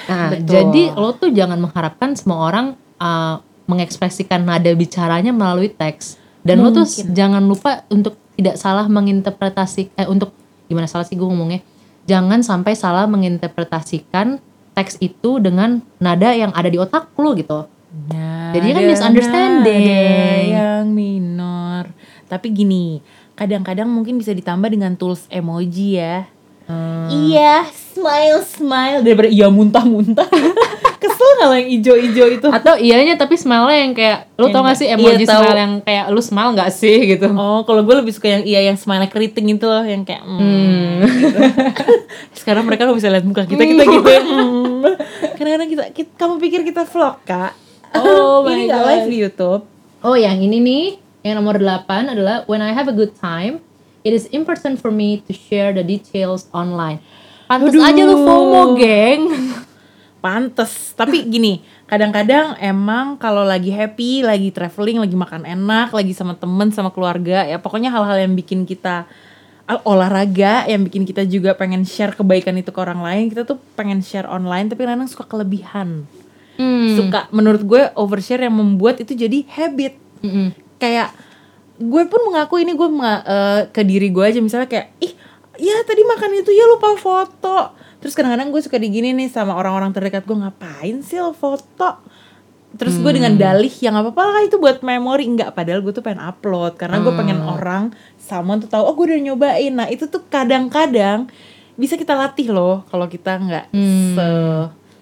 Nah, 0.09 0.33
Betul. 0.33 0.49
jadi 0.49 0.83
lo 0.97 1.13
tuh 1.13 1.29
jangan 1.29 1.57
mengharapkan 1.61 2.17
semua 2.17 2.49
orang 2.49 2.73
uh, 2.97 3.39
mengekspresikan 3.69 4.43
nada 4.43 4.73
bicaranya 4.73 5.29
melalui 5.29 5.69
teks. 5.69 6.17
Dan 6.43 6.59
lo 6.59 6.75
tuh 6.75 6.83
jangan 7.15 7.39
lupa 7.39 7.87
untuk 7.87 8.19
tidak 8.35 8.59
salah 8.59 8.89
menginterpretasi 8.91 9.95
eh 9.95 10.09
untuk 10.09 10.35
gimana 10.67 10.89
salah 10.89 11.07
sih 11.07 11.15
gue 11.15 11.23
ngomongnya. 11.23 11.63
Jangan 12.03 12.43
sampai 12.43 12.75
salah 12.75 13.07
menginterpretasikan 13.07 14.43
teks 14.75 14.99
itu 14.99 15.39
dengan 15.39 15.79
nada 16.03 16.35
yang 16.35 16.51
ada 16.51 16.67
di 16.67 16.75
otak 16.75 17.15
lo 17.15 17.31
gitu. 17.37 17.69
Jadi 18.53 18.67
kan 18.73 18.83
misunderstanding. 18.89 19.85
nada 19.85 20.41
yang 20.49 20.85
minor 20.89 21.93
tapi 22.33 22.49
gini 22.49 22.97
kadang-kadang 23.37 23.85
mungkin 23.85 24.17
bisa 24.17 24.33
ditambah 24.33 24.65
dengan 24.73 24.97
tools 24.97 25.29
emoji 25.29 26.01
ya 26.01 26.25
Hmm. 26.63 27.11
Iya, 27.11 27.67
smile 27.93 28.41
smile 28.41 28.99
daripada 28.99 29.29
iya 29.29 29.47
muntah-muntah. 29.47 30.25
Kesel 31.03 31.29
nggak 31.35 31.47
lo 31.47 31.55
yang 31.55 31.69
ijo-ijo 31.69 32.25
itu? 32.31 32.47
Atau 32.47 32.73
ianya 32.75 33.13
tapi 33.13 33.35
smile 33.35 33.67
yang 33.69 33.91
kayak 33.91 34.31
lu 34.33 34.47
Yang 34.47 34.53
tau 34.53 34.61
gak 34.63 34.77
sih 34.77 34.87
iya, 34.87 34.95
emoji 34.95 35.23
tahu. 35.23 35.35
smile 35.37 35.57
yang 35.57 35.73
kayak 35.79 36.05
lu 36.07 36.21
smile 36.21 36.51
gak 36.53 36.71
sih 36.71 36.97
gitu. 37.05 37.27
Oh, 37.29 37.61
kalau 37.61 37.81
gue 37.81 37.95
lebih 37.97 38.09
suka 38.09 38.27
yang 38.29 38.43
iya 38.43 38.59
yang 38.63 38.75
smile 38.75 39.03
keriting 39.05 39.51
itu 39.51 39.63
loh, 39.63 39.83
yang 39.83 40.01
kayak 40.01 40.23
mm, 40.23 40.39
Hmm. 40.39 40.93
gitu. 41.03 41.39
Sekarang 42.39 42.63
mereka 42.63 42.83
nggak 42.83 42.97
bisa 42.97 43.09
lihat 43.09 43.23
muka 43.23 43.43
kita 43.43 43.61
kita 43.61 43.83
gitu. 43.83 43.99
ya, 44.05 44.21
mm. 44.21 44.83
Kadang-kadang 45.33 45.69
kita, 45.69 45.83
kita- 45.91 46.15
kamu 46.15 46.33
pikir 46.39 46.61
kita 46.63 46.81
vlog 46.83 47.19
kak? 47.21 47.51
Oh 47.93 48.41
my 48.43 48.55
Ini 48.55 48.63
nggak 48.65 48.79
God. 48.79 48.89
live 48.89 49.07
di 49.07 49.17
YouTube. 49.19 49.61
Oh 50.01 50.15
yang 50.15 50.37
ini 50.37 50.57
nih 50.57 50.85
yang 51.21 51.35
nomor 51.37 51.55
8 51.55 51.83
adalah 52.09 52.43
when 52.45 52.59
I 52.59 52.71
have 52.71 52.87
a 52.87 52.95
good 52.95 53.11
time 53.13 53.59
it 54.01 54.11
is 54.11 54.27
important 54.29 54.75
for 54.77 54.87
me 54.87 55.19
to 55.21 55.31
share 55.31 55.71
the 55.71 55.79
details 55.81 56.47
online. 56.51 56.99
Pantes 57.53 57.77
Aduh. 57.77 57.85
aja 57.85 58.01
lu 58.01 58.17
FOMO 58.25 58.73
geng. 58.81 59.29
Pantes, 60.23 60.97
tapi 60.97 61.21
gini, 61.29 61.61
kadang-kadang 61.85 62.57
emang 62.57 63.19
kalau 63.19 63.45
lagi 63.45 63.69
happy, 63.69 64.25
lagi 64.25 64.49
traveling, 64.49 64.97
lagi 64.97 65.13
makan 65.13 65.43
enak, 65.45 65.93
lagi 65.93 66.15
sama 66.15 66.33
temen, 66.33 66.73
sama 66.73 66.89
keluarga, 66.89 67.45
ya 67.45 67.59
pokoknya 67.59 67.91
hal-hal 67.91 68.23
yang 68.23 68.33
bikin 68.33 68.63
kita 68.63 69.03
al- 69.67 69.83
olahraga, 69.83 70.65
yang 70.65 70.87
bikin 70.87 71.03
kita 71.03 71.27
juga 71.27 71.53
pengen 71.53 71.83
share 71.83 72.15
kebaikan 72.15 72.55
itu 72.55 72.71
ke 72.71 72.79
orang 72.79 73.03
lain, 73.03 73.29
kita 73.29 73.43
tuh 73.43 73.59
pengen 73.75 73.99
share 73.99 74.25
online, 74.31 74.71
tapi 74.71 74.87
kadang 74.87 75.05
suka 75.11 75.27
kelebihan. 75.27 76.07
Hmm. 76.55 76.95
Suka, 76.95 77.27
menurut 77.35 77.61
gue 77.61 77.91
overshare 77.93 78.47
yang 78.47 78.55
membuat 78.55 79.03
itu 79.03 79.13
jadi 79.13 79.43
habit. 79.53 79.99
Mm-mm. 80.23 80.55
Kayak 80.79 81.11
gue 81.83 82.03
pun 82.07 82.21
mengaku 82.31 82.63
ini 82.63 82.71
gue 82.79 82.89
eh, 82.95 83.61
ke 83.75 83.83
diri 83.83 84.07
gue 84.07 84.23
aja 84.23 84.39
misalnya 84.39 84.71
kayak 84.71 84.87
ih 85.03 85.13
ya 85.59 85.75
tadi 85.85 86.01
makan 86.01 86.31
itu 86.41 86.51
ya 86.53 86.65
lupa 86.69 86.95
foto. 86.97 87.73
Terus 88.01 88.13
kadang-kadang 88.17 88.51
gue 88.51 88.61
suka 88.61 88.75
digini 88.75 89.15
nih 89.15 89.31
sama 89.31 89.55
orang-orang 89.55 89.95
terdekat 89.95 90.27
gue 90.27 90.35
ngapain 90.35 90.99
sih 91.05 91.21
lo 91.23 91.31
foto? 91.31 92.03
Terus 92.73 92.97
gue 92.97 93.11
dengan 93.13 93.37
dalih 93.37 93.69
yang 93.85 93.93
apa 93.93 94.09
apa 94.09 94.23
lah 94.33 94.41
itu 94.43 94.57
buat 94.57 94.81
memori. 94.81 95.29
Enggak 95.29 95.53
padahal 95.53 95.85
gue 95.85 95.93
tuh 95.93 96.01
pengen 96.01 96.25
upload 96.25 96.73
karena 96.75 96.99
gue 97.05 97.13
pengen 97.13 97.39
orang 97.45 97.93
sama 98.17 98.57
tuh 98.57 98.65
tahu 98.67 98.83
oh 98.83 98.93
gue 98.97 99.13
udah 99.13 99.21
nyobain. 99.21 99.71
Nah 99.71 99.87
itu 99.93 100.09
tuh 100.09 100.25
kadang-kadang 100.25 101.29
bisa 101.77 101.97
kita 101.97 102.13
latih 102.17 102.49
loh 102.53 102.85
kalau 102.89 103.05
kita 103.09 103.37
nggak 103.37 103.65
se 104.17 104.27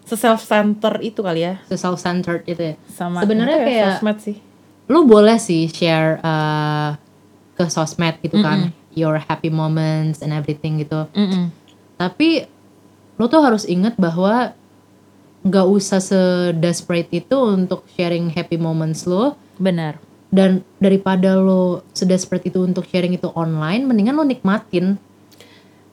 se 0.07 0.15
self 0.19 0.43
center 0.43 0.99
itu 0.99 1.23
kali 1.23 1.47
ya. 1.47 1.63
Self 1.71 1.97
centered 1.97 2.43
itu 2.43 2.75
ya. 2.75 2.75
sama 2.91 3.23
Sebenarnya 3.23 3.57
ya, 3.59 3.65
kayak 3.65 3.87
sosmed 3.97 4.17
sih. 4.19 4.37
lu 4.91 5.07
boleh 5.07 5.39
sih 5.39 5.71
share 5.71 6.19
uh, 6.19 6.99
ke 7.55 7.63
sosmed 7.71 8.19
gitu 8.19 8.43
kan 8.43 8.75
your 8.93 9.17
happy 9.17 9.47
moments 9.47 10.19
and 10.19 10.31
everything 10.31 10.79
gitu. 10.79 11.07
Mm-mm. 11.11 11.49
Tapi 11.95 12.45
lo 13.15 13.25
tuh 13.25 13.41
harus 13.41 13.63
ingat 13.63 13.95
bahwa 13.95 14.53
nggak 15.41 15.67
usah 15.67 15.97
se-desperate 15.97 17.09
itu 17.11 17.33
untuk 17.33 17.81
sharing 17.93 18.29
happy 18.29 18.57
moments 18.57 19.09
lo 19.09 19.33
benar 19.57 19.97
dan 20.29 20.61
daripada 20.77 21.33
lo 21.33 21.81
se-desperate 21.91 22.45
itu 22.45 22.61
untuk 22.61 22.85
sharing 22.85 23.17
itu 23.17 23.25
online 23.33 23.81
mendingan 23.83 24.13
lo 24.13 24.21
nikmatin 24.21 25.01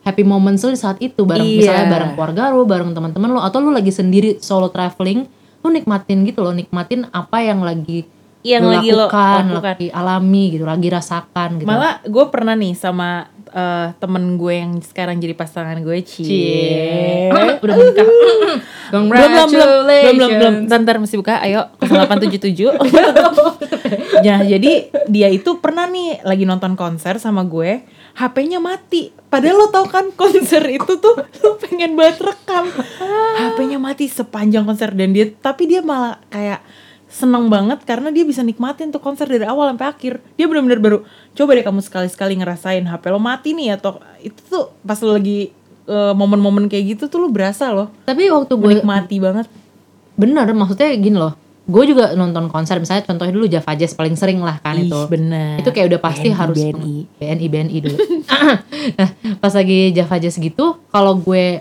happy 0.04 0.20
moments 0.20 0.60
lo 0.60 0.72
di 0.72 0.76
saat 0.76 1.00
itu 1.00 1.24
bareng 1.24 1.48
Iya. 1.48 1.60
misalnya 1.64 1.86
bareng 1.88 2.10
keluarga 2.12 2.42
lo 2.52 2.64
bareng 2.64 2.92
teman-teman 2.92 3.30
lo 3.32 3.40
atau 3.40 3.60
lo 3.60 3.72
lagi 3.72 3.88
sendiri 3.88 4.36
solo 4.36 4.68
traveling 4.68 5.24
lo 5.64 5.68
nikmatin 5.68 6.28
gitu 6.28 6.44
lo 6.44 6.52
nikmatin 6.52 7.08
apa 7.08 7.40
yang 7.40 7.64
lagi 7.64 8.04
Yang 8.48 8.62
lo 8.64 8.72
lagi 8.72 8.88
lo 8.88 8.98
lakukan, 9.04 9.44
lakukan. 9.52 9.76
lagi 9.76 9.88
alami 9.92 10.44
gitu 10.56 10.64
lagi 10.64 10.88
rasakan 10.88 11.48
gitu. 11.60 11.68
Malah 11.68 12.00
gue 12.00 12.24
pernah 12.32 12.54
nih 12.56 12.72
sama 12.72 13.28
eh, 13.52 13.88
temen 14.00 14.24
gue 14.40 14.54
yang 14.56 14.72
sekarang 14.80 15.20
jadi 15.20 15.34
pasangan 15.36 15.76
gue 15.84 15.98
Cie. 16.00 17.28
Udah 17.64 17.74
menikah? 17.76 18.06
Belum 18.88 19.04
belum 19.12 19.28
belum 19.28 19.48
belum 19.52 20.14
belum 20.16 20.30
belum 20.40 20.54
Ntar, 20.64 20.78
ntar 20.80 20.96
masih 20.96 21.20
buka. 21.20 21.44
Ayo 21.44 21.68
0877 21.84 22.80
ya 24.24 24.42
jadi 24.56 24.72
dia 25.08 25.28
itu 25.28 25.60
pernah 25.60 25.84
nih 25.88 26.24
lagi 26.24 26.48
nonton 26.48 26.72
konser 26.72 27.20
sama 27.20 27.44
gue. 27.44 27.84
HP-nya 28.18 28.58
mati. 28.58 29.14
Padahal 29.28 29.62
lo 29.62 29.66
tau 29.70 29.86
kan 29.86 30.10
konser 30.16 30.64
itu 30.72 30.98
tuh 30.98 31.14
lo 31.44 31.50
pengen 31.60 31.94
banget 31.94 32.24
rekam. 32.24 32.66
HP-nya 33.38 33.78
mati 33.78 34.08
sepanjang 34.08 34.64
konser 34.64 34.90
dan 34.96 35.12
dia 35.12 35.30
tapi 35.38 35.68
dia 35.68 35.84
malah 35.84 36.18
kayak 36.32 36.64
seneng 37.08 37.48
banget 37.48 37.80
karena 37.88 38.12
dia 38.12 38.22
bisa 38.22 38.44
nikmatin 38.44 38.92
tuh 38.92 39.00
konser 39.00 39.24
dari 39.24 39.48
awal 39.48 39.72
sampai 39.72 39.88
akhir. 39.88 40.12
Dia 40.36 40.44
benar-benar 40.44 40.78
baru 40.78 40.98
coba 41.32 41.50
deh 41.56 41.64
kamu 41.64 41.80
sekali-sekali 41.80 42.36
ngerasain 42.36 42.84
HP 42.84 43.04
lo 43.08 43.18
mati 43.18 43.56
nih 43.56 43.80
atau 43.80 43.96
itu 44.20 44.38
tuh 44.44 44.76
pas 44.84 45.00
lo 45.00 45.16
lagi 45.16 45.48
eh, 45.88 46.12
momen-momen 46.14 46.68
kayak 46.68 46.84
gitu 46.96 47.04
tuh 47.08 47.24
lo 47.24 47.28
berasa 47.32 47.72
loh. 47.72 47.88
Tapi 48.04 48.28
waktu 48.28 48.52
gue 48.52 48.84
menikmati 48.84 49.16
banget. 49.18 49.48
Bener 50.20 50.44
maksudnya 50.52 50.92
gini 51.00 51.16
loh. 51.16 51.32
Gue 51.68 51.84
juga 51.84 52.16
nonton 52.16 52.48
konser 52.48 52.80
misalnya 52.80 53.04
contohnya 53.04 53.32
dulu 53.32 53.44
Java 53.44 53.72
Jazz 53.76 53.92
paling 53.92 54.16
sering 54.16 54.40
lah 54.40 54.56
kan 54.60 54.72
Ih, 54.80 54.88
itu. 54.88 55.00
bener. 55.04 55.60
itu 55.60 55.68
kayak 55.68 55.92
udah 55.92 56.00
pasti 56.00 56.32
BNI, 56.32 56.36
harus 56.36 56.56
BNI. 56.60 56.96
BNI 57.20 57.46
BNI 57.48 57.76
dulu. 57.84 57.96
Nah 58.96 59.08
pas 59.36 59.52
lagi 59.52 59.92
Java 59.92 60.16
Jazz 60.16 60.40
gitu 60.40 60.80
kalau 60.88 61.16
gue 61.20 61.60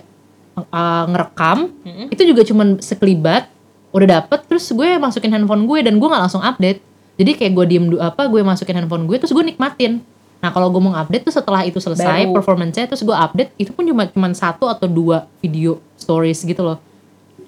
uh, 0.58 1.04
ngerekam 1.12 1.72
itu 2.08 2.24
juga 2.24 2.42
cuman 2.48 2.80
sekelibat 2.80 3.52
udah 3.90 4.08
dapet 4.14 4.40
terus 4.46 4.68
gue 4.68 4.90
masukin 4.96 5.32
handphone 5.32 5.64
gue 5.64 5.80
dan 5.82 5.96
gue 5.96 6.06
nggak 6.06 6.22
langsung 6.22 6.42
update 6.42 6.84
jadi 7.16 7.32
kayak 7.34 7.52
gue 7.54 7.66
diem 7.68 7.86
apa 7.98 8.26
gue 8.26 8.42
masukin 8.42 8.76
handphone 8.76 9.06
gue 9.06 9.16
terus 9.16 9.32
gue 9.32 9.42
nikmatin 9.42 10.04
nah 10.38 10.50
kalau 10.50 10.68
gue 10.68 10.78
mau 10.80 10.94
update 10.94 11.24
tuh 11.24 11.34
setelah 11.34 11.64
itu 11.64 11.78
selesai 11.78 12.26
Baru. 12.26 12.36
performance-nya 12.36 12.86
terus 12.86 13.02
gue 13.02 13.12
update 13.12 13.58
itu 13.58 13.72
pun 13.72 13.82
cuma 13.84 14.06
cuman 14.06 14.32
satu 14.32 14.66
atau 14.66 14.86
dua 14.86 15.26
video 15.40 15.78
stories 15.96 16.42
gitu 16.42 16.62
loh 16.64 16.78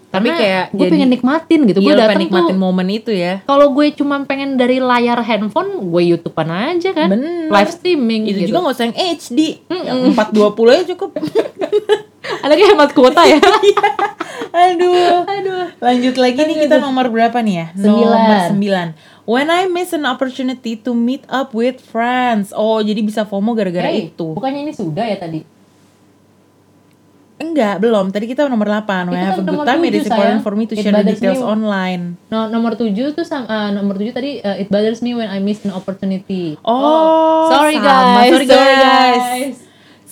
Tapi 0.09 0.25
Karena 0.25 0.41
kayak 0.41 0.63
gue 0.71 0.79
jadi- 0.79 0.91
pengen 0.91 1.09
nikmatin 1.11 1.59
gitu 1.63 1.79
Iya, 1.79 1.85
gue 1.85 1.93
lo 1.93 2.01
datang 2.01 2.17
nikmatin 2.19 2.49
tuh 2.49 2.57
momen 2.59 2.87
itu 2.89 3.11
ya. 3.13 3.45
kalau 3.45 3.69
gue 3.69 3.93
cuma 3.93 4.17
pengen 4.25 4.57
dari 4.57 4.81
layar 4.81 5.21
handphone 5.21 5.69
gue 5.85 6.01
youtubean 6.07 6.49
aja 6.49 6.89
kan 6.97 7.13
Bener. 7.13 7.45
live 7.45 7.69
streaming 7.69 8.25
Itu 8.25 8.41
gitu. 8.41 8.49
juga 8.49 8.57
gak 8.65 8.73
usah 8.73 8.85
yang 8.89 8.97
HD. 8.97 9.39
Yang 9.69 9.99
420 10.17 10.73
aja 10.73 10.83
cukup. 10.89 11.09
ada 12.19 12.51
kayak 12.51 12.69
hemat 12.73 12.91
kuota 12.91 13.23
ya 13.23 13.39
Aduh. 14.49 15.23
Aduh. 15.23 15.65
Lanjut 15.77 16.15
lagi 16.15 16.41
nih 16.41 16.65
kita 16.65 16.77
nomor 16.77 17.05
berapa 17.07 17.37
nih 17.37 17.55
ya? 17.55 17.65
Sembilan. 17.75 18.17
Nomor 18.17 18.93
9. 18.97 19.29
When 19.29 19.47
I 19.47 19.67
miss 19.67 19.93
an 19.93 20.03
opportunity 20.03 20.73
to 20.75 20.91
meet 20.91 21.21
up 21.27 21.53
with 21.53 21.77
friends. 21.77 22.49
Oh, 22.51 22.81
jadi 22.81 22.97
bisa 22.99 23.23
FOMO 23.23 23.53
gara-gara 23.53 23.85
Hey, 23.85 24.09
itu. 24.09 24.33
bukannya 24.33 24.63
ini 24.63 24.73
sudah 24.73 25.05
ya 25.05 25.17
tadi 25.17 25.45
Enggak, 27.37 27.79
belum. 27.79 28.09
Tadi 28.09 28.25
kita 28.25 28.43
nomor 28.45 28.67
8. 28.67 29.07
When 29.07 29.15
I 29.15 29.23
have 29.23 29.37
a 29.37 29.45
good 29.45 29.53
nomor 29.53 29.63
time, 29.63 29.79
it 29.85 29.95
is 29.95 30.03
important 30.03 30.41
for 30.41 30.53
me 30.53 30.65
to 30.65 30.73
It 30.73 30.81
share 30.81 30.91
the 30.93 31.07
details 31.07 31.39
me. 31.39 31.45
online. 31.45 32.01
no, 32.27 32.49
nomor 32.49 32.73
7 32.73 32.91
tuh 33.13 33.23
sama 33.23 33.45
uh, 33.45 33.69
nomor 33.71 33.95
7 33.95 34.11
tadi 34.11 34.41
uh, 34.41 34.57
it 34.57 34.67
bothers 34.67 34.99
me 34.99 35.13
when 35.13 35.23
I 35.25 35.39
miss 35.39 35.61
an 35.61 35.71
opportunity 35.71 36.59
Oh, 36.59 37.47
sorry 37.47 37.77
sama. 37.77 37.87
guys 38.17 38.31
Sorry 38.33 38.47
guys. 38.49 39.55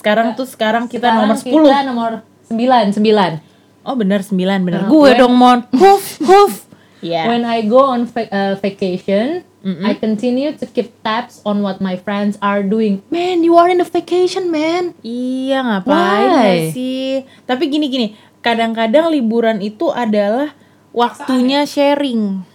Sekarang 0.07 0.27
tuh 0.39 0.47
sekarang 0.47 0.83
kita 0.87 1.11
Sekarang 1.11 1.19
nomor 1.27 1.35
10. 1.35 1.51
kita 1.51 1.77
nomor 1.83 2.11
9 2.47 2.95
9 2.95 3.87
Oh 3.87 3.95
benar 3.99 4.23
9 4.23 4.39
benar. 4.63 4.87
Nah, 4.87 4.89
Gue 4.89 5.11
dong 5.19 5.35
Mon. 5.35 5.59
Huf 5.83 6.23
huf. 6.23 6.53
Iya. 6.97 7.29
when 7.29 7.43
I 7.43 7.61
go 7.67 7.93
on 7.93 8.07
va- 8.07 8.31
uh, 8.31 8.53
vacation 8.57 9.45
I 9.67 9.99
continue 9.99 10.55
to 10.55 10.63
keep 10.63 10.95
tabs 11.03 11.43
on 11.43 11.59
what 11.59 11.83
my 11.83 11.99
friends 11.99 12.39
are 12.39 12.63
doing. 12.63 13.03
Man, 13.11 13.43
you 13.43 13.59
are 13.59 13.67
in 13.67 13.83
a 13.83 13.87
vacation, 13.87 14.47
man. 14.47 14.95
Iya 15.03 15.59
ngapain 15.59 16.29
Why? 16.31 16.71
sih? 16.71 17.27
Tapi 17.43 17.67
gini-gini, 17.67 18.15
kadang-kadang 18.39 19.11
liburan 19.11 19.59
itu 19.59 19.91
adalah 19.91 20.55
waktunya 20.95 21.67
sharing. 21.67 22.47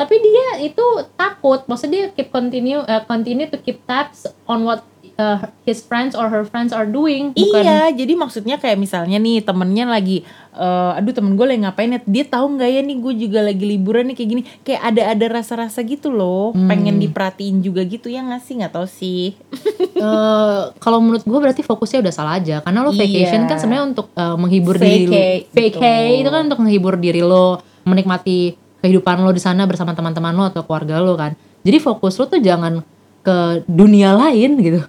Tapi 0.00 0.14
dia 0.14 0.64
itu 0.64 0.86
takut, 1.20 1.68
maksudnya 1.68 2.08
dia 2.08 2.16
keep 2.16 2.32
continue 2.32 2.80
uh, 2.80 3.04
continue 3.04 3.50
to 3.50 3.60
keep 3.60 3.84
tabs 3.84 4.24
on 4.48 4.64
what 4.64 4.80
uh, 5.18 5.38
his 5.66 5.82
friends 5.82 6.14
or 6.14 6.30
her 6.30 6.46
friends 6.46 6.70
are 6.70 6.86
doing. 6.86 7.34
Bukan, 7.34 7.60
Iya, 7.60 7.90
jadi 7.92 8.14
maksudnya 8.14 8.56
kayak 8.56 8.78
misalnya 8.78 9.18
nih 9.18 9.42
temennya 9.42 9.84
lagi, 9.84 10.22
eh, 10.54 10.92
aduh 10.96 11.12
temen 11.12 11.34
gue 11.34 11.44
lagi 11.44 11.60
ngapain 11.60 11.90
ya? 11.90 12.00
Dia 12.06 12.24
tahu 12.24 12.56
nggak 12.56 12.70
ya 12.70 12.80
nih 12.80 12.96
gue 12.96 13.14
juga 13.18 13.40
lagi 13.42 13.64
liburan 13.66 14.08
nih 14.08 14.16
kayak 14.16 14.30
gini. 14.30 14.42
Kayak 14.62 14.82
ada 14.86 15.02
ada 15.12 15.26
rasa-rasa 15.28 15.82
gitu 15.82 16.08
loh, 16.08 16.54
Hmm. 16.54 16.70
pengen 16.70 16.96
diperhatiin 16.96 17.60
juga 17.60 17.82
gitu 17.84 18.08
ya 18.08 18.22
nggak 18.22 18.40
sih? 18.40 18.54
Nggak 18.56 18.72
tahu 18.72 18.86
sih. 18.88 19.34
Eh, 19.98 20.60
kalau 20.78 20.98
menurut 21.02 21.26
gue 21.26 21.38
berarti 21.38 21.60
fokusnya 21.60 22.06
udah 22.06 22.14
salah 22.14 22.38
aja 22.38 22.62
karena 22.62 22.86
lo 22.86 22.94
vacation 22.94 23.42
Iya. 23.44 23.50
kan 23.50 23.56
sebenarnya 23.58 23.84
untuk 23.90 24.06
eh, 24.14 24.36
menghibur 24.38 24.78
diri 24.78 25.04
lo. 25.04 25.12
Vacay, 25.12 25.36
betul. 25.50 26.20
itu 26.22 26.28
kan 26.30 26.40
untuk 26.46 26.60
menghibur 26.62 26.94
diri 26.94 27.20
lo, 27.20 27.58
menikmati 27.82 28.38
kehidupan 28.78 29.18
lo 29.18 29.34
di 29.34 29.42
sana 29.42 29.66
bersama 29.66 29.90
teman-teman 29.90 30.30
lo 30.30 30.46
atau 30.46 30.62
keluarga 30.62 31.02
lo 31.02 31.18
kan. 31.18 31.34
Jadi 31.66 31.82
fokus 31.82 32.14
lo 32.14 32.30
tuh 32.30 32.38
jangan 32.38 32.78
ke 33.18 33.36
dunia 33.66 34.14
lain 34.14 34.54
gitu. 34.62 34.80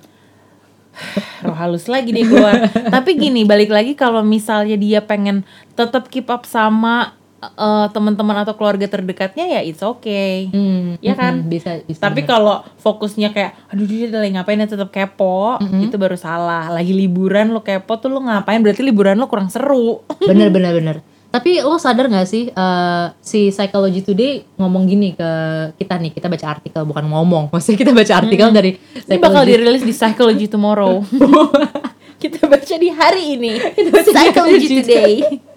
Roh 1.40 1.56
halus 1.56 1.88
lagi 1.88 2.12
deh 2.12 2.28
keluar. 2.28 2.68
Tapi 2.96 3.16
gini, 3.16 3.48
balik 3.48 3.72
lagi 3.72 3.96
kalau 3.96 4.20
misalnya 4.22 4.76
dia 4.76 5.00
pengen 5.00 5.48
tetap 5.74 6.12
keep 6.12 6.28
up 6.28 6.44
sama 6.44 7.16
eh, 7.40 7.88
teman-teman 7.90 8.36
atau 8.44 8.52
keluarga 8.54 8.84
terdekatnya 8.86 9.48
ya 9.48 9.62
it's 9.64 9.80
okay. 9.80 10.52
Hmm, 10.52 11.00
Iya 11.00 11.16
kan? 11.16 11.40
mm-mm, 11.40 11.48
bisa 11.48 11.80
bisa. 11.88 12.04
Tapi 12.04 12.28
kalau 12.28 12.68
fokusnya 12.78 13.32
kayak 13.32 13.56
aduh 13.72 13.88
dia 13.88 14.12
lagi 14.12 14.36
ngapain 14.36 14.60
ya 14.60 14.68
tetap 14.68 14.92
kepo, 14.92 15.56
itu 15.80 15.96
baru 15.96 16.20
salah. 16.20 16.68
Lagi 16.68 16.92
liburan 16.92 17.56
lo 17.56 17.64
kepo 17.64 17.96
tuh 17.96 18.12
lo 18.12 18.20
ngapain? 18.20 18.60
Berarti 18.60 18.84
liburan 18.84 19.16
lo 19.16 19.32
kurang 19.32 19.48
seru. 19.48 20.04
bener 20.20 20.52
bener 20.52 20.76
bener. 20.76 20.98
Tapi 21.30 21.62
lo 21.62 21.78
sadar 21.78 22.10
gak 22.10 22.26
sih 22.26 22.50
eh, 22.50 23.06
si 23.22 23.54
Psychology 23.54 24.02
Today 24.02 24.42
ngomong 24.58 24.90
gini 24.90 25.14
ke 25.14 25.30
kita 25.78 26.02
nih, 26.02 26.10
kita 26.10 26.26
baca 26.26 26.58
artikel 26.58 26.82
bukan 26.90 27.06
ngomong, 27.06 27.54
maksudnya 27.54 27.78
kita 27.86 27.94
baca 27.94 28.14
artikel 28.18 28.50
dari 28.50 28.72
Ini 29.06 29.22
bakal 29.22 29.46
dirilis 29.46 29.86
di 29.86 29.94
Psychology 29.94 30.50
Tomorrow. 30.50 31.06
Kita 32.20 32.52
baca 32.52 32.76
di 32.76 32.92
hari 32.92 33.40
ini. 33.40 33.52
Psychology 34.12 34.84
Today. 34.84 35.14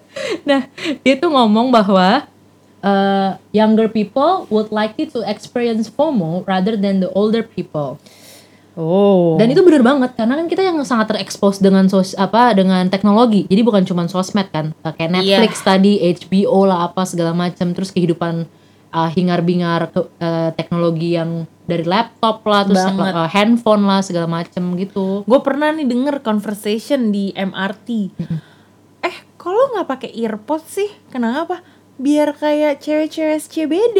Nah, 0.45 0.69
dia 1.01 1.17
tuh 1.17 1.33
ngomong 1.33 1.73
bahwa 1.73 2.29
uh, 2.85 3.33
younger 3.49 3.89
people 3.89 4.45
would 4.53 4.69
likely 4.69 5.09
to 5.09 5.25
experience 5.25 5.89
FOMO 5.89 6.45
rather 6.45 6.77
than 6.77 7.01
the 7.01 7.09
older 7.17 7.41
people. 7.41 7.97
Oh. 8.73 9.37
Dan 9.37 9.53
itu 9.53 9.61
bener 9.61 9.85
banget 9.85 10.17
karena 10.17 10.33
kan 10.33 10.49
kita 10.49 10.65
yang 10.65 10.81
sangat 10.81 11.13
terekspos 11.13 11.61
dengan 11.61 11.85
sos 11.85 12.17
apa 12.17 12.57
dengan 12.57 12.81
teknologi. 12.89 13.45
Jadi 13.45 13.61
bukan 13.61 13.85
cuma 13.85 14.09
sosmed 14.09 14.49
kan, 14.49 14.73
Uh, 14.81 14.89
kayak 14.91 15.13
Netflix 15.13 15.61
tadi, 15.61 16.01
HBO 16.01 16.65
lah 16.65 16.89
apa 16.89 17.05
segala 17.05 17.37
macam, 17.37 17.69
terus 17.77 17.93
kehidupan 17.93 18.49
uh, 18.89 19.09
hingar-bingar 19.13 19.93
ke- 19.93 20.09
uh, 20.17 20.49
teknologi 20.57 21.13
yang 21.13 21.45
dari 21.63 21.85
laptop 21.85 22.43
lah, 22.43 22.65
terus 22.65 22.81
Banget. 22.81 23.13
uh, 23.13 23.29
handphone 23.29 23.83
lah 23.85 24.01
segala 24.03 24.27
macam 24.27 24.75
gitu. 24.75 25.23
gue 25.23 25.39
pernah 25.39 25.71
nih 25.71 25.87
denger 25.87 26.19
conversation 26.19 27.13
di 27.13 27.31
MRT. 27.31 28.17
Eh, 29.03 29.17
kalau 29.37 29.71
nggak 29.75 29.87
pakai 29.87 30.11
earpods 30.17 30.81
sih, 30.81 30.89
kenapa? 31.13 31.61
Biar 31.95 32.33
kayak 32.33 32.81
cewek-cewek 32.81 33.37
SCBD. 33.37 33.99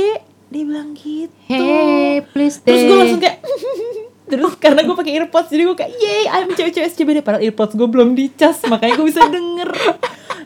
Dia 0.53 0.63
bilang 0.69 0.93
gitu. 0.93 1.33
Hey, 1.49 2.21
please 2.29 2.61
Terus 2.61 2.85
gue 2.85 2.97
langsung 2.97 3.21
kayak 3.21 3.41
Terus 4.23 4.55
karena 4.55 4.81
gue 4.87 4.95
pakai 4.95 5.13
earpods 5.19 5.51
jadi 5.51 5.63
gue 5.67 5.77
kayak 5.77 5.91
yay 5.99 6.25
I'm 6.31 6.49
cewek-cewek 6.51 6.87
SCBD 6.95 7.19
padahal 7.19 7.43
earpods 7.43 7.75
gue 7.75 7.87
belum 7.87 8.15
dicas 8.15 8.63
makanya 8.65 8.99
gue 8.99 9.07
bisa 9.07 9.21
denger. 9.35 9.69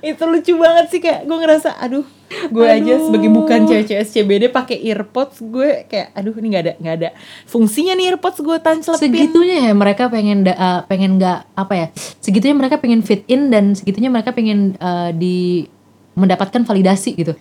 Itu 0.02 0.24
lucu 0.30 0.54
banget 0.58 0.86
sih 0.94 1.02
kayak 1.02 1.26
gue 1.26 1.38
ngerasa 1.38 1.78
aduh 1.78 2.06
gue 2.28 2.68
aja 2.68 3.00
sebagai 3.00 3.32
bukan 3.32 3.66
cewek-cewek 3.66 4.04
SCBD 4.04 4.44
pakai 4.52 4.84
earpods 4.84 5.40
gue 5.40 5.88
kayak 5.88 6.12
aduh 6.12 6.36
ini 6.36 6.48
nggak 6.52 6.64
ada 6.64 6.74
nggak 6.76 6.96
ada 7.00 7.10
fungsinya 7.48 7.96
nih 7.96 8.14
earpods 8.14 8.44
gue 8.44 8.58
tancelepin 8.60 9.00
segitunya 9.00 9.72
ya 9.72 9.74
mereka 9.74 10.12
pengen 10.12 10.44
da- 10.44 10.60
uh, 10.60 10.80
pengen 10.92 11.16
nggak 11.16 11.56
apa 11.56 11.74
ya 11.74 11.88
segitunya 12.20 12.56
mereka 12.60 12.84
pengen 12.84 13.00
fit 13.00 13.24
in 13.32 13.48
dan 13.48 13.72
segitunya 13.80 14.12
mereka 14.12 14.36
pengen 14.36 14.76
uh, 14.84 15.16
di 15.16 15.66
mendapatkan 16.18 16.66
validasi 16.66 17.14
gitu. 17.14 17.34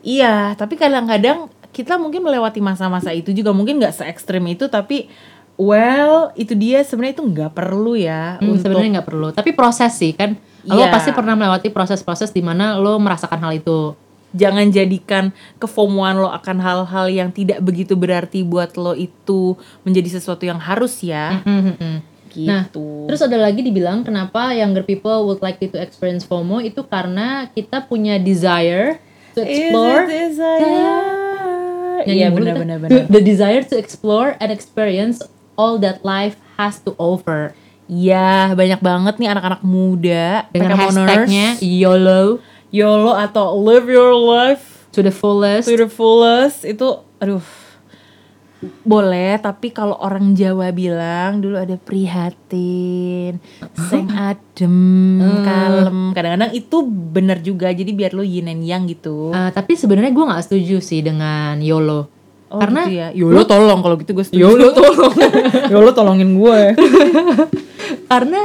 Iya, 0.00 0.54
tapi 0.54 0.78
kadang-kadang 0.78 1.50
kita 1.74 1.98
mungkin 1.98 2.22
melewati 2.22 2.62
masa-masa 2.62 3.10
itu 3.10 3.34
juga 3.34 3.50
mungkin 3.50 3.82
nggak 3.82 3.94
se 3.94 4.02
ekstrim 4.06 4.42
itu 4.46 4.70
tapi 4.70 5.10
well 5.60 6.32
itu 6.34 6.56
dia 6.56 6.80
sebenarnya 6.80 7.14
itu 7.14 7.24
nggak 7.26 7.52
perlu 7.52 7.92
ya 7.94 8.40
Hmm, 8.40 8.50
untuk 8.50 8.64
sebenarnya 8.64 8.90
nggak 8.96 9.08
perlu 9.08 9.28
tapi 9.30 9.52
proses 9.52 9.92
sih 9.92 10.10
kan 10.10 10.40
lo 10.62 10.76
Iya. 10.78 10.88
pasti 10.88 11.12
pernah 11.12 11.32
melewati 11.34 11.68
proses-proses 11.68 12.32
di 12.32 12.40
mana 12.40 12.74
lo 12.74 12.96
merasakan 12.96 13.36
hal 13.38 13.52
itu 13.54 13.92
jangan 14.30 14.68
jadikan 14.68 15.34
kefomoan 15.56 16.16
lo 16.16 16.30
akan 16.30 16.56
hal-hal 16.58 17.06
yang 17.06 17.28
tidak 17.28 17.60
begitu 17.60 17.92
berarti 17.92 18.40
buat 18.40 18.72
lo 18.74 18.94
itu 18.94 19.52
menjadi 19.82 20.16
sesuatu 20.16 20.42
yang 20.42 20.56
harus 20.56 21.00
ya 21.00 21.42
Hmm, 21.42 21.60
hmm, 21.62 21.76
hmm. 21.76 21.98
gitu. 22.30 22.46
Nah, 22.46 22.62
Terus 23.08 23.20
ada 23.20 23.36
lagi 23.36 23.58
dibilang 23.58 24.00
kenapa 24.00 24.52
younger 24.52 24.80
people 24.80 25.26
would 25.26 25.40
likely 25.40 25.66
to 25.66 25.76
experience 25.76 26.22
FOMO 26.22 26.60
itu 26.60 26.80
karena 26.84 27.50
kita 27.50 27.82
punya 27.82 28.16
desire 28.16 29.02
to 29.32 29.42
explore 29.42 30.06
Is 30.06 30.38
it 30.38 30.38
desire? 30.38 31.18
Iya 32.00 32.26
mulu 32.28 32.38
benar 32.40 32.54
kita. 32.54 32.62
benar 32.62 32.78
benar. 32.80 33.02
The 33.08 33.20
desire 33.20 33.62
to 33.62 33.74
explore 33.74 34.38
and 34.38 34.48
experience 34.48 35.20
all 35.60 35.76
that 35.76 36.00
life 36.00 36.40
has 36.56 36.80
to 36.80 36.96
offer. 36.96 37.52
Iya 37.84 38.56
banyak 38.56 38.80
banget 38.80 39.14
nih 39.20 39.28
anak-anak 39.28 39.60
muda. 39.60 40.48
Dengan 40.48 40.72
hashtagnya. 40.72 41.60
YOLO. 41.60 42.40
YOLO 42.72 43.12
atau 43.18 43.52
live 43.60 43.90
your 43.92 44.16
life 44.16 44.88
to 44.96 45.04
the 45.04 45.12
fullest. 45.12 45.68
to 45.68 45.76
the 45.76 45.90
fullest. 45.90 46.64
Itu 46.64 47.04
aduh. 47.20 47.44
Boleh 48.84 49.40
tapi 49.40 49.72
kalau 49.72 49.96
orang 49.96 50.36
Jawa 50.36 50.68
bilang 50.68 51.40
dulu 51.40 51.56
ada 51.56 51.80
prihatin 51.80 53.40
seng 53.88 54.12
adem 54.12 54.76
kalem. 55.42 56.12
Kadang-kadang 56.12 56.52
itu 56.52 56.84
bener 56.86 57.40
juga 57.40 57.72
jadi 57.72 57.88
biar 57.88 58.12
lo 58.12 58.20
yin 58.20 58.52
and 58.52 58.62
yang 58.62 58.84
gitu. 58.84 59.32
Uh, 59.32 59.48
tapi 59.48 59.80
sebenarnya 59.80 60.12
gue 60.12 60.28
nggak 60.28 60.44
setuju 60.44 60.76
sih 60.84 61.00
dengan 61.00 61.56
YOLO. 61.58 62.19
Oh, 62.50 62.58
karena 62.58 62.82
gitu 62.82 62.98
ya. 62.98 63.08
YOLO 63.14 63.42
tolong 63.46 63.78
kalau 63.78 63.94
gitu 63.94 64.10
gue 64.10 64.24
setuju. 64.26 64.42
YOLO 64.42 64.68
tolong. 64.74 65.14
YOLO 65.72 65.90
tolongin 65.94 66.30
gue. 66.34 66.60
karena 68.10 68.40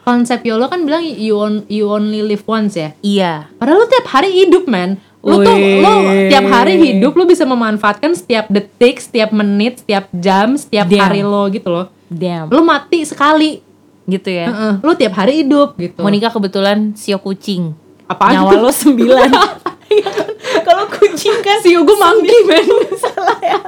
konsep 0.00 0.40
YOLO 0.48 0.72
kan 0.72 0.80
bilang 0.88 1.04
you, 1.04 1.36
on, 1.36 1.60
you 1.68 1.84
only 1.92 2.24
live 2.24 2.40
once 2.48 2.80
ya. 2.80 2.96
iya. 3.04 3.52
Padahal 3.60 3.84
lo 3.84 3.86
tiap 3.88 4.08
hari 4.08 4.32
hidup 4.32 4.64
man. 4.64 4.96
Lo 5.24 5.40
tuh 5.40 5.56
Wih. 5.56 5.80
lo 5.80 5.92
tiap 6.28 6.46
hari 6.52 6.76
hidup 6.76 7.16
lo 7.16 7.24
bisa 7.24 7.44
memanfaatkan 7.48 8.12
setiap 8.12 8.48
detik, 8.48 9.00
setiap 9.00 9.32
menit, 9.32 9.80
setiap 9.80 10.08
jam, 10.12 10.56
setiap 10.56 10.84
Damn. 10.88 11.00
hari 11.00 11.20
lo 11.24 11.44
gitu 11.48 11.68
loh. 11.68 11.86
Damn. 12.08 12.48
Lo 12.48 12.60
mati 12.64 13.04
sekali. 13.04 13.60
Gitu 14.04 14.28
ya. 14.28 14.52
Heeh, 14.52 14.74
lo 14.84 14.92
tiap 14.96 15.16
hari 15.16 15.44
hidup 15.44 15.76
gitu. 15.80 16.00
Monica 16.00 16.28
kebetulan 16.28 16.92
sio 16.92 17.16
kucing. 17.20 17.72
Apaan 18.04 18.36
Nyawa 18.36 18.52
tuh? 18.52 18.60
lo 18.60 18.70
sembilan. 18.72 19.30
Kalau 20.62 20.84
kucing 20.86 21.40
kan 21.40 21.58
Si 21.58 21.72
gue 21.72 21.82
monkey 21.96 22.38
man. 22.44 22.66
salah 22.96 23.38
ya. 23.40 23.60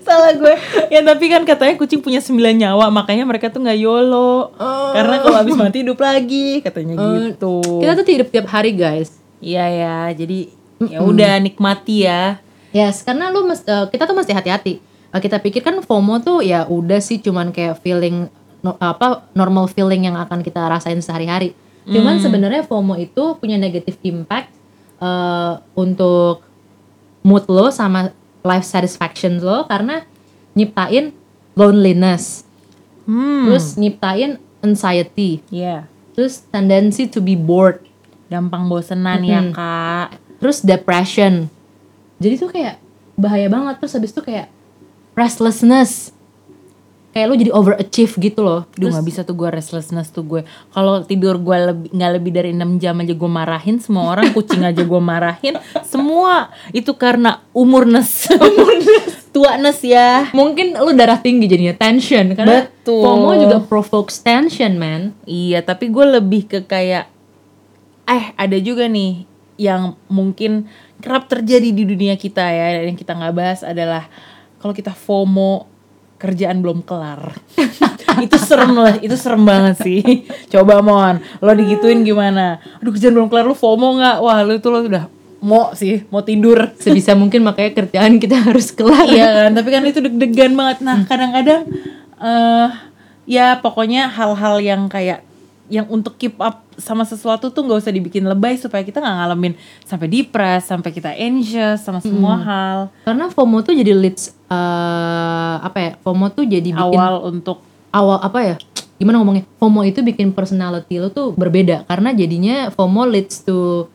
Salah 0.00 0.32
gue. 0.32 0.54
Ya 0.88 1.00
tapi 1.00 1.26
kan 1.26 1.42
katanya 1.42 1.74
kucing 1.76 2.00
punya 2.00 2.18
sembilan 2.18 2.54
nyawa, 2.58 2.86
makanya 2.88 3.24
mereka 3.24 3.48
tuh 3.48 3.60
nggak 3.60 3.78
YOLO. 3.78 4.52
Karena 4.92 5.16
kalau 5.18 5.36
habis 5.38 5.54
mati 5.54 5.80
hidup 5.80 5.96
lagi, 5.96 6.60
katanya 6.60 6.94
gitu. 6.98 7.80
Kita 7.80 7.92
tuh 7.94 8.04
hidup 8.04 8.28
tiap 8.28 8.46
hari 8.46 8.72
guys. 8.72 9.16
Iya 9.38 9.64
ya, 9.66 9.96
jadi 10.12 10.52
ya 10.82 10.98
udah 11.00 11.40
nikmati 11.40 12.04
ya. 12.04 12.38
Yes, 12.70 13.00
karena 13.00 13.28
lu 13.28 13.44
mes- 13.44 13.64
eh, 13.64 13.86
kita 13.88 14.04
tuh 14.04 14.12
mesti 14.12 14.32
hati-hati. 14.32 14.80
Eh, 15.08 15.20
kita 15.20 15.36
pikir 15.38 15.60
kan 15.60 15.76
FOMO 15.78 16.20
tuh 16.20 16.38
ya 16.40 16.64
udah 16.64 17.00
sih 17.00 17.18
cuman 17.18 17.50
kayak 17.50 17.80
feeling 17.80 18.28
no- 18.60 18.78
apa 18.78 19.28
normal 19.32 19.66
feeling 19.66 20.04
yang 20.04 20.16
akan 20.16 20.40
kita 20.40 20.60
rasain 20.62 20.96
sehari-hari. 20.98 21.52
Cuman 21.82 22.22
sebenarnya 22.22 22.62
FOMO 22.62 22.94
itu 22.94 23.34
punya 23.36 23.58
negative 23.58 23.98
impact 24.02 24.54
eh, 25.02 25.52
untuk 25.74 26.46
mood 27.20 27.42
lo 27.46 27.68
sama 27.68 28.14
life 28.40 28.62
satisfaction 28.62 29.38
lo 29.38 29.66
karena 29.66 30.06
nyiptain 30.54 31.10
loneliness, 31.52 32.46
Hmm. 33.02 33.46
terus 33.46 33.74
nyiptain 33.74 34.38
anxiety, 34.60 35.42
Iya. 35.50 35.90
terus 36.14 36.46
tendency 36.48 37.04
to 37.04 37.18
be 37.18 37.34
bored, 37.34 37.82
Gampang 38.30 38.70
bosenan 38.70 39.20
ya, 39.22 39.42
Kak. 39.50 40.16
terus 40.38 40.62
depression. 40.62 41.50
Jadi 42.16 42.34
tuh 42.38 42.48
kayak 42.48 42.78
bahaya 43.14 43.50
banget 43.50 43.78
terus 43.78 43.92
habis 43.92 44.10
itu 44.10 44.22
kayak 44.22 44.46
restlessness. 45.12 46.14
Kayak 47.12 47.26
lu 47.28 47.36
jadi 47.36 47.52
overachieve 47.52 48.12
gitu 48.18 48.40
loh. 48.40 48.64
Duh 48.72 48.88
nggak 48.88 49.06
bisa 49.06 49.20
tuh 49.22 49.36
gue 49.36 49.48
restlessness 49.52 50.08
tuh 50.10 50.24
gue. 50.24 50.42
Kalau 50.72 51.04
tidur 51.04 51.36
gue 51.38 51.56
lebih 51.72 51.88
nggak 51.92 52.12
lebih 52.18 52.32
dari 52.32 52.50
6 52.56 52.80
jam 52.80 52.96
aja 52.98 53.14
gue 53.14 53.30
marahin 53.30 53.76
semua 53.78 54.16
orang, 54.16 54.32
kucing 54.32 54.64
aja 54.64 54.82
gue 54.82 55.00
marahin. 55.00 55.54
Semua 55.92 56.48
itu 56.72 56.96
karena 56.96 57.44
umurnes. 57.52 58.32
umurnes. 58.48 59.28
Tuanes 59.32 59.80
ya. 59.80 60.28
mungkin 60.36 60.76
lu 60.76 60.92
darah 60.92 61.16
tinggi 61.16 61.48
jadinya 61.48 61.72
tension 61.72 62.36
karena 62.36 62.68
Betul. 62.68 63.00
FOMO 63.00 63.32
juga 63.40 63.58
provokes 63.64 64.20
tension, 64.20 64.76
man. 64.76 65.16
Iya, 65.24 65.64
tapi 65.64 65.88
gue 65.88 66.04
lebih 66.04 66.48
ke 66.48 66.58
kayak 66.68 67.08
eh 68.04 68.24
ada 68.36 68.58
juga 68.60 68.92
nih 68.92 69.24
yang 69.56 69.96
mungkin 70.12 70.68
kerap 71.00 71.32
terjadi 71.32 71.72
di 71.72 71.84
dunia 71.88 72.18
kita 72.20 72.44
ya 72.44 72.84
yang 72.84 72.96
kita 72.98 73.16
nggak 73.16 73.34
bahas 73.34 73.60
adalah 73.64 74.10
kalau 74.60 74.76
kita 74.76 74.92
FOMO 74.92 75.71
kerjaan 76.22 76.62
belum 76.62 76.86
kelar. 76.86 77.34
itu 78.24 78.38
serem 78.38 78.78
lah, 78.78 78.94
itu 79.02 79.18
serem 79.18 79.42
banget 79.42 79.82
sih. 79.82 80.22
Coba 80.46 80.78
mon, 80.78 81.18
lo 81.42 81.50
digituin 81.58 82.06
gimana? 82.06 82.62
Aduh 82.78 82.94
kerjaan 82.94 83.18
belum 83.18 83.26
kelar 83.26 83.50
lu 83.50 83.58
FOMO 83.58 83.98
nggak? 83.98 84.16
Wah 84.22 84.38
lu 84.46 84.62
tuh 84.62 84.70
lo 84.70 84.86
udah 84.86 85.10
mau 85.42 85.74
sih, 85.74 86.06
mau 86.14 86.22
tidur. 86.22 86.70
Sebisa 86.78 87.18
mungkin 87.18 87.42
makanya 87.42 87.82
kerjaan 87.82 88.22
kita 88.22 88.38
harus 88.46 88.70
kelar. 88.70 89.10
iya 89.10 89.50
kan 89.50 89.58
tapi 89.58 89.68
kan 89.74 89.82
itu 89.82 89.98
deg-degan 89.98 90.54
banget 90.54 90.78
nah 90.86 91.02
kadang-kadang 91.02 91.66
eh 92.22 92.70
ya 93.26 93.58
pokoknya 93.58 94.06
hal-hal 94.06 94.62
yang 94.62 94.86
kayak 94.86 95.26
yang 95.72 95.88
untuk 95.88 96.20
keep 96.20 96.36
up 96.36 96.68
sama 96.76 97.08
sesuatu 97.08 97.48
tuh 97.48 97.64
nggak 97.64 97.80
usah 97.80 97.88
dibikin 97.88 98.28
lebay 98.28 98.60
supaya 98.60 98.84
kita 98.84 99.00
nggak 99.00 99.16
ngalamin 99.24 99.52
sampai 99.88 100.04
depres 100.12 100.68
sampai 100.68 100.92
kita 100.92 101.16
anxious 101.16 101.80
sama 101.80 102.04
semua 102.04 102.36
hal. 102.36 102.78
Karena 103.08 103.32
FOMO 103.32 103.64
tuh 103.64 103.72
jadi 103.72 103.96
leads 103.96 104.36
eh 104.52 105.56
apa 105.64 105.78
ya? 105.80 105.92
FOMO 106.04 106.28
tuh 106.28 106.44
jadi 106.44 106.60
bikin 106.60 106.76
awal 106.76 107.24
untuk 107.24 107.64
awal 107.88 108.20
apa 108.20 108.38
ya 108.44 108.56
gimana 109.00 109.24
ngomongnya? 109.24 109.48
FOMO 109.56 109.80
itu 109.88 110.04
bikin 110.04 110.36
personality 110.36 111.00
lo 111.00 111.08
tuh 111.08 111.32
berbeda 111.40 111.88
karena 111.88 112.12
jadinya 112.12 112.68
FOMO 112.68 113.08
leads 113.08 113.40
to 113.40 113.88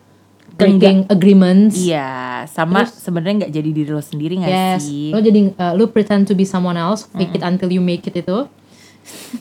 breaking 0.58 1.06
agreements. 1.06 1.78
Iya 1.78 2.42
sama 2.50 2.82
sebenarnya 2.90 3.46
nggak 3.46 3.52
jadi 3.54 3.70
diri 3.70 3.90
lo 3.94 4.02
sendiri 4.02 4.34
nggak 4.42 4.50
yes 4.50 4.82
sih? 4.82 5.14
lo 5.14 5.22
jadi 5.22 5.40
uh, 5.54 5.72
lo 5.78 5.90
pretend 5.94 6.26
to 6.26 6.34
be 6.34 6.42
someone 6.42 6.74
else 6.74 7.06
fake 7.14 7.38
it 7.38 7.42
until 7.46 7.70
you 7.70 7.78
make 7.78 8.02
it 8.06 8.14
itu 8.18 8.50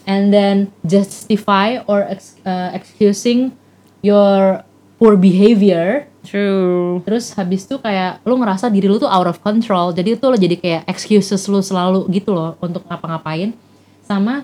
and 0.03 0.29
then 0.33 0.71
justify 0.83 1.79
or 1.87 2.03
ex- 2.07 2.39
uh, 2.43 2.71
excusing 2.75 3.55
your 4.03 4.61
poor 4.97 5.15
behavior. 5.15 6.09
True. 6.27 6.99
Terus 7.07 7.31
habis 7.39 7.63
itu 7.63 7.79
kayak 7.79 8.19
lo 8.27 8.35
ngerasa 8.35 8.67
diri 8.67 8.91
lo 8.91 8.99
tuh 8.99 9.07
out 9.07 9.31
of 9.31 9.39
control. 9.39 9.95
Jadi 9.95 10.19
itu 10.19 10.25
lo 10.27 10.35
jadi 10.35 10.55
kayak 10.59 10.83
excuses 10.91 11.39
lo 11.47 11.63
selalu 11.63 12.03
gitu 12.11 12.35
loh 12.35 12.59
untuk 12.59 12.83
ngapa-ngapain. 12.83 13.55
Sama 14.03 14.43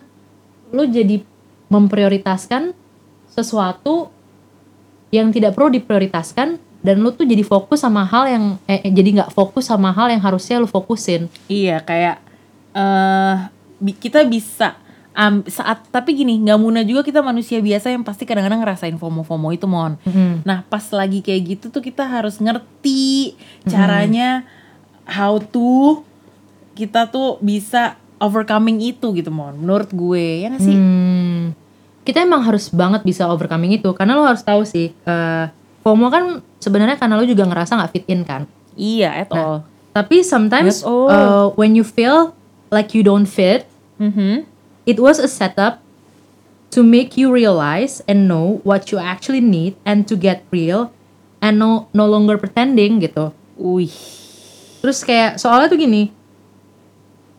lo 0.71 0.87
jadi 0.87 1.19
memprioritaskan 1.67 2.71
sesuatu 3.27 4.13
yang 5.11 5.29
tidak 5.33 5.53
perlu 5.57 5.75
diprioritaskan 5.75 6.57
dan 6.83 6.95
lo 6.99 7.11
tuh 7.11 7.27
jadi 7.27 7.43
fokus 7.43 7.83
sama 7.83 8.07
hal 8.07 8.31
yang 8.31 8.45
eh, 8.63 8.79
eh, 8.87 8.93
jadi 8.93 9.21
nggak 9.21 9.31
fokus 9.35 9.67
sama 9.67 9.91
hal 9.91 10.07
yang 10.07 10.23
harusnya 10.23 10.63
lo 10.63 10.67
fokusin. 10.69 11.27
Iya 11.51 11.83
kayak 11.83 12.17
eh 12.73 13.35
bi- 13.83 13.97
kita 13.99 14.23
bisa 14.23 14.79
am- 15.13 15.45
saat 15.45 15.85
tapi 15.87 16.13
gini 16.13 16.37
nggak 16.39 16.57
muna 16.57 16.81
juga 16.81 17.01
kita 17.01 17.19
manusia 17.19 17.57
biasa 17.57 17.89
yang 17.89 18.01
pasti 18.01 18.23
kadang-kadang 18.23 18.59
ngerasain 18.59 18.95
FOMO-FOMO 18.95 19.49
itu 19.49 19.65
mon. 19.65 19.97
Nah 20.41 20.61
pas 20.63 20.83
lagi 20.89 21.19
kayak 21.19 21.41
gitu 21.47 21.65
tuh 21.69 21.79
kita 21.79 22.03
harus 22.03 22.37
ngerti 22.37 23.37
caranya 23.65 24.43
how 25.05 25.37
to 25.37 26.01
kita 26.73 27.05
tuh 27.07 27.37
bisa 27.39 27.95
overcoming 28.17 28.81
itu 28.81 29.13
gitu 29.13 29.29
mon. 29.29 29.53
Menurut 29.53 29.89
gue 29.89 30.41
ya 30.41 30.49
gak 30.49 30.61
sih? 30.61 30.73
Hmm, 30.73 31.53
kita 32.01 32.21
emang 32.21 32.41
harus 32.41 32.67
banget 32.67 33.03
bisa 33.03 33.27
overcoming 33.27 33.71
itu 33.71 33.93
karena 33.93 34.13
lo 34.13 34.25
harus 34.25 34.41
tahu 34.41 34.63
sih 34.63 34.91
eh, 34.91 35.45
FOMO 35.81 36.07
kan 36.07 36.23
sebenarnya 36.57 36.95
karena 36.95 37.15
lo 37.15 37.23
juga 37.23 37.43
ngerasa 37.43 37.75
nggak 37.75 37.91
fit 37.91 38.05
in 38.07 38.23
kan 38.23 38.43
Iya 38.73 39.21
at 39.21 39.29
all. 39.29 39.61
Tapi 39.93 40.25
sometimes 40.25 40.81
uh, 41.05 41.53
when 41.53 41.77
you 41.77 41.85
feel 41.85 42.33
like 42.69 42.91
you 42.91 43.05
don't 43.05 43.29
fit, 43.29 43.69
Mhm. 44.01 44.49
It 44.83 44.97
was 44.99 45.19
a 45.19 45.27
setup 45.27 45.79
to 46.73 46.81
make 46.81 47.13
you 47.15 47.29
realize 47.29 48.01
and 48.09 48.25
know 48.25 48.59
what 48.65 48.89
you 48.89 48.97
actually 48.97 49.41
need 49.41 49.77
and 49.85 50.09
to 50.09 50.17
get 50.17 50.41
real 50.49 50.89
and 51.37 51.61
no 51.61 51.87
no 51.93 52.09
longer 52.09 52.39
pretending 52.39 52.97
gitu. 53.03 53.29
Wih. 53.59 53.93
Terus 54.81 55.05
kayak 55.05 55.37
soalnya 55.39 55.69
tuh 55.71 55.79
gini, 55.79 56.11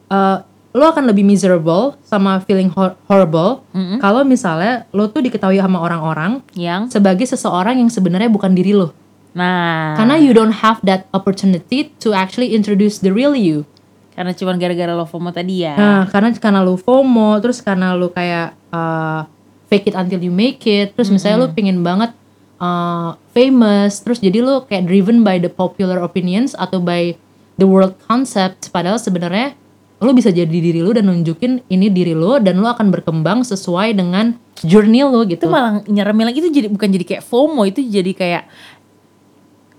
uh, 0.09 0.41
lo 0.75 0.91
akan 0.91 1.07
lebih 1.07 1.23
miserable 1.23 1.95
sama 2.03 2.43
feeling 2.43 2.67
hor- 2.75 2.99
horrible 3.07 3.63
kalau 4.03 4.27
misalnya 4.27 4.91
lo 4.91 5.07
tuh 5.07 5.23
diketahui 5.23 5.63
sama 5.63 5.79
orang-orang 5.79 6.43
Yang 6.59 6.99
sebagai 6.99 7.27
seseorang 7.31 7.79
yang 7.79 7.87
sebenarnya 7.87 8.27
bukan 8.27 8.59
diri 8.59 8.75
lo. 8.75 8.91
nah 9.39 9.95
Karena 9.95 10.19
you 10.19 10.35
don't 10.35 10.63
have 10.67 10.83
that 10.83 11.07
opportunity 11.15 11.95
to 12.03 12.11
actually 12.11 12.55
introduce 12.55 12.99
the 12.99 13.15
real 13.15 13.39
you. 13.39 13.67
Karena 14.15 14.33
cuman 14.33 14.57
gara-gara 14.57 14.93
lo 14.95 15.05
FOMO 15.05 15.31
tadi 15.35 15.67
ya. 15.67 15.75
Nah, 15.75 16.03
karena 16.07 16.31
karena 16.39 16.63
lu 16.63 16.79
FOMO, 16.79 17.43
terus 17.43 17.59
karena 17.59 17.99
lu 17.99 18.15
kayak 18.15 18.55
uh, 18.71 19.27
fake 19.67 19.91
it 19.91 19.95
until 19.99 20.23
you 20.23 20.31
make 20.31 20.63
it, 20.65 20.95
terus 20.95 21.11
misalnya 21.11 21.45
lu 21.45 21.49
pingin 21.51 21.83
banget 21.83 22.15
uh, 22.63 23.19
famous, 23.35 24.01
terus 24.07 24.23
jadi 24.23 24.39
lu 24.39 24.63
kayak 24.71 24.87
driven 24.87 25.27
by 25.27 25.43
the 25.43 25.51
popular 25.51 25.99
opinions 25.99 26.55
atau 26.55 26.79
by 26.79 27.19
the 27.59 27.67
world 27.67 27.99
concept, 28.07 28.71
padahal 28.71 29.03
sebenarnya 29.03 29.59
lu 30.03 30.13
bisa 30.13 30.29
jadi 30.29 30.51
diri 30.51 30.85
lu 30.85 30.93
dan 30.93 31.09
nunjukin 31.09 31.65
ini 31.71 31.89
diri 31.89 32.13
lu 32.13 32.37
dan 32.43 32.61
lu 32.61 32.69
akan 32.69 32.93
berkembang 32.93 33.41
sesuai 33.41 33.97
dengan 33.97 34.37
journey 34.61 35.01
itu 35.01 35.39
gitu. 35.39 35.45
malah 35.49 35.81
nyeremin 35.89 36.29
lagi 36.29 36.45
itu 36.45 36.51
jadi 36.53 36.69
bukan 36.69 36.89
jadi 36.93 37.05
kayak 37.09 37.23
FOMO 37.25 37.63
itu 37.65 37.81
jadi 37.81 38.13
kayak 38.13 38.45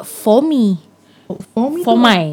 FOMI 0.02 0.82
FOMO 1.54 1.78
itu- 1.78 1.86
FOMI 1.86 2.26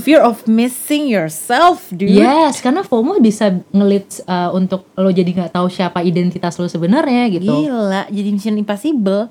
fear 0.00 0.20
of 0.20 0.44
missing 0.48 1.08
yourself 1.08 1.88
dude. 1.92 2.16
Yes, 2.16 2.60
karena 2.64 2.84
FOMO 2.84 3.20
bisa 3.20 3.52
ngelit 3.70 4.24
uh, 4.24 4.50
untuk 4.56 4.88
lo 4.96 5.10
jadi 5.12 5.28
nggak 5.30 5.52
tahu 5.52 5.68
siapa 5.68 6.00
identitas 6.04 6.56
lo 6.56 6.66
sebenarnya 6.66 7.28
gitu. 7.32 7.48
gila 7.48 8.08
jadi 8.08 8.28
Mission 8.32 8.56
Impossible. 8.56 9.28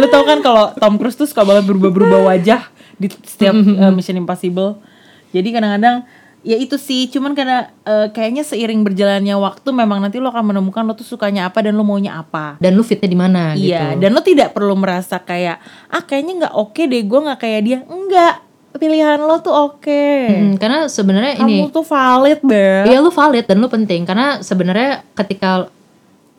Lu 0.00 0.06
tau 0.10 0.24
kan 0.26 0.38
kalau 0.42 0.74
Tom 0.76 0.94
Cruise 0.98 1.16
tuh 1.16 1.28
suka 1.28 1.46
banget 1.46 1.64
berubah-berubah 1.70 2.26
wajah 2.34 2.66
di 2.96 3.08
setiap 3.24 3.54
uh, 3.82 3.92
Mission 3.94 4.18
Impossible. 4.18 4.82
Jadi 5.30 5.48
kadang-kadang 5.52 6.06
ya 6.46 6.54
itu 6.54 6.78
sih 6.78 7.10
cuman 7.10 7.34
karena 7.34 7.74
uh, 7.82 8.06
kayaknya 8.14 8.46
seiring 8.46 8.86
berjalannya 8.86 9.34
waktu 9.34 9.66
memang 9.74 9.98
nanti 9.98 10.22
lo 10.22 10.30
akan 10.30 10.54
menemukan 10.54 10.86
lo 10.86 10.94
tuh 10.94 11.02
sukanya 11.02 11.50
apa 11.50 11.58
dan 11.66 11.74
lo 11.74 11.82
maunya 11.82 12.22
apa 12.22 12.54
Dan 12.62 12.78
lu 12.78 12.86
fitnya 12.86 13.10
di 13.10 13.18
mana 13.18 13.58
gitu. 13.58 13.74
Iya, 13.74 13.98
dan 13.98 14.14
lo 14.14 14.22
tidak 14.22 14.54
perlu 14.54 14.78
merasa 14.78 15.18
kayak 15.18 15.58
ah 15.90 16.02
kayaknya 16.06 16.46
nggak 16.46 16.54
oke 16.54 16.78
deh, 16.86 17.02
gue 17.02 17.20
nggak 17.26 17.40
kayak 17.42 17.60
dia. 17.66 17.78
Enggak, 17.90 18.34
pilihan 18.78 19.18
lo 19.18 19.42
tuh 19.42 19.50
oke. 19.50 20.06
Hmm, 20.30 20.54
karena 20.54 20.86
sebenarnya 20.86 21.42
ini 21.42 21.66
Kamu 21.66 21.74
tuh 21.74 21.82
valid, 21.82 22.40
Bel. 22.46 22.84
Iya 22.86 22.98
lu 23.02 23.10
valid 23.10 23.44
dan 23.50 23.56
lu 23.58 23.66
penting 23.66 24.06
karena 24.06 24.38
sebenarnya 24.38 25.02
ketika 25.18 25.66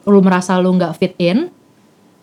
lu 0.07 0.23
merasa 0.23 0.55
lu 0.55 0.71
nggak 0.71 0.95
fit 0.95 1.19
in 1.19 1.51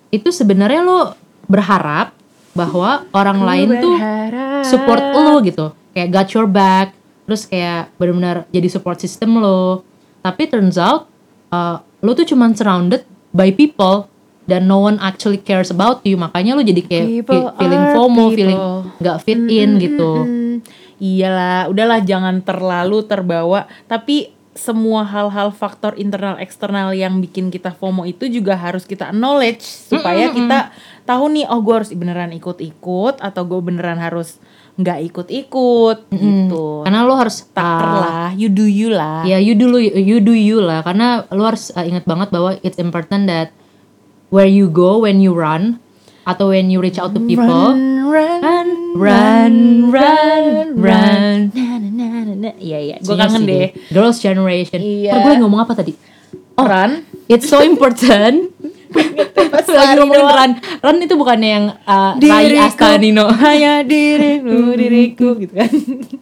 itu 0.09 0.33
sebenarnya 0.33 0.81
lu 0.81 1.12
berharap 1.44 2.16
bahwa 2.57 3.05
orang 3.12 3.44
lain 3.44 3.68
tuh 3.77 3.97
support 4.64 5.03
lu 5.12 5.44
gitu 5.44 5.77
kayak 5.92 6.09
got 6.09 6.29
your 6.33 6.49
back 6.49 6.97
terus 7.24 7.48
kayak 7.48 7.92
benar-benar 7.96 8.48
jadi 8.52 8.68
support 8.68 9.00
system 9.00 9.40
lo. 9.40 9.84
Tapi 10.24 10.48
turns 10.48 10.80
out 10.80 11.08
uh, 11.52 11.80
lu 12.04 12.12
tuh 12.12 12.28
cuman 12.28 12.52
surrounded 12.52 13.04
by 13.32 13.52
people 13.52 14.08
dan 14.44 14.68
no 14.68 14.84
one 14.84 15.00
actually 15.00 15.40
cares 15.40 15.72
about 15.72 16.04
you. 16.04 16.16
Makanya 16.20 16.56
lu 16.56 16.62
jadi 16.64 16.82
kayak 16.84 17.06
People 17.24 17.52
feeling 17.56 17.84
FOMO 17.96 18.14
people. 18.14 18.37
feeling 18.37 18.60
nggak 19.00 19.18
fit 19.24 19.42
in 19.48 19.68
gitu. 19.80 20.10
Hmm, 20.20 20.54
iyalah, 21.00 21.72
udahlah 21.72 22.00
jangan 22.04 22.44
terlalu 22.44 23.04
terbawa. 23.08 23.66
Tapi 23.88 24.32
semua 24.54 25.02
hal-hal 25.02 25.50
faktor 25.50 25.98
internal 25.98 26.38
eksternal 26.38 26.94
yang 26.94 27.18
bikin 27.18 27.50
kita 27.50 27.74
FOMO 27.74 28.06
itu 28.06 28.30
juga 28.30 28.54
harus 28.54 28.87
kita 28.87 29.10
acknowledge 29.10 29.66
supaya 29.66 30.30
kita 30.30 30.70
tahu 31.02 31.26
nih 31.34 31.44
oh 31.50 31.58
gue 31.58 31.74
harus 31.74 31.90
beneran 31.90 32.30
ikut-ikut 32.30 33.18
atau 33.18 33.42
gue 33.42 33.60
beneran 33.60 33.98
harus 33.98 34.38
nggak 34.74 34.98
ikut-ikut 35.06 36.10
gitu. 36.10 36.82
karena 36.82 37.06
lu 37.06 37.14
harus 37.14 37.46
Takter 37.46 37.87
uh, 37.87 37.98
lah, 38.02 38.28
you 38.34 38.50
do 38.50 38.66
you 38.66 38.90
lah. 38.90 39.22
Ya 39.22 39.38
you 39.38 39.54
do 39.54 39.78
you 39.78 40.18
do 40.18 40.34
you 40.34 40.58
lah 40.58 40.82
karena 40.82 41.22
lu 41.30 41.46
harus 41.46 41.70
uh, 41.78 41.87
ingat 41.87 42.02
banget 42.02 42.34
bahwa 42.34 42.58
it's 42.66 42.82
important 42.82 43.30
that 43.30 43.54
where 44.34 44.50
you 44.50 44.66
go 44.66 44.98
when 44.98 45.22
you 45.22 45.30
run 45.30 45.78
atau 46.26 46.50
when 46.50 46.74
you 46.74 46.82
reach 46.82 46.98
out 46.98 47.14
to 47.14 47.22
people 47.22 47.46
run, 47.46 48.10
run 48.10 48.68
run 48.98 49.54
run 49.94 50.66
run. 50.74 51.54
Na, 51.54 51.79
na, 51.79 51.88
na, 51.94 52.06
na, 52.27 52.35
na. 52.35 52.50
Iya 52.58 52.79
iya, 52.83 52.96
gue 52.98 53.14
Iya 53.14 53.22
kangen 53.22 53.42
deh. 53.46 53.70
Girls 53.94 54.18
generation. 54.18 54.79
Iya. 54.83 55.14
Ntar 55.14 55.20
gue 55.22 55.35
ngomong 55.38 55.60
apa 55.62 55.79
tadi? 55.79 55.94
Oh, 56.54 56.66
Run. 56.70 57.02
it's 57.27 57.50
so 57.50 57.58
important 57.66 58.54
Pas 59.55 59.67
lagi 59.67 59.92
ngomongin 60.03 60.27
run 60.27 60.53
run 60.83 60.97
itu 61.03 61.15
bukannya 61.15 61.51
yang 61.51 61.67
uh, 61.87 62.19
Rai 62.19 62.55
Astanino 62.59 63.31
hanya 63.45 63.83
diriku 63.87 64.59
diriku 64.81 65.29
gitu 65.38 65.55
kan 65.55 65.71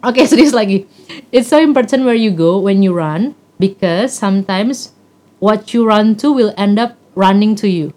Oke 0.05 0.25
serius 0.27 0.53
lagi. 0.53 0.85
It's 1.33 1.49
so 1.49 1.57
important 1.57 2.05
where 2.05 2.17
you 2.17 2.29
go 2.29 2.57
when 2.61 2.83
you 2.85 2.93
run 2.93 3.33
because 3.57 4.13
sometimes 4.13 4.93
what 5.39 5.73
you 5.73 5.87
run 5.87 6.13
to 6.19 6.29
will 6.29 6.53
end 6.55 6.77
up 6.77 6.97
running 7.13 7.57
to 7.57 7.65
you 7.65 7.93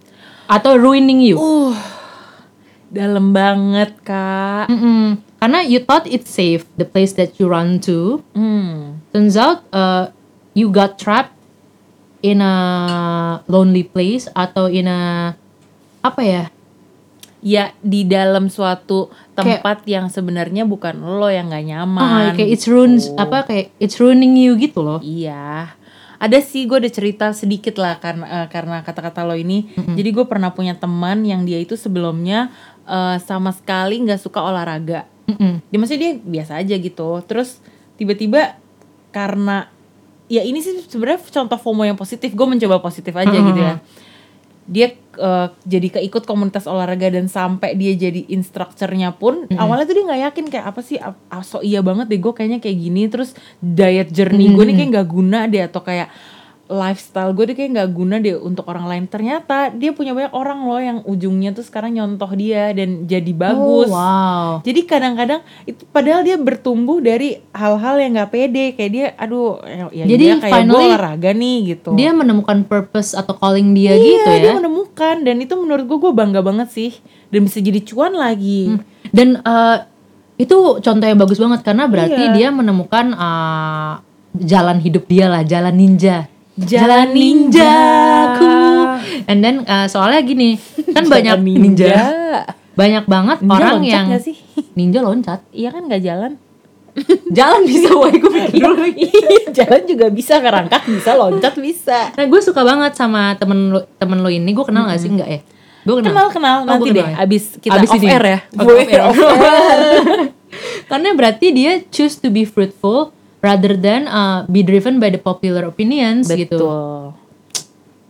atau 0.47 0.79
ruining 0.79 1.21
you. 1.21 1.37
uh 1.37 1.75
dalam 2.87 3.35
banget 3.35 3.99
kak 4.07 4.71
Mm-mm. 4.71 5.21
Karena 5.37 5.61
you 5.61 5.85
thought 5.85 6.09
it's 6.09 6.33
safe 6.33 6.65
the 6.81 6.89
place 6.89 7.13
that 7.15 7.37
you 7.37 7.45
run 7.45 7.77
to. 7.85 8.25
hmm. 8.33 9.05
Turns 9.13 9.37
out 9.37 9.69
uh, 9.69 10.09
you 10.57 10.73
got 10.73 10.97
trapped 10.97 11.36
in 12.27 12.43
a 12.43 12.55
lonely 13.47 13.87
place 13.87 14.27
atau 14.35 14.67
in 14.67 14.91
a 14.91 15.33
apa 16.03 16.23
ya? 16.23 16.45
ya 17.47 17.71
di 17.79 18.03
dalam 18.03 18.51
suatu 18.51 19.07
tempat 19.39 19.87
yang 19.87 20.11
sebenarnya 20.11 20.67
bukan 20.67 20.99
lo 20.99 21.31
yang 21.31 21.47
nggak 21.47 21.63
Ah, 21.63 21.69
nyaman 21.79 22.35
kayak 22.35 22.51
it's 22.51 22.67
ruins 22.67 23.07
gitu. 23.07 23.23
apa 23.23 23.47
kayak 23.47 23.71
it's 23.79 24.03
ruining 24.03 24.35
you 24.35 24.59
gitu 24.59 24.83
loh. 24.83 24.99
Iya, 24.99 25.71
ada 26.19 26.39
sih 26.43 26.67
gue 26.67 26.83
ada 26.83 26.91
cerita 26.91 27.31
sedikit 27.31 27.79
lah 27.79 28.03
karena 28.03 28.25
eh, 28.27 28.47
karena 28.51 28.83
kata-kata 28.83 29.23
lo 29.23 29.39
ini. 29.39 29.71
Jadi 29.79 30.09
gue 30.11 30.27
pernah 30.27 30.51
punya 30.51 30.75
teman 30.75 31.23
yang 31.23 31.47
dia 31.47 31.63
itu 31.63 31.79
sebelumnya 31.79 32.51
eh, 32.83 33.23
sama 33.23 33.55
sekali 33.55 34.03
nggak 34.03 34.19
suka 34.19 34.43
olahraga. 34.43 35.07
Mm-mm. 35.31 35.63
Dia 35.71 35.79
maksudnya 35.79 36.03
dia 36.03 36.13
biasa 36.19 36.59
aja 36.59 36.75
gitu. 36.75 37.23
Terus 37.31 37.63
tiba-tiba 37.95 38.59
karena 39.15 39.71
ya 40.27 40.43
ini 40.43 40.59
sih 40.59 40.83
sebenarnya 40.83 41.23
contoh 41.23 41.57
FOMO 41.57 41.83
yang 41.83 41.95
positif. 41.95 42.33
Gue 42.33 42.45
mencoba 42.45 42.79
positif 42.79 43.15
aja 43.15 43.31
gitu 43.47 43.61
ya. 43.61 43.75
Dia 44.67 44.87
eh, 45.17 45.47
jadi 45.63 45.89
keikut 45.89 46.27
komunitas 46.27 46.67
olahraga 46.67 47.07
dan 47.09 47.31
sampai 47.31 47.73
dia 47.73 47.95
jadi 47.95 48.27
instrukturnya 48.27 49.15
pun 49.15 49.47
awalnya 49.57 49.87
tuh 49.87 49.95
dia 49.95 50.05
nggak 50.05 50.23
yakin 50.27 50.45
kayak 50.51 50.67
apa 50.67 50.81
sih? 50.83 50.99
Ap- 50.99 51.23
ah, 51.31 51.41
so 51.41 51.63
iya 51.63 51.79
banget 51.81 52.11
deh 52.11 52.19
gue 52.19 52.33
kayaknya 52.35 52.59
kayak 52.59 52.75
gini. 52.77 53.07
Terus 53.07 53.31
diet 53.59 54.11
journey 54.11 54.51
gue 54.51 54.65
nih 54.65 54.75
kayak 54.77 54.91
nggak 54.93 55.09
guna 55.09 55.41
deh 55.47 55.63
atau 55.63 55.81
kayak 55.81 56.11
lifestyle 56.67 57.31
gue 57.31 57.47
deh 57.47 57.55
kayak 57.55 57.71
nggak 57.73 57.91
guna 57.91 58.19
deh 58.19 58.35
untuk 58.35 58.67
orang 58.67 58.91
lain 58.91 59.05
ternyata 59.07 59.71
dia 59.71 59.91
punya 59.91 60.11
banyak 60.13 60.35
orang 60.35 60.67
loh 60.67 60.81
yang 60.83 60.99
ujungnya 61.07 61.51
tuh 61.51 61.63
sekarang 61.63 61.95
nyontoh 61.95 62.27
dia 62.35 62.75
dan 62.75 63.07
jadi 63.07 63.31
bagus 63.31 63.87
Oh, 63.87 63.95
wow. 63.95 64.59
jadi 64.67 64.83
kadang-kadang 64.83 65.41
itu 65.63 65.87
padahal 65.89 66.27
dia 66.27 66.35
bertumbuh 66.35 66.99
dari 66.99 67.39
hal-hal 67.55 68.03
yang 68.03 68.19
nggak 68.19 68.31
pede 68.31 68.65
kayak 68.75 68.91
dia 68.91 69.07
aduh 69.15 69.63
ya, 69.63 69.87
ya 69.95 70.05
Jadi 70.11 70.23
dia 70.23 70.35
kayak 70.37 70.43
gue 70.43 70.51
finally 70.51 70.87
olahraga 70.91 71.31
nih 71.31 71.57
gitu 71.71 71.91
Dia 71.95 72.11
menemukan 72.11 72.59
purpose 72.67 73.15
atau 73.15 73.39
calling 73.39 73.71
dia 73.71 73.95
iya, 73.95 74.03
gitu 74.03 74.31
ya. 74.31 74.39
dia 74.43 74.53
menemukan 74.59 75.17
dan 75.23 75.37
itu 75.39 75.55
menurut 75.55 75.87
gue 75.87 75.99
gue 76.03 76.13
bangga 76.13 76.43
banget 76.43 76.69
sih 76.69 76.93
dan 77.31 77.47
bisa 77.47 77.59
jadi 77.59 77.79
cuan 77.81 78.13
lagi 78.13 78.59
Hmm. 78.67 78.83
Dan 79.15 79.29
uh, 79.41 79.87
itu 80.37 80.57
contoh 80.83 81.07
yang 81.07 81.17
bagus 81.17 81.39
banget 81.39 81.63
karena 81.63 81.87
berarti 81.87 82.23
Iya. 82.29 82.35
dia 82.35 82.49
menemukan 82.51 83.15
uh, 83.15 84.03
jalan 84.37 84.77
hidup 84.79 85.09
dia 85.09 85.31
lah, 85.31 85.41
jalan 85.41 85.73
ninja. 85.73 86.29
Jalan 86.59 87.13
ninjaku. 87.13 88.45
ninja. 88.45 89.27
And 89.27 89.39
then 89.41 89.57
uh, 89.63 89.85
soalnya 89.87 90.21
gini, 90.21 90.57
kan 90.89 91.05
banyak 91.05 91.37
ninja. 91.39 91.95
Banyak 92.73 93.05
banget 93.05 93.39
Ninja 93.41 93.55
orang 93.55 93.73
loncat 93.75 93.89
yang 93.91 94.07
nggak 94.07 94.23
sih? 94.23 94.37
ninja 94.73 95.01
loncat. 95.01 95.41
iya 95.51 95.69
kan 95.69 95.85
nggak 95.85 96.03
jalan 96.03 96.33
Jalan 97.29 97.61
bisa, 97.65 97.93
wah 97.93 98.09
gue 98.09 98.25
mikir 98.31 98.57
dulu. 98.59 98.85
Iya, 98.89 99.53
jalan 99.53 99.85
juga 99.85 100.07
bisa 100.09 100.41
kerangkak 100.41 100.81
bisa 100.87 101.13
loncat 101.13 101.53
bisa 101.57 102.09
Nah, 102.13 102.25
gue 102.25 102.41
suka 102.41 102.65
banget 102.65 102.93
sama 102.93 103.37
temen 103.37 103.69
lo, 103.71 103.85
temen 103.97 104.21
lo 104.21 104.29
ini. 104.29 104.49
Gue 104.53 104.65
kenal 104.65 104.89
gak 104.89 104.97
sih? 104.97 105.09
Enggak 105.09 105.29
ya? 105.29 105.41
Gue 105.85 106.01
kenal 106.01 106.29
kenal 106.29 106.57
Oh, 106.59 106.65
nanti 106.67 106.89
deh 106.91 106.99
kenal 106.99 107.13
ya? 107.13 107.23
abis 107.23 107.43
kita 107.57 107.77
Abis 107.77 107.91
off 107.93 108.01
ini. 108.01 108.09
air 108.09 108.25
ya 108.25 108.39
off 108.57 108.69
air. 108.71 109.01
off 109.05 109.21
air. 109.21 109.93
Karena 110.91 111.09
berarti 111.13 111.47
dia 111.53 111.73
choose 111.89 112.17
to 112.17 112.29
be 112.29 112.45
fruitful 112.45 113.13
rather 113.47 113.79
than 113.79 114.11
uh, 114.11 114.43
be 114.51 114.67
driven 114.67 114.99
by 114.99 115.07
the 115.07 115.23
popular 115.23 115.63
opinions 115.71 116.27
gitu. 116.27 116.59
betul 116.59 117.15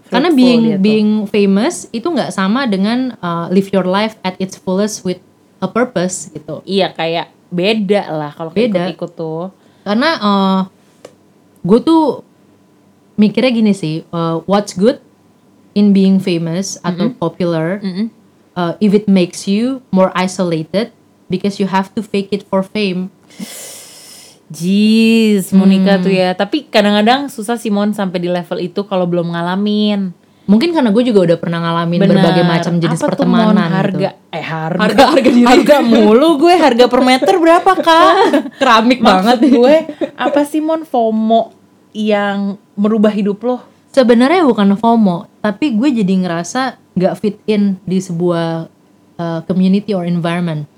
Karena 0.06 0.30
Fruitful 0.30 0.38
being 0.38 0.62
dia 0.64 0.76
tuh. 0.78 0.82
being 0.86 1.10
famous 1.26 1.74
itu 1.90 2.06
nggak 2.06 2.30
sama 2.32 2.64
dengan 2.64 3.12
uh, 3.20 3.50
live 3.52 3.68
your 3.74 3.84
life 3.84 4.14
at 4.24 4.38
its 4.40 4.56
fullest 4.56 5.04
with 5.04 5.20
a 5.60 5.68
purpose 5.68 6.30
gitu. 6.32 6.62
iya 6.64 6.94
kayak 6.94 7.28
beda 7.50 8.02
lah 8.10 8.30
kalau 8.32 8.48
Beda. 8.50 8.86
ikut-ikut 8.88 9.12
tuh 9.12 9.50
Karena 9.82 10.10
uh, 10.18 10.60
gue 11.62 11.78
tuh 11.78 12.26
mikirnya 13.14 13.52
gini 13.54 13.70
sih, 13.70 14.02
uh, 14.10 14.42
what's 14.50 14.74
good 14.74 14.98
in 15.78 15.94
being 15.94 16.18
famous 16.18 16.74
atau 16.82 17.10
popular 17.14 17.78
uh, 18.54 18.74
if 18.82 18.90
it 18.90 19.06
makes 19.06 19.46
you 19.46 19.78
more 19.90 20.10
isolated 20.14 20.90
because 21.30 21.58
you 21.62 21.66
have 21.70 21.90
to 21.94 22.02
fake 22.02 22.30
it 22.30 22.42
for 22.46 22.62
fame. 22.66 23.14
Jeez, 24.48 25.50
Hmm. 25.50 25.58
Monica 25.58 25.98
tuh 25.98 26.08
ya. 26.08 26.30
Tapi 26.32 26.64
kadang-kadang 26.64 27.26
susah 27.26 27.54
Simon 27.54 27.90
sampai 27.90 28.18
di 28.18 28.28
level 28.28 28.58
itu 28.60 28.82
kalau 28.82 29.04
belum 29.04 29.30
ngalamin. 29.30 30.14
Mungkin 30.46 30.70
karena 30.70 30.88
gue 30.88 31.02
juga 31.02 31.26
udah 31.26 31.38
pernah 31.38 31.58
ngalamin 31.58 31.98
Bener. 31.98 32.14
berbagai 32.14 32.44
macam 32.44 32.78
jenis 32.78 32.94
Apa 32.96 33.02
tuh, 33.02 33.10
pertemanan 33.18 33.50
Mon? 33.58 33.66
harga 33.68 34.10
gitu. 34.14 34.30
eh 34.30 34.44
harga 34.44 34.78
Harga- 34.78 35.08
harga 35.10 35.30
diri. 35.32 35.42
harga 35.44 35.76
mulu 35.82 36.38
gue 36.38 36.54
harga 36.54 36.84
per 36.86 37.02
meter 37.02 37.34
berapa 37.34 37.72
kak 37.74 38.14
Keramik 38.62 39.02
maksud 39.02 39.42
gue 39.42 39.74
apa 40.14 40.40
sih 40.46 40.62
Mon 40.62 40.86
FOMO 40.86 41.50
yang 41.90 42.54
merubah 42.72 43.10
hidup 43.10 43.42
lo 43.42 43.58
Sebenarnya 43.90 44.44
bukan 44.44 44.76
FOMO, 44.76 45.26
tapi 45.40 45.72
gue 45.72 45.88
jadi 45.90 46.14
ngerasa 46.14 46.76
nggak 46.94 47.14
fit 47.16 47.40
in 47.46 47.80
di 47.82 47.96
sebuah 47.96 48.68
uh, 49.16 49.40
community 49.42 49.90
or 49.90 50.04
environment. 50.04 50.68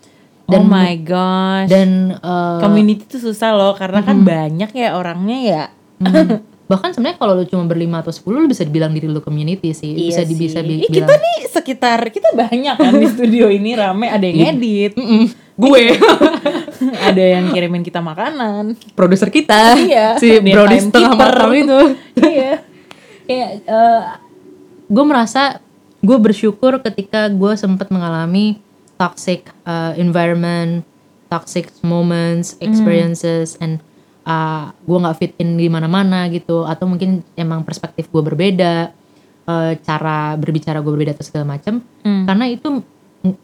Oh 0.48 0.64
my 0.64 0.94
gosh. 1.04 1.68
Dan 1.68 2.16
uh, 2.18 2.58
community 2.64 3.04
tuh 3.04 3.20
susah 3.20 3.52
loh 3.52 3.76
karena 3.76 4.00
kan 4.00 4.24
banyak 4.24 4.70
ya 4.72 4.96
orangnya 4.96 5.38
ya. 5.44 5.64
Hmm, 6.00 6.40
bahkan 6.70 6.92
sebenarnya 6.92 7.16
kalau 7.20 7.32
lu 7.36 7.44
cuma 7.44 7.64
berlima 7.68 8.00
atau 8.00 8.12
sepuluh 8.12 8.44
lu 8.44 8.48
bisa 8.48 8.64
dibilang 8.64 8.92
diri 8.92 9.08
lu 9.08 9.20
community 9.20 9.72
sih. 9.76 9.92
bisa 9.92 10.24
di, 10.24 10.34
bisa 10.36 10.60
bi- 10.64 10.84
bilang. 10.84 10.92
kita 10.92 11.14
nih 11.16 11.36
sekitar 11.48 12.00
kita 12.08 12.32
banyak 12.36 12.76
kan 12.76 12.92
di 12.96 13.08
studio 13.08 13.48
ini 13.48 13.72
rame 13.76 14.08
ada 14.08 14.24
yang 14.24 14.56
edit 14.56 14.92
gue. 15.58 15.82
Ada 17.10 17.24
yang 17.34 17.50
kirimin 17.50 17.82
kita 17.82 17.98
makanan. 17.98 18.78
Produser 18.94 19.26
kita. 19.26 19.74
Iya, 19.74 20.14
si 20.22 20.38
timekeeper. 20.38 20.78
setengah 20.78 21.12
matang 21.18 21.54
itu. 21.58 21.80
Iya. 22.38 22.62
Kayak 23.26 23.50
eh, 23.66 24.02
gue 24.86 25.04
merasa 25.04 25.58
gue 25.98 26.18
bersyukur 26.22 26.78
ketika 26.78 27.26
gue 27.26 27.58
sempat 27.58 27.90
mengalami 27.90 28.62
toxic 28.98 29.48
uh, 29.62 29.94
environment, 29.94 30.82
toxic 31.30 31.70
moments, 31.86 32.58
experiences, 32.58 33.54
and 33.62 33.78
uh, 34.26 34.74
gue 34.84 34.98
nggak 34.98 35.16
fit 35.16 35.32
in 35.38 35.54
di 35.54 35.70
mana-mana 35.70 36.26
gitu, 36.28 36.66
atau 36.66 36.90
mungkin 36.90 37.22
emang 37.38 37.62
perspektif 37.62 38.10
gue 38.10 38.20
berbeda, 38.20 38.90
uh, 39.46 39.72
cara 39.80 40.34
berbicara 40.34 40.82
gue 40.82 40.92
berbeda 40.92 41.14
atau 41.14 41.24
segala 41.24 41.56
macam, 41.56 41.78
karena 42.02 42.44
itu 42.50 42.82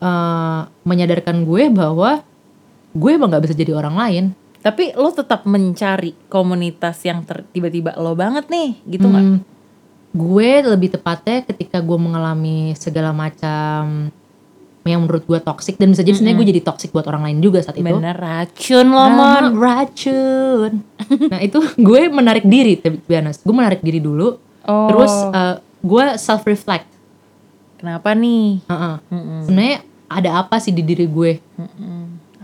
uh, 0.02 0.60
menyadarkan 0.82 1.46
gue 1.46 1.70
bahwa 1.70 2.20
gue 2.90 3.10
emang 3.14 3.30
nggak 3.30 3.44
bisa 3.46 3.54
jadi 3.54 3.72
orang 3.78 3.96
lain. 3.96 4.24
Tapi 4.64 4.96
lo 4.96 5.12
tetap 5.12 5.44
mencari 5.44 6.16
komunitas 6.32 6.96
yang 7.04 7.20
tiba-tiba 7.52 7.94
lo 8.00 8.16
banget 8.16 8.48
nih, 8.48 8.80
gitu 8.88 9.06
nggak? 9.12 9.26
Hmm, 9.28 9.38
gue 10.16 10.50
lebih 10.72 10.88
tepatnya 10.96 11.44
ketika 11.44 11.84
gue 11.84 11.98
mengalami 12.00 12.72
segala 12.80 13.12
macam 13.12 14.08
yang 14.84 15.08
menurut 15.08 15.24
gue 15.24 15.40
toxic 15.40 15.80
dan 15.80 15.96
bisa 15.96 16.04
jadi 16.04 16.20
sebenarnya 16.20 16.38
gue 16.44 16.48
jadi 16.52 16.62
toxic 16.62 16.92
buat 16.92 17.08
orang 17.08 17.24
lain 17.30 17.38
juga 17.40 17.64
saat 17.64 17.80
itu. 17.80 17.88
Bener 17.88 18.12
racun 18.12 18.86
lo 18.92 19.00
Rama 19.00 19.16
mon. 19.16 19.44
racun. 19.56 20.72
nah 21.32 21.40
itu 21.40 21.58
gue 21.80 22.00
menarik 22.12 22.44
diri, 22.44 22.76
honest. 22.84 23.40
Gue 23.48 23.56
menarik 23.56 23.80
diri 23.80 23.98
dulu. 24.04 24.36
Oh. 24.68 24.88
Terus 24.92 25.12
uh, 25.32 25.56
gue 25.80 26.04
self 26.20 26.44
reflect. 26.44 26.84
Kenapa 27.80 28.12
nih? 28.12 28.60
Sebenarnya 29.48 29.84
ada 30.08 30.30
apa 30.44 30.60
sih 30.60 30.72
di 30.72 30.84
diri 30.84 31.08
gue? 31.08 31.40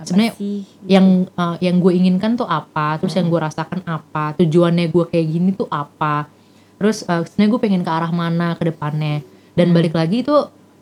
Apa 0.00 0.08
Sebenarnya 0.08 0.32
sih? 0.36 0.64
yang 0.88 1.28
uh, 1.36 1.60
yang 1.60 1.76
gue 1.76 1.92
inginkan 1.92 2.40
tuh 2.40 2.48
apa? 2.48 2.96
Terus 3.04 3.20
yang 3.20 3.28
gue 3.28 3.40
rasakan 3.40 3.84
apa? 3.84 4.32
Tujuannya 4.40 4.88
gue 4.88 5.04
kayak 5.12 5.26
gini 5.28 5.50
tuh 5.52 5.68
apa? 5.68 6.24
Terus 6.80 7.04
uh, 7.04 7.20
sebenarnya 7.28 7.50
gue 7.52 7.60
pengen 7.60 7.82
ke 7.84 7.90
arah 7.92 8.08
mana 8.08 8.56
ke 8.56 8.64
depannya? 8.64 9.20
Dan 9.52 9.76
balik 9.76 9.92
lagi 9.92 10.24
itu 10.24 10.32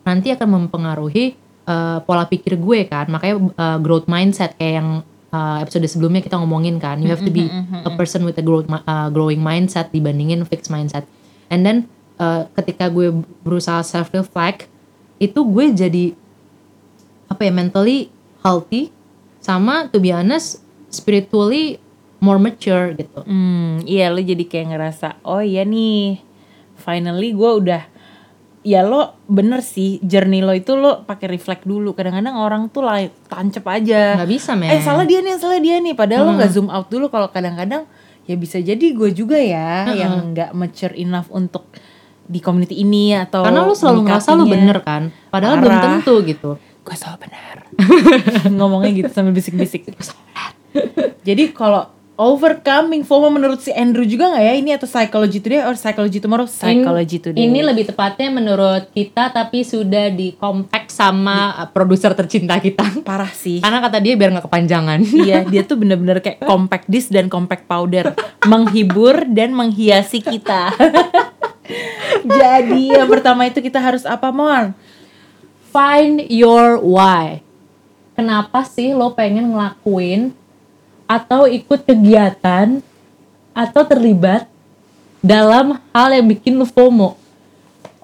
nanti 0.07 0.31
akan 0.31 0.47
mempengaruhi 0.63 1.48
uh, 1.69 2.01
pola 2.01 2.25
pikir 2.25 2.57
gue 2.57 2.89
kan. 2.89 3.05
Makanya 3.05 3.35
uh, 3.53 3.77
growth 3.77 4.09
mindset 4.09 4.57
kayak 4.57 4.81
yang 4.81 4.89
uh, 5.29 5.61
episode 5.61 5.85
sebelumnya 5.85 6.25
kita 6.25 6.41
ngomongin 6.41 6.81
kan. 6.81 6.97
You 6.99 7.13
have 7.13 7.21
to 7.21 7.29
be 7.29 7.45
a 7.85 7.91
person 7.93 8.25
with 8.25 8.41
a 8.41 8.43
growth 8.43 8.65
uh, 8.65 9.13
growing 9.13 9.39
mindset 9.39 9.93
dibandingin 9.93 10.41
fixed 10.49 10.73
mindset. 10.73 11.05
And 11.53 11.61
then 11.61 11.85
uh, 12.17 12.49
ketika 12.57 12.89
gue 12.89 13.21
berusaha 13.45 13.85
self 13.85 14.09
reflect 14.11 14.65
itu 15.21 15.39
gue 15.45 15.65
jadi 15.77 16.05
apa 17.29 17.45
ya 17.45 17.51
mentally 17.53 18.09
healthy 18.41 18.89
sama 19.37 19.85
to 19.91 20.01
be 20.01 20.09
honest 20.09 20.65
spiritually 20.89 21.77
more 22.19 22.39
mature 22.39 22.93
gitu. 22.99 23.23
Hmm, 23.23 23.83
iya 23.87 24.11
lo 24.11 24.19
jadi 24.19 24.43
kayak 24.43 24.75
ngerasa, 24.75 25.07
oh 25.23 25.39
iya 25.39 25.63
nih, 25.63 26.19
finally 26.75 27.31
gue 27.31 27.51
udah 27.63 27.87
ya 28.69 28.85
lo 28.85 29.17
bener 29.25 29.65
sih 29.65 29.97
journey 30.05 30.45
lo 30.45 30.53
itu 30.53 30.77
lo 30.77 31.01
pakai 31.01 31.25
reflect 31.25 31.65
dulu. 31.65 31.97
Kadang-kadang 31.97 32.37
orang 32.37 32.69
tuh 32.69 32.85
lah 32.85 33.01
tancep 33.25 33.65
aja. 33.65 34.13
Nggak 34.21 34.29
bisa 34.29 34.53
men. 34.53 34.69
Eh 34.69 34.81
salah 34.85 35.09
dia 35.09 35.25
nih 35.25 35.41
salah 35.41 35.57
dia 35.57 35.81
nih. 35.81 35.97
Padahal 35.97 36.29
lo 36.29 36.31
nggak 36.37 36.53
zoom 36.53 36.69
out 36.69 36.85
dulu. 36.93 37.09
Kalau 37.09 37.33
kadang-kadang 37.33 37.89
ya 38.29 38.37
bisa 38.37 38.61
jadi 38.61 38.93
gue 38.93 39.09
juga 39.09 39.41
ya 39.41 39.89
yang 39.97 40.37
nggak 40.37 40.53
mature 40.53 40.93
enough 40.93 41.33
untuk 41.33 41.65
di 42.29 42.37
community 42.37 42.77
ini 42.85 43.17
atau 43.17 43.41
karena 43.41 43.65
lu 43.65 43.73
selalu 43.73 44.05
ngerasa 44.05 44.37
menyikapinya. 44.37 44.53
bener 44.53 44.77
kan? 44.85 45.03
Padahal 45.33 45.55
belum 45.57 45.73
Parah. 45.73 45.85
tentu 45.89 46.13
gitu. 46.29 46.49
Gue 46.85 46.95
selalu 46.95 47.17
benar 47.25 47.57
ngomongnya 48.61 48.91
gitu 48.93 49.09
sambil 49.09 49.33
bisik-bisik. 49.33 49.89
Jadi 51.25 51.43
kalau 51.57 51.89
overcoming 52.19 53.07
FOMO 53.07 53.31
menurut 53.31 53.63
si 53.63 53.71
Andrew 53.71 54.03
juga 54.03 54.27
nggak 54.35 54.43
ya 54.43 54.53
ini 54.59 54.75
atau 54.75 54.83
psychology 54.83 55.39
today 55.39 55.63
or 55.63 55.79
psychology 55.79 56.19
tomorrow 56.19 56.43
psychology 56.43 57.15
In- 57.15 57.23
today 57.31 57.39
Ini 57.47 57.59
lebih 57.63 57.87
tepatnya 57.87 58.27
menurut 58.27 58.91
kita 58.91 59.31
tapi 59.31 59.63
sudah 59.63 60.11
di 60.11 60.35
compact 60.35 60.91
sama 60.91 61.55
uh, 61.55 61.71
produser 61.71 62.11
tercinta 62.11 62.59
kita. 62.59 62.83
parah 63.07 63.31
sih 63.31 63.63
Karena 63.63 63.79
kata 63.79 64.03
dia 64.03 64.19
biar 64.19 64.35
nggak 64.35 64.51
kepanjangan. 64.51 64.99
iya 65.23 65.47
dia 65.51 65.63
tuh 65.63 65.79
bener-bener 65.79 66.19
kayak 66.19 66.43
compact 66.43 66.91
disc 66.91 67.07
dan 67.07 67.31
compact 67.31 67.63
powder 67.71 68.11
menghibur 68.43 69.23
dan 69.31 69.55
menghiasi 69.55 70.19
kita 70.19 70.75
jadi 72.25 72.99
yang 73.01 73.09
pertama 73.09 73.45
itu 73.45 73.61
kita 73.61 73.77
harus 73.77 74.03
apa 74.03 74.33
Mon? 74.33 74.73
Find 75.69 76.25
your 76.33 76.81
why. 76.81 77.45
Kenapa 78.17 78.65
sih 78.65 78.91
lo 78.91 79.13
pengen 79.13 79.53
ngelakuin 79.53 80.33
atau 81.09 81.49
ikut 81.49 81.81
kegiatan 81.81 82.85
atau 83.57 83.81
terlibat 83.81 84.45
dalam 85.25 85.81
hal 85.89 86.09
yang 86.13 86.29
bikin 86.29 86.53
lo 86.55 86.69
FOMO? 86.69 87.17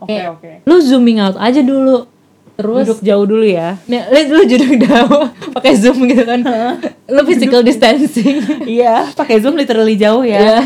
Oke 0.01 0.09
Kayak, 0.09 0.35
oke. 0.35 0.51
Lu 0.65 0.75
zooming 0.81 1.21
out 1.21 1.37
aja 1.37 1.61
dulu. 1.61 2.09
Terus 2.55 2.87
Duduk 2.87 3.03
jauh 3.03 3.25
dulu 3.27 3.45
ya. 3.45 3.77
Nih, 3.85 4.01
lu, 4.09 4.19
lu 4.39 4.41
duduk 4.49 4.73
jauh 4.89 5.23
pakai 5.53 5.75
zoom 5.77 6.01
gitu 6.09 6.23
kan. 6.25 6.39
lu 7.05 7.21
physical 7.29 7.61
distancing. 7.61 8.41
Iya, 8.79 9.13
pakai 9.13 9.37
zoom 9.43 9.53
literally 9.59 9.93
jauh 9.95 10.25
ya. 10.25 10.39
ya 10.41 10.59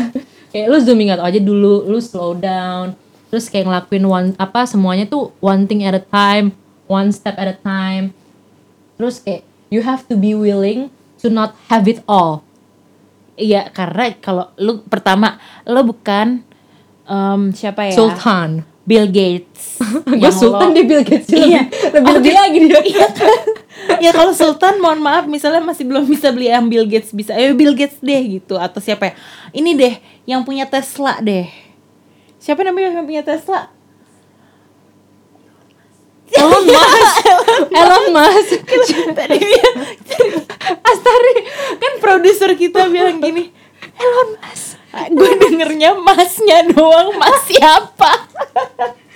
kayak 0.50 0.66
lu 0.66 0.78
zooming 0.82 1.14
out 1.14 1.22
aja 1.22 1.38
dulu 1.38 1.86
lu 1.86 1.98
slow 2.02 2.34
down 2.34 2.98
terus 3.30 3.46
kayak 3.46 3.70
ngelakuin 3.70 4.04
one 4.04 4.28
apa 4.36 4.66
semuanya 4.66 5.06
tuh 5.06 5.30
one 5.38 5.64
thing 5.70 5.86
at 5.86 5.94
a 5.94 6.02
time 6.02 6.50
one 6.90 7.14
step 7.14 7.38
at 7.38 7.46
a 7.46 7.56
time 7.62 8.10
terus 8.98 9.22
kayak 9.22 9.46
you 9.70 9.86
have 9.86 10.02
to 10.10 10.18
be 10.18 10.34
willing 10.34 10.90
to 11.20 11.28
not 11.28 11.56
have 11.68 11.84
it 11.84 12.00
all. 12.04 12.42
Iya, 13.34 13.68
karena 13.70 14.12
kalau 14.18 14.52
lu 14.56 14.84
pertama 14.84 15.36
lo 15.64 15.80
bukan 15.82 16.44
em, 17.04 17.40
siapa 17.52 17.88
ya? 17.88 17.94
sultan. 17.94 18.64
Bill 18.80 19.06
Gates. 19.06 19.78
gue 20.20 20.32
sultan 20.34 20.72
lo- 20.72 20.74
dia 20.74 20.84
Bill 20.84 21.04
Gates 21.04 21.30
Iya. 21.30 21.68
lebih 21.94 22.10
lebih 22.18 22.32
lagi 22.34 22.58
dia. 22.58 22.80
Ya 23.96 24.12
kalau 24.12 24.30
Sultan 24.30 24.76
mohon 24.76 25.00
maaf 25.00 25.24
misalnya 25.24 25.64
masih 25.64 25.88
belum 25.88 26.04
bisa 26.04 26.28
beli 26.30 26.52
yang 26.52 26.68
Bill 26.68 26.84
Gates 26.84 27.10
bisa. 27.10 27.32
Ayo 27.32 27.56
Bill 27.56 27.72
Gates 27.72 27.96
deh 27.98 28.20
gitu. 28.28 28.60
Atau 28.60 28.76
siapa 28.78 29.08
ya? 29.08 29.14
Ini 29.52 29.70
deh 29.72 29.94
yang 30.26 30.44
punya 30.44 30.68
Tesla 30.68 31.16
deh. 31.18 31.48
Siapa 32.36 32.60
namanya 32.60 32.92
yang 32.92 33.08
punya 33.08 33.24
Tesla? 33.24 33.72
Elon 36.30 36.62
Musk 36.62 37.24
Elon 37.68 38.04
Musk. 38.14 38.64
Tadi 39.18 39.36
dia 39.36 39.68
Astari 40.80 41.34
kan 41.76 41.92
produser 42.00 42.56
kita 42.56 42.88
bilang 42.88 43.20
gini 43.20 43.52
Elon 44.00 44.28
Musk. 44.40 44.80
Gue 45.14 45.32
dengernya 45.38 45.94
masnya 46.00 46.66
doang 46.72 47.14
mas 47.14 47.46
siapa? 47.46 48.26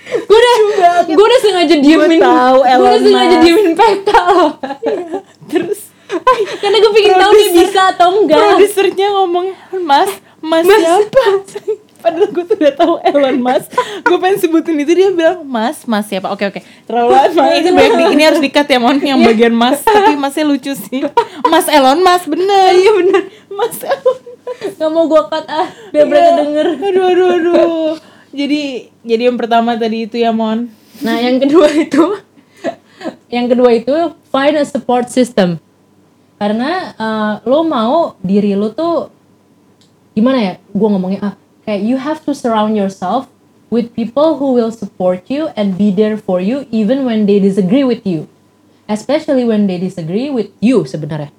Gue 0.05 0.37
udah 0.37 0.55
gue 1.09 1.25
udah 1.25 1.39
sengaja 1.41 1.75
diemin. 1.81 2.21
gue 2.21 2.77
udah 2.77 3.01
sengaja 3.01 3.37
diemin 3.41 3.69
peta 3.75 4.19
loh. 4.31 4.51
Terus. 5.51 5.91
Karena 6.61 6.77
gue 6.79 6.91
pengen 6.93 7.13
tahu 7.17 7.31
dia 7.33 7.49
bisa 7.51 7.81
atau 7.97 8.07
enggak. 8.23 8.39
produsernya 8.39 9.07
ngomong 9.19 9.51
mas 9.83 10.11
mas, 10.45 10.63
siapa 10.69 11.25
padahal 12.05 12.29
gue 12.29 12.43
tuh 12.45 12.57
udah 12.61 12.73
tahu 12.77 12.93
Elon 13.01 13.37
Musk. 13.41 13.73
Gue 14.05 14.17
pengen 14.21 14.37
sebutin 14.37 14.77
itu 14.77 14.93
dia 14.93 15.09
bilang 15.09 15.41
mas 15.41 15.81
mas 15.89 16.05
siapa? 16.05 16.29
Oke 16.29 16.45
oke. 16.45 16.61
Terlalu 16.85 17.09
lama. 17.09 17.43
Ini 17.49 17.69
banyak 17.73 17.93
di, 17.97 18.03
ini 18.13 18.23
harus 18.23 18.37
dikat 18.37 18.69
ya 18.69 18.77
mon 18.77 19.01
yang 19.01 19.17
bagian 19.25 19.49
mas. 19.51 19.81
Tapi 19.81 20.13
masnya 20.13 20.45
lucu 20.45 20.77
sih. 20.77 21.01
Mas 21.49 21.65
Elon 21.65 22.05
Musk 22.05 22.29
bener. 22.29 22.77
Iya 22.77 22.91
bener. 22.93 23.21
Mas 23.49 23.81
Elon 23.81 24.17
Gak 24.77 24.89
mau 24.93 25.09
gue 25.09 25.21
cut 25.25 25.45
ah. 25.49 25.65
Biar 25.89 26.05
mereka 26.05 26.29
Iya. 26.29 26.37
denger. 26.37 26.67
Aduh 26.77 27.03
aduh 27.09 27.27
aduh. 27.33 27.91
Jadi 28.29 28.61
jadi 29.01 29.33
yang 29.33 29.37
pertama 29.41 29.73
tadi 29.73 30.05
itu 30.05 30.21
ya 30.21 30.29
mon 30.29 30.69
Nah 31.01 31.17
yang 31.17 31.41
kedua 31.41 31.65
itu 31.73 32.21
Yang 33.27 33.45
kedua 33.51 33.69
itu 33.73 33.95
Find 34.29 34.55
a 34.55 34.63
support 34.63 35.09
system. 35.09 35.57
Karena 36.37 36.93
eh, 36.93 37.33
lo 37.47 37.65
mau 37.65 38.13
diri 38.21 38.53
lo 38.53 38.69
tuh 38.69 39.09
Gimana 40.13 40.37
ya? 40.39 40.53
Gue 40.71 40.87
ngomongnya 40.87 41.19
ah 41.23 41.35
Kayak 41.65 41.81
you 41.81 41.97
have 41.97 42.21
to 42.23 42.31
surround 42.37 42.77
yourself 42.77 43.27
With 43.73 43.97
people 43.97 44.37
who 44.37 44.53
will 44.53 44.69
support 44.69 45.25
you 45.27 45.49
And 45.57 45.73
be 45.75 45.89
there 45.89 46.15
for 46.15 46.37
you 46.37 46.69
Even 46.69 47.03
when 47.03 47.25
they 47.25 47.41
disagree 47.41 47.83
with 47.83 48.05
you. 48.05 48.29
Especially 48.85 49.43
when 49.43 49.65
they 49.65 49.81
disagree 49.81 50.29
with 50.29 50.53
you 50.61 50.85
sebenarnya. 50.85 51.33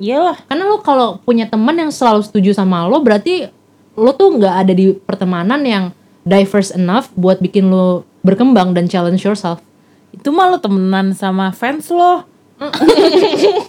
Iyalah. 0.00 0.42
Karena 0.50 0.64
lo 0.66 0.82
kalau 0.82 1.22
punya 1.22 1.46
teman 1.46 1.78
yang 1.78 1.94
selalu 1.94 2.26
setuju 2.26 2.50
sama 2.56 2.88
lo 2.90 2.98
berarti 2.98 3.46
lo 3.94 4.10
tuh 4.16 4.34
nggak 4.34 4.54
ada 4.66 4.72
di 4.74 4.96
pertemanan 4.96 5.60
yang 5.62 5.84
diverse 6.24 6.72
enough 6.74 7.12
buat 7.14 7.38
bikin 7.38 7.68
lo 7.68 8.02
berkembang 8.26 8.72
dan 8.74 8.90
challenge 8.90 9.22
yourself. 9.22 9.62
Itu 10.10 10.34
mah 10.34 10.50
lo 10.50 10.58
temenan 10.58 11.14
sama 11.14 11.54
fans 11.54 11.92
lo. 11.92 12.26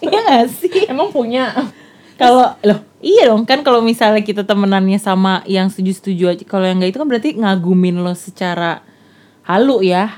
Iya 0.01 0.19
gak 0.27 0.47
sih? 0.51 0.91
Emang 0.91 1.13
punya 1.15 1.71
kalau 2.21 2.47
loh 2.61 2.79
iya 3.01 3.25
dong 3.25 3.43
kan 3.49 3.65
kalau 3.65 3.81
misalnya 3.81 4.21
kita 4.21 4.45
temenannya 4.45 5.01
sama 5.01 5.41
yang 5.49 5.73
setuju-setuju 5.73 6.37
aja 6.37 6.43
kalau 6.45 6.69
yang 6.69 6.77
enggak 6.77 6.93
itu 6.93 6.99
kan 7.01 7.09
berarti 7.09 7.29
ngagumin 7.33 7.97
lo 7.97 8.13
secara 8.13 8.85
halu 9.41 9.81
ya 9.81 10.13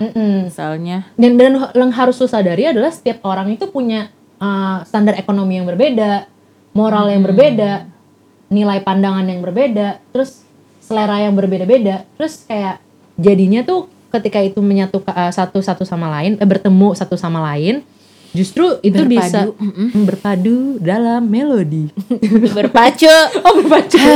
misalnya. 0.45 1.07
Dan 1.15 1.39
dan 1.39 1.57
yang 1.73 1.91
harus 1.95 2.19
lo 2.19 2.27
sadari 2.27 2.67
adalah 2.67 2.91
setiap 2.91 3.23
orang 3.23 3.55
itu 3.55 3.65
punya 3.71 4.11
uh, 4.37 4.83
standar 4.83 5.15
ekonomi 5.15 5.57
yang 5.57 5.65
berbeda 5.65 6.27
moral 6.73 7.07
yang 7.09 7.23
berbeda 7.23 7.87
nilai 8.49 8.81
pandangan 8.85 9.25
yang 9.25 9.41
berbeda 9.41 10.01
terus 10.11 10.43
selera 10.83 11.23
yang 11.23 11.33
berbeda-beda. 11.33 12.03
Terus 12.19 12.43
kayak 12.45 12.83
jadinya 13.17 13.63
tuh 13.63 13.87
ketika 14.13 14.43
itu 14.43 14.61
menyatu 14.61 15.01
uh, 15.01 15.31
satu 15.33 15.63
satu 15.63 15.87
sama 15.87 16.11
lain 16.19 16.37
eh, 16.37 16.45
bertemu 16.45 16.93
satu 16.93 17.17
sama 17.17 17.41
lain 17.53 17.81
justru 18.33 18.65
itu 18.81 18.97
Berpadu, 18.97 19.13
bisa 19.13 19.39
Mm, 19.53 19.89
berpadu 20.03 20.57
dalam 20.77 21.21
melodi 21.23 21.87
berpacu 22.57 23.09
oh 23.45 23.53
berpacu 23.61 24.01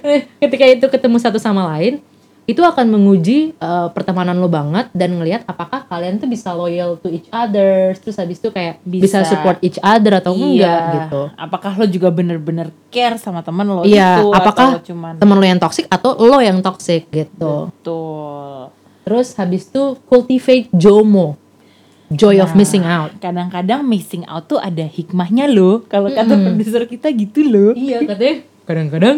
Eh, 0.00 0.22
ketika 0.38 0.64
itu 0.64 0.86
ketemu 0.86 1.18
satu 1.18 1.36
sama 1.36 1.66
lain 1.74 1.98
itu 2.46 2.62
akan 2.62 2.86
menguji 2.88 3.52
uh, 3.58 3.90
pertemanan 3.90 4.34
lo 4.34 4.46
banget 4.46 4.86
dan 4.90 5.14
ngelihat 5.14 5.42
apakah 5.44 5.82
kalian 5.84 6.18
tuh 6.18 6.26
bisa 6.26 6.50
loyal 6.50 6.94
to 6.96 7.06
each 7.06 7.26
other 7.28 7.94
terus 7.94 8.14
habis 8.14 8.38
itu 8.38 8.50
kayak 8.50 8.78
bisa, 8.82 9.22
Bisa. 9.22 9.28
support 9.28 9.58
each 9.60 9.78
other 9.78 10.14
atau 10.14 10.34
enggak 10.34 10.66
Iya. 10.66 10.94
gitu 10.94 11.22
apakah 11.36 11.74
lo 11.74 11.86
juga 11.86 12.08
bener-bener 12.08 12.70
care 12.88 13.18
sama 13.18 13.42
temen 13.42 13.66
lo 13.66 13.82
Iya, 13.82 14.22
itu 14.22 14.30
apakah 14.30 14.66
atau 14.66 14.78
lo 14.78 14.82
cuman 14.82 15.12
teman 15.18 15.36
lo 15.36 15.44
yang 15.44 15.58
toxic 15.58 15.84
atau 15.86 16.10
lo 16.16 16.38
yang 16.38 16.58
toxic 16.60 17.02
gitu. 17.10 17.52
betul 17.68 18.70
Terus 19.00 19.34
habis 19.34 19.66
itu 19.66 19.98
cultivate 20.06 20.70
JOMO. 20.70 21.34
Joy 22.10 22.38
of 22.38 22.50
Nah, 22.50 22.58
missing 22.58 22.82
out. 22.82 23.14
kadang-kadang 23.16 23.80
missing 23.80 24.26
out 24.26 24.44
tuh 24.44 24.58
ada 24.58 24.82
hikmahnya 24.82 25.46
lo 25.46 25.86
kalau 25.86 26.10
kata 26.10 26.34
produser 26.34 26.82
kita 26.84 27.06
gitu 27.08 27.40
lo 27.42 27.66
Iya 27.72 28.02
katanya. 28.04 28.42
Kadang-kadang. 28.64 29.16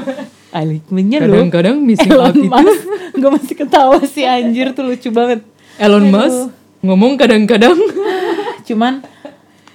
ada 0.56 0.72
hikmahnya 0.72 1.18
lo 1.22 1.30
Kadang-kadang 1.32 1.76
missing 1.78 2.10
Elon 2.10 2.24
out 2.24 2.34
itu. 2.34 2.50
Musk 2.50 2.82
gue 3.20 3.30
masih 3.30 3.54
ketawa 3.56 3.98
sih 4.04 4.24
anjir 4.24 4.70
tuh 4.70 4.82
lucu 4.84 5.08
banget 5.08 5.46
Elon 5.76 6.04
Aduh. 6.04 6.12
Musk 6.12 6.40
ngomong 6.80 7.12
kadang-kadang. 7.14 7.78
cuman 8.68 9.06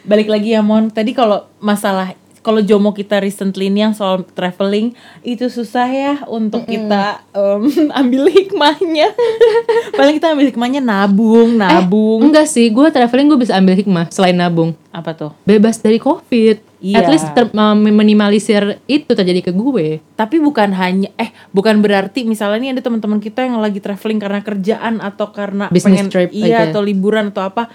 balik 0.01 0.27
lagi 0.27 0.51
ya 0.51 0.59
Mon 0.59 0.87
tadi 0.87 1.11
kalau 1.11 1.47
masalah 1.57 2.11
kalau 2.39 2.59
jomo 2.59 2.91
kita 2.91 3.19
recently 3.19 3.67
ini 3.67 3.81
yang 3.81 3.91
soal 3.91 4.23
traveling 4.25 4.95
itu 5.21 5.45
susah 5.45 5.85
ya 5.85 6.13
untuk 6.25 6.63
kita 6.63 7.21
em, 7.31 7.63
ambil 7.99 8.27
hikmahnya 8.27 9.11
paling 9.99 10.15
kita 10.15 10.31
ambil 10.31 10.47
hikmahnya 10.47 10.79
nabung 10.79 11.55
nabung 11.55 12.19
Enggak 12.21 12.45
sih, 12.45 12.67
gue 12.67 12.87
traveling 12.87 13.27
gue 13.27 13.39
bisa 13.39 13.55
ambil 13.55 13.75
hikmah 13.75 14.07
selain 14.09 14.33
nabung. 14.33 14.71
apa 14.89 15.13
tuh 15.13 15.31
Bebas 15.43 15.77
dari 15.77 16.01
covid. 16.01 16.65
Iya. 16.79 16.97
At 16.97 17.11
least 17.11 17.27
ter- 17.31 17.51
meminimalisir 17.53 18.79
itu 18.87 19.11
terjadi 19.11 19.43
ke 19.43 19.51
gue. 19.51 19.99
tapi 20.15 20.39
bukan 20.39 20.71
hanya 20.71 21.11
eh 21.15 21.29
bukan 21.49 21.79
berarti 21.79 22.23
misalnya 22.23 22.57
nih 22.57 22.71
ada 22.73 22.81
teman-teman 22.81 23.19
kita 23.19 23.43
yang 23.43 23.59
lagi 23.59 23.77
traveling 23.77 24.17
karena 24.17 24.39
kerjaan 24.39 24.97
atau 24.97 25.29
karena 25.29 25.67
Business 25.67 25.83
pengen 25.99 26.07
trip 26.07 26.29
iya 26.31 26.63
aja. 26.65 26.71
atau 26.71 26.81
liburan 26.81 27.29
atau 27.29 27.43
apa 27.43 27.67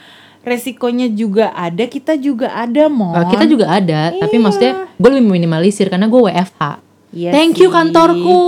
resikonya 0.44 1.08
juga 1.08 1.50
ada 1.50 1.84
kita 1.84 2.14
juga 2.14 2.48
ada 2.48 2.86
Mon 2.86 3.10
Uh, 3.10 3.26
kita 3.26 3.44
juga 3.44 3.66
ada, 3.66 4.12
tapi 4.12 4.36
Iya. 4.36 4.42
maksudnya 4.42 4.72
gue 4.94 5.08
lebih 5.10 5.24
meminimalisir 5.24 5.88
karena 5.88 6.04
gue 6.04 6.20
WFH. 6.22 6.62
Iya 7.10 7.30
Thank 7.30 7.58
you 7.58 7.68
sih. 7.68 7.74
kantorku. 7.74 8.38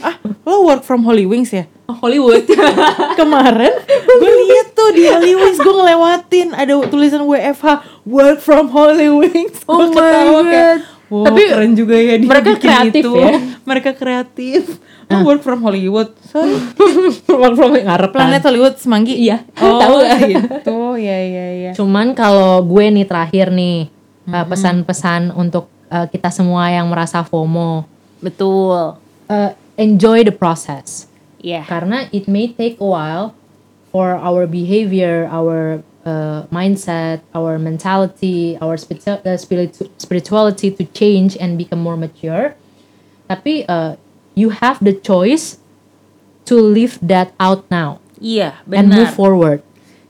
Ah, 0.00 0.16
lo 0.42 0.64
work 0.64 0.82
from 0.82 1.02
Holy 1.02 1.24
Wings 1.24 1.48
ya? 1.48 1.64
Hollywood. 1.86 2.42
Kemarin 3.18 3.70
gue 4.12 4.32
lihat 4.42 4.74
tuh 4.74 4.90
di 4.90 5.06
Holy 5.06 5.32
Wings 5.34 5.56
gue 5.56 5.70
ngelewatin 5.72 6.50
ada 6.50 6.74
tulisan 6.84 7.22
WFH 7.22 7.66
work 8.04 8.38
from 8.38 8.66
Holy 8.68 9.08
Wings. 9.08 9.62
Oh 9.64 9.78
my 9.78 9.88
ketawa 9.88 10.40
kayak, 10.42 10.50
God. 10.76 10.80
Wow, 11.06 11.22
Tapi 11.22 11.40
keren 11.46 11.72
juga 11.72 11.94
ya 11.94 12.18
dia 12.18 12.26
mereka 12.26 12.52
kreatif 12.58 12.98
itu. 12.98 13.12
ya. 13.14 13.38
Mereka 13.70 13.90
kreatif. 13.94 14.62
Lo 15.06 15.22
work 15.22 15.40
from 15.40 15.62
Hollywood. 15.62 16.10
Sorry. 16.26 16.50
Work 17.30 17.54
from 17.54 17.78
ngarep 17.78 18.10
Planet 18.10 18.42
Hollywood 18.42 18.74
Semanggi. 18.74 19.14
Iya. 19.14 19.46
Oh, 19.62 19.78
Tahu. 19.78 19.96
gitu. 20.26 20.76
Ya 20.98 21.18
ya 21.22 21.46
ya. 21.68 21.70
Cuman 21.78 22.10
kalau 22.12 22.58
gue 22.66 22.90
nih 22.90 23.06
terakhir 23.06 23.54
nih 23.54 23.86
uh, 24.26 24.42
pesan-pesan 24.50 25.30
untuk 25.30 25.70
uh, 25.94 26.10
kita 26.10 26.34
semua 26.34 26.74
yang 26.74 26.90
merasa 26.90 27.22
FOMO, 27.22 27.86
Betul. 28.18 28.98
uh, 29.30 29.50
enjoy 29.78 30.26
the 30.26 30.34
process. 30.34 31.06
Iya. 31.38 31.62
Karena 31.62 32.10
it 32.10 32.26
may 32.26 32.50
take 32.50 32.82
a 32.82 32.88
while 32.88 33.30
for 33.94 34.18
our 34.18 34.50
behavior, 34.50 35.30
our 35.30 35.86
uh, 36.02 36.50
mindset, 36.50 37.22
our 37.30 37.62
mentality, 37.62 38.58
our 38.58 38.74
spiritu- 38.74 39.22
uh, 39.22 39.38
spiritu- 39.38 39.86
spirituality 40.02 40.74
to 40.74 40.82
change 40.90 41.38
and 41.38 41.54
become 41.54 41.78
more 41.78 41.94
mature. 41.94 42.58
Tapi 43.30 43.62
uh, 43.70 43.94
you 44.36 44.52
have 44.52 44.78
the 44.84 44.92
choice 44.92 45.58
to 46.44 46.54
leave 46.54 47.00
that 47.02 47.34
out 47.40 47.66
now 47.66 47.98
Iya, 48.16 48.64
and 48.72 48.88
move 48.88 49.12
benar. 49.12 49.16
forward. 49.16 49.60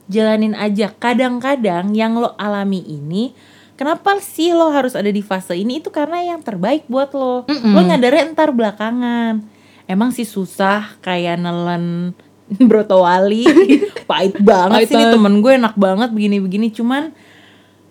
Jalanin 0.07 0.55
aja. 0.55 0.95
Kadang-kadang 0.95 1.91
yang 1.91 2.15
lo 2.15 2.39
alami 2.39 2.79
ini 2.87 3.35
Kenapa 3.77 4.17
sih 4.25 4.57
lo 4.57 4.73
harus 4.73 4.97
ada 4.97 5.13
di 5.13 5.21
fase 5.21 5.53
ini? 5.53 5.85
Itu 5.85 5.93
karena 5.93 6.25
yang 6.25 6.41
terbaik 6.41 6.89
buat 6.89 7.13
lo. 7.13 7.45
Lo 7.45 7.81
nyadarnya 7.85 8.33
entar 8.33 8.49
belakangan. 8.49 9.45
Emang 9.85 10.17
sih 10.17 10.25
susah 10.25 10.97
kayak 11.05 11.37
nelen 11.37 12.17
broto 12.73 13.05
wali. 13.05 13.45
Pahit 14.11 14.41
banget 14.41 14.89
sih 14.89 14.97
nih 14.97 15.13
Pahitan. 15.13 15.15
temen 15.21 15.35
gue 15.45 15.53
enak 15.61 15.75
banget 15.77 16.09
begini-begini. 16.09 16.73
Cuman 16.73 17.13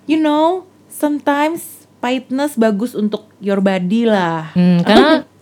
you 0.10 0.18
know, 0.18 0.66
sometimes 0.90 1.86
pahitness 2.02 2.58
bagus 2.58 2.98
untuk 2.98 3.30
your 3.38 3.62
body 3.62 4.10
lah. 4.10 4.58
Hmm, 4.58 4.82
karena 4.82 5.22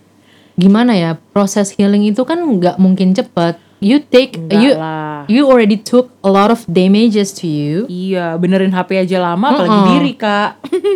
gimana 0.54 0.94
ya 0.94 1.10
proses 1.34 1.74
healing 1.74 2.06
itu 2.06 2.22
kan 2.22 2.38
nggak 2.38 2.78
mungkin 2.78 3.12
cepet. 3.12 3.58
You 3.84 4.00
take 4.00 4.40
Enggak 4.40 4.60
you 4.64 4.70
lah. 4.80 5.28
you 5.28 5.42
already 5.44 5.76
took 5.76 6.08
a 6.24 6.30
lot 6.32 6.48
of 6.48 6.64
damages 6.64 7.36
to 7.36 7.44
you. 7.44 7.84
Iya, 7.84 8.40
benerin 8.40 8.72
HP 8.72 8.96
aja 8.96 9.20
lama 9.20 9.52
apalagi 9.52 9.76
Mm-mm. 9.76 9.90
diri, 9.92 10.12
Kak. 10.16 10.50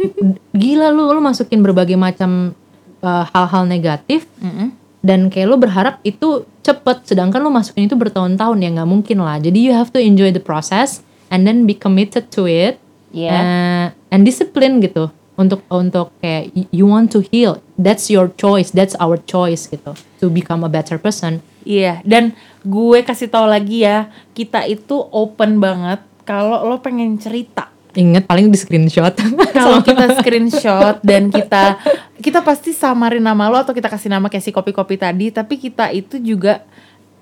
Gila 0.57 0.89
lu 0.89 1.13
lu 1.13 1.21
masukin 1.21 1.61
berbagai 1.61 2.01
macam 2.01 2.57
uh, 3.05 3.25
hal-hal 3.29 3.69
negatif 3.69 4.25
Mm-mm. 4.41 4.73
dan 5.05 5.29
kayak 5.29 5.53
lu 5.53 5.61
berharap 5.61 6.01
itu 6.01 6.49
cepet 6.65 7.05
sedangkan 7.05 7.45
lu 7.45 7.53
masukin 7.53 7.93
itu 7.93 7.97
bertahun-tahun 7.99 8.57
ya 8.57 8.69
nggak 8.81 8.89
mungkin 8.89 9.21
lah. 9.21 9.37
Jadi 9.37 9.69
you 9.69 9.77
have 9.77 9.93
to 9.93 10.01
enjoy 10.01 10.33
the 10.33 10.41
process 10.41 11.05
and 11.29 11.45
then 11.45 11.69
be 11.69 11.77
committed 11.77 12.33
to 12.33 12.49
it. 12.49 12.81
Iya. 13.13 13.33
Uh, 13.37 13.87
and 14.09 14.25
discipline 14.25 14.81
gitu 14.81 15.13
untuk 15.37 15.61
untuk 15.69 16.09
kayak 16.25 16.57
you 16.73 16.89
want 16.89 17.13
to 17.13 17.21
heal. 17.21 17.61
That's 17.79 18.11
your 18.11 18.35
choice. 18.35 18.75
That's 18.75 18.99
our 18.99 19.17
choice 19.23 19.71
gitu 19.71 19.95
to 20.19 20.27
become 20.27 20.67
a 20.67 20.71
better 20.71 20.99
person. 20.99 21.39
Iya, 21.63 22.03
dan 22.03 22.35
gue 22.67 23.07
kasih 23.07 23.31
tahu 23.31 23.47
lagi 23.47 23.87
ya, 23.87 24.11
kita 24.35 24.67
itu 24.67 24.99
open 25.15 25.63
banget 25.63 26.03
kalau 26.27 26.67
lo 26.67 26.83
pengen 26.83 27.15
cerita. 27.23 27.71
Ingat 27.95 28.27
paling 28.27 28.51
di 28.51 28.59
screenshot. 28.59 29.15
Kalau 29.55 29.81
kita 29.87 30.19
screenshot 30.21 31.01
dan 31.09 31.31
kita 31.31 31.79
kita 32.19 32.43
pasti 32.43 32.75
samarin 32.75 33.23
nama 33.23 33.47
lo 33.47 33.63
atau 33.63 33.73
kita 33.73 33.87
kasih 33.87 34.11
nama 34.11 34.27
kayak 34.27 34.45
si 34.45 34.51
kopi-kopi 34.51 34.99
tadi, 34.99 35.31
tapi 35.31 35.55
kita 35.57 35.95
itu 35.95 36.19
juga 36.19 36.67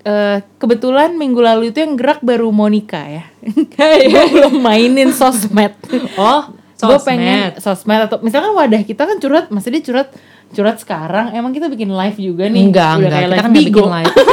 eh, 0.02 0.40
kebetulan 0.56 1.14
minggu 1.14 1.40
lalu 1.42 1.74
itu 1.74 1.84
yang 1.84 1.98
gerak 1.98 2.24
baru 2.24 2.48
Monica 2.54 3.02
ya. 3.04 3.28
gue 4.14 4.24
belum 4.32 4.62
mainin 4.62 5.12
sosmed. 5.12 5.74
oh, 6.16 6.54
Gue 6.76 6.98
pengen 7.02 7.56
sosmed 7.56 8.04
atau 8.04 8.20
misalkan 8.20 8.52
wadah 8.52 8.82
kita 8.84 9.08
kan 9.08 9.16
curhat, 9.16 9.48
maksudnya 9.48 9.80
dia 9.80 9.86
curhat 9.90 10.08
curhat 10.50 10.76
sekarang. 10.76 11.32
Emang 11.32 11.50
kita 11.50 11.66
bikin 11.66 11.88
live 11.88 12.16
juga 12.16 12.46
nih. 12.46 12.62
Enggak, 12.62 12.92
Udah 12.92 12.98
enggak. 13.00 13.12
kayak 13.12 13.22
Kita 13.22 13.32
live 13.32 13.42
kan 13.42 13.52
Bigo. 13.52 13.80
bikin 13.80 13.92
live. 13.92 14.14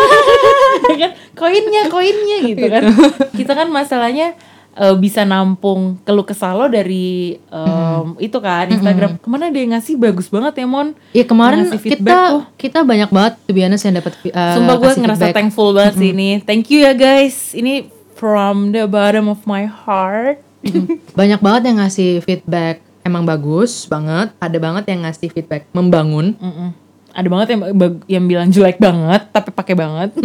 Ya 0.83 0.97
kan 0.99 1.11
koinnya 1.33 1.81
koinnya 1.87 2.37
gitu 2.43 2.65
kan 2.67 2.83
kita 3.31 3.55
kan 3.55 3.71
masalahnya 3.71 4.35
eh, 4.73 4.93
bisa 4.93 5.23
nampung 5.23 5.95
keluh 6.03 6.21
kesah 6.21 6.51
lo 6.51 6.67
dari 6.67 7.39
em, 7.39 8.07
itu 8.19 8.35
kan 8.37 8.67
Instagram 8.67 9.15
ke 9.15 9.25
mana 9.25 9.47
dia 9.47 9.63
ngasih 9.65 9.95
bagus 9.95 10.27
banget 10.27 10.59
ya 10.59 10.67
Mon 10.67 10.91
Ya 11.09 11.23
kemarin 11.23 11.65
kita 11.65 11.79
feedback 11.79 12.19
tuh. 12.29 12.41
kita 12.59 12.79
banyak 12.83 13.09
banget 13.09 13.33
tuh 13.39 13.53
biasa 13.55 13.83
yang 13.85 13.97
dapat 13.97 14.13
uh, 14.27 14.53
sumpah 14.53 14.75
gue 14.75 14.91
ngerasa 14.93 15.23
feedback. 15.23 15.33
thankful 15.33 15.69
banget 15.71 15.93
sih 15.95 16.09
ini 16.11 16.29
thank 16.41 16.67
you 16.67 16.83
ya 16.83 16.93
guys 16.93 17.55
ini 17.55 17.87
from 18.13 18.69
the 18.69 18.83
bottom 18.85 19.25
of 19.25 19.39
my 19.45 19.63
heart 19.63 20.43
Banyak 21.13 21.39
banget 21.39 21.61
yang 21.65 21.77
ngasih 21.79 22.21
feedback 22.21 22.83
emang 23.03 23.23
bagus 23.23 23.85
banget. 23.85 24.31
Ada 24.37 24.57
banget 24.57 24.83
yang 24.87 25.03
ngasih 25.03 25.29
feedback 25.29 25.67
membangun. 25.69 26.33
Mm-mm. 26.35 26.69
ada 27.11 27.29
banget 27.29 27.47
yang 27.47 27.61
yang 28.09 28.25
bilang 28.25 28.49
jelek 28.49 28.81
banget 28.81 29.29
tapi 29.29 29.49
pakai 29.49 29.77
banget 29.77 30.17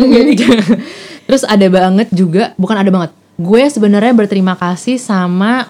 Terus 1.29 1.45
ada 1.45 1.69
banget 1.69 2.09
juga, 2.11 2.57
bukan 2.57 2.75
ada 2.75 2.89
banget. 2.89 3.11
Gue 3.37 3.61
sebenarnya 3.63 4.17
berterima 4.17 4.55
kasih 4.55 4.97
sama 4.97 5.69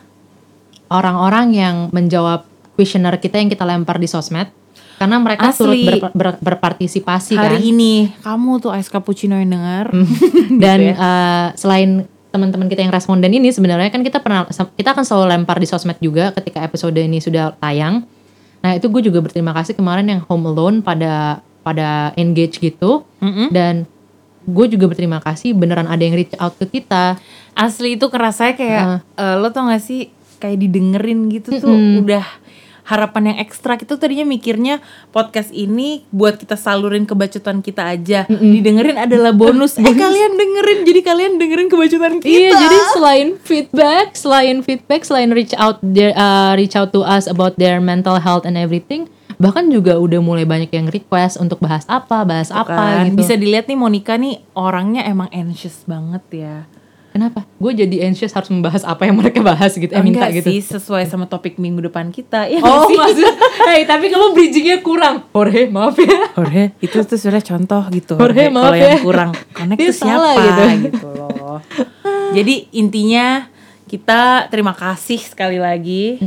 orang-orang 0.88 1.46
yang 1.52 1.76
menjawab 1.90 2.46
kuesioner 2.72 3.16
kita 3.16 3.36
yang 3.36 3.48
kita 3.48 3.64
lempar 3.64 3.98
di 3.98 4.06
sosmed. 4.06 4.46
Karena 4.94 5.14
mereka 5.16 5.50
Asli. 5.50 5.58
turut 5.58 5.78
ber- 6.00 6.10
ber- 6.12 6.40
berpartisipasi 6.40 7.34
kan. 7.34 7.50
hari 7.50 7.70
ini 7.70 8.10
kamu 8.18 8.58
tuh 8.58 8.70
ice 8.72 8.86
cappuccino 8.86 9.34
yang 9.34 9.50
dengar 9.52 9.94
Dan 10.62 10.78
Gitu 10.80 10.90
ya. 10.90 10.94
eh, 10.96 11.46
selain 11.54 11.90
teman-teman 12.28 12.68
kita 12.68 12.84
yang 12.84 12.92
responden 12.92 13.32
ini 13.32 13.48
sebenarnya 13.48 13.88
kan 13.88 14.04
kita 14.04 14.20
pernah 14.20 14.44
kita 14.76 14.92
akan 14.92 15.04
selalu 15.04 15.26
lempar 15.32 15.56
di 15.56 15.66
sosmed 15.68 15.96
juga 15.98 16.30
ketika 16.36 16.60
episode 16.60 16.96
ini 16.96 17.18
sudah 17.24 17.56
tayang. 17.56 18.04
Nah 18.60 18.70
itu 18.76 18.90
gue 18.90 19.02
juga 19.08 19.22
berterima 19.24 19.54
kasih 19.56 19.78
kemarin 19.78 20.06
yang 20.06 20.20
home 20.28 20.50
alone 20.50 20.84
pada 20.84 21.40
pada 21.64 22.12
engage 22.16 22.60
gitu 22.60 23.04
Mm-mm. 23.20 23.52
dan 23.52 23.84
gue 24.48 24.66
juga 24.72 24.88
berterima 24.88 25.20
kasih 25.20 25.52
beneran 25.52 25.84
ada 25.84 26.00
yang 26.00 26.16
reach 26.16 26.32
out 26.40 26.56
ke 26.56 26.80
kita. 26.80 27.20
asli 27.58 27.98
itu 27.98 28.06
kerasa 28.06 28.54
kayak 28.54 29.02
eh, 29.18 29.34
lo 29.34 29.50
tau 29.50 29.66
gak 29.66 29.82
sih 29.82 30.14
kayak 30.38 30.62
didengerin 30.62 31.26
gitu 31.26 31.58
tuh 31.58 31.74
Mm-mm. 31.74 32.06
udah 32.06 32.22
harapan 32.88 33.36
yang 33.36 33.38
ekstra 33.44 33.76
itu 33.76 34.00
tadinya 34.00 34.24
mikirnya 34.24 34.80
podcast 35.12 35.52
ini 35.52 36.08
buat 36.08 36.40
kita 36.40 36.56
salurin 36.56 37.04
kebacotan 37.04 37.60
kita 37.60 37.84
aja. 37.84 38.24
Didengerin 38.26 38.96
adalah 38.96 39.36
bonus. 39.36 39.76
Eh 39.76 39.92
kalian 39.92 40.40
dengerin. 40.40 40.78
Jadi 40.88 41.00
kalian 41.04 41.32
dengerin 41.36 41.68
kebacotan 41.68 42.24
kita. 42.24 42.32
Iya 42.32 42.50
jadi 42.56 42.78
selain 42.96 43.28
feedback, 43.44 44.16
selain 44.16 44.64
feedback, 44.64 45.04
selain 45.04 45.28
reach 45.36 45.52
out 45.60 45.76
their, 45.84 46.16
uh, 46.16 46.56
reach 46.56 46.72
out 46.72 46.88
to 46.96 47.04
us 47.04 47.28
about 47.28 47.60
their 47.60 47.76
mental 47.76 48.16
health 48.16 48.48
and 48.48 48.56
everything, 48.56 49.04
bahkan 49.36 49.68
juga 49.68 50.00
udah 50.00 50.24
mulai 50.24 50.48
banyak 50.48 50.72
yang 50.72 50.88
request 50.88 51.36
untuk 51.36 51.60
bahas 51.60 51.84
apa, 51.86 52.24
bahas 52.24 52.48
apa 52.48 52.72
kan. 52.72 53.12
gitu. 53.12 53.20
bisa 53.20 53.34
dilihat 53.36 53.68
nih 53.68 53.78
Monica 53.78 54.16
nih 54.16 54.40
orangnya 54.56 55.04
emang 55.06 55.28
anxious 55.30 55.84
banget 55.86 56.24
ya 56.32 56.56
Kenapa? 57.08 57.48
Gue 57.56 57.72
jadi 57.72 58.04
anxious 58.04 58.30
harus 58.30 58.48
membahas 58.48 58.84
apa 58.84 59.08
yang 59.08 59.16
mereka 59.16 59.40
bahas 59.40 59.72
gitu, 59.72 59.90
eh 59.90 60.02
minta 60.04 60.28
Enggak 60.28 60.44
gitu. 60.44 60.48
sih 60.52 60.60
sesuai 60.60 61.04
sama 61.04 61.24
topik 61.24 61.56
minggu 61.56 61.80
depan 61.82 62.12
kita 62.12 62.46
ya 62.46 62.60
Oh 62.60 62.84
maksud, 62.86 63.32
hey 63.66 63.82
tapi 63.84 64.06
kamu 64.06 64.32
bridgingnya 64.32 64.78
kurang. 64.80 65.24
Jorge 65.32 65.66
maaf 65.66 65.96
ya. 65.96 66.30
Jorge 66.32 66.76
itu 66.78 66.96
tuh 67.00 67.18
sudah 67.18 67.40
contoh 67.40 67.82
gitu 67.90 68.14
Jorge, 68.14 68.48
maaf 68.48 68.70
kalau 68.70 68.76
ya. 68.76 68.86
yang 68.86 69.02
kurang 69.02 69.30
connect 69.50 69.78
Dia 69.78 69.88
tuh 69.88 69.96
siapa 69.96 70.12
salah 70.14 70.34
gitu. 70.36 70.62
gitu. 70.84 71.06
loh 71.10 71.58
jadi 72.28 72.54
intinya 72.72 73.48
kita 73.88 74.46
terima 74.46 74.76
kasih 74.76 75.16
sekali 75.16 75.56
lagi 75.56 76.20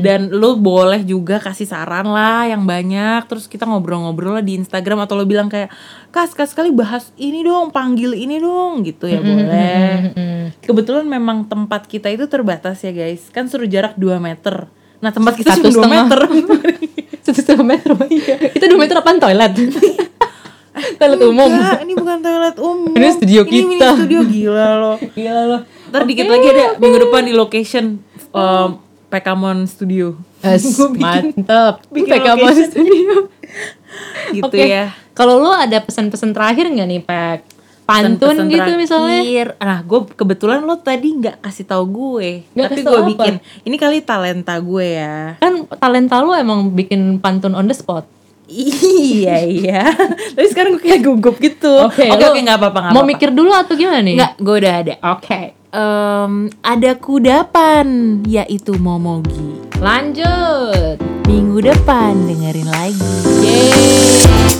dan 0.00 0.30
lu 0.30 0.54
boleh 0.54 1.02
juga 1.02 1.36
kasih 1.36 1.66
saran 1.66 2.06
lah 2.06 2.46
yang 2.46 2.62
banyak 2.62 3.26
terus 3.26 3.44
kita 3.44 3.66
ngobrol-ngobrol 3.66 4.38
lah 4.38 4.44
di 4.44 4.54
Instagram 4.54 5.02
atau 5.02 5.18
lu 5.18 5.26
bilang 5.26 5.50
kayak 5.50 5.68
kas 6.08 6.32
kas 6.32 6.54
sekali 6.54 6.70
bahas 6.70 7.10
ini 7.18 7.42
dong 7.42 7.68
panggil 7.68 8.14
ini 8.14 8.38
dong 8.38 8.86
gitu 8.86 9.10
ya 9.10 9.18
boleh 9.18 10.14
kebetulan 10.62 11.04
memang 11.04 11.44
tempat 11.44 11.84
kita 11.84 12.08
itu 12.08 12.24
terbatas 12.24 12.80
ya 12.80 12.94
guys 12.94 13.26
kan 13.28 13.50
suruh 13.50 13.66
jarak 13.66 13.98
2 13.98 14.16
meter 14.16 14.70
nah 14.98 15.10
tempat 15.10 15.34
kita 15.34 15.58
Satu 15.58 15.68
cuma 15.68 15.74
2 15.74 15.74
setengah. 15.74 15.98
meter 16.06 16.20
Satu 17.28 17.44
setengah 17.44 17.76
meter. 17.76 17.92
Kita 18.56 18.72
dua 18.72 18.80
meter 18.80 18.96
apaan 18.96 19.20
toilet? 19.20 19.52
toilet 20.98 21.20
umum. 21.20 21.44
Enggak, 21.44 21.84
ini 21.84 21.92
bukan 21.92 22.18
toilet 22.24 22.56
umum. 22.56 22.92
Ini 22.96 23.08
studio 23.12 23.40
Ini 23.44 23.76
kita. 23.76 23.88
studio 24.00 24.20
gila 24.24 24.68
loh. 24.80 24.96
Gila 25.12 25.42
loh 25.44 25.60
ntar 25.88 26.04
okay, 26.04 26.10
dikit 26.12 26.28
lagi 26.28 26.46
ada 26.52 26.66
minggu 26.76 26.98
depan 27.08 27.22
di 27.24 27.32
location 27.32 28.00
um, 28.32 28.88
Pekamon 29.08 29.64
Studio. 29.64 30.20
Yes, 30.44 30.68
bikin, 30.94 31.00
mantep. 31.00 31.80
Bikin 31.88 32.12
Pekamon. 32.12 32.54
Studio. 32.54 33.32
gitu 34.36 34.52
okay. 34.52 34.68
ya. 34.68 34.84
Kalau 35.16 35.40
lu 35.40 35.50
ada 35.50 35.80
pesan-pesan 35.80 36.36
terakhir 36.36 36.68
nggak 36.68 36.88
nih, 36.88 37.02
Pak? 37.02 37.38
Pantun 37.88 38.20
pesan 38.20 38.20
-pesan 38.20 38.52
gitu 38.52 38.60
terakhir. 38.60 38.76
misalnya. 38.76 39.20
Nah, 39.64 39.80
gue 39.80 40.00
kebetulan 40.12 40.60
lo 40.60 40.76
tadi 40.76 41.08
nggak 41.16 41.40
kasih 41.40 41.64
tau 41.64 41.88
gue, 41.88 42.44
gak 42.52 42.68
tapi 42.68 42.80
gue 42.84 43.00
bikin. 43.16 43.34
Ini 43.64 43.76
kali 43.80 44.04
talenta 44.04 44.60
gue 44.60 44.86
ya. 45.00 45.40
Kan 45.40 45.64
talenta 45.80 46.20
lu 46.20 46.36
emang 46.36 46.68
bikin 46.76 47.16
pantun 47.16 47.56
on 47.56 47.64
the 47.64 47.74
spot. 47.74 48.04
iya 48.48 49.44
iya 49.60 49.92
tapi 50.32 50.48
sekarang 50.48 50.80
gue 50.80 50.88
kayak 50.88 51.04
gugup 51.04 51.36
gitu 51.36 51.68
oke 51.84 52.00
okay, 52.00 52.08
oke 52.08 52.32
okay, 52.32 52.40
nggak 52.40 52.56
gak 52.56 52.56
apa-apa 52.64 52.80
mau 52.80 52.88
apa 52.88 53.00
-apa. 53.04 53.10
mikir 53.12 53.28
dulu 53.28 53.52
atau 53.52 53.76
gimana 53.76 54.00
nih 54.00 54.16
nggak 54.16 54.32
gue 54.40 54.54
udah 54.56 54.72
ada 54.72 54.94
oke 55.04 55.20
okay 55.20 55.57
um, 55.72 56.48
ada 56.64 56.96
kudapan 56.96 58.20
yaitu 58.24 58.76
Momogi. 58.80 59.60
Lanjut 59.78 60.98
minggu 61.28 61.60
depan 61.60 62.16
dengerin 62.26 62.68
lagi. 62.68 63.12
Yeay. 63.44 64.57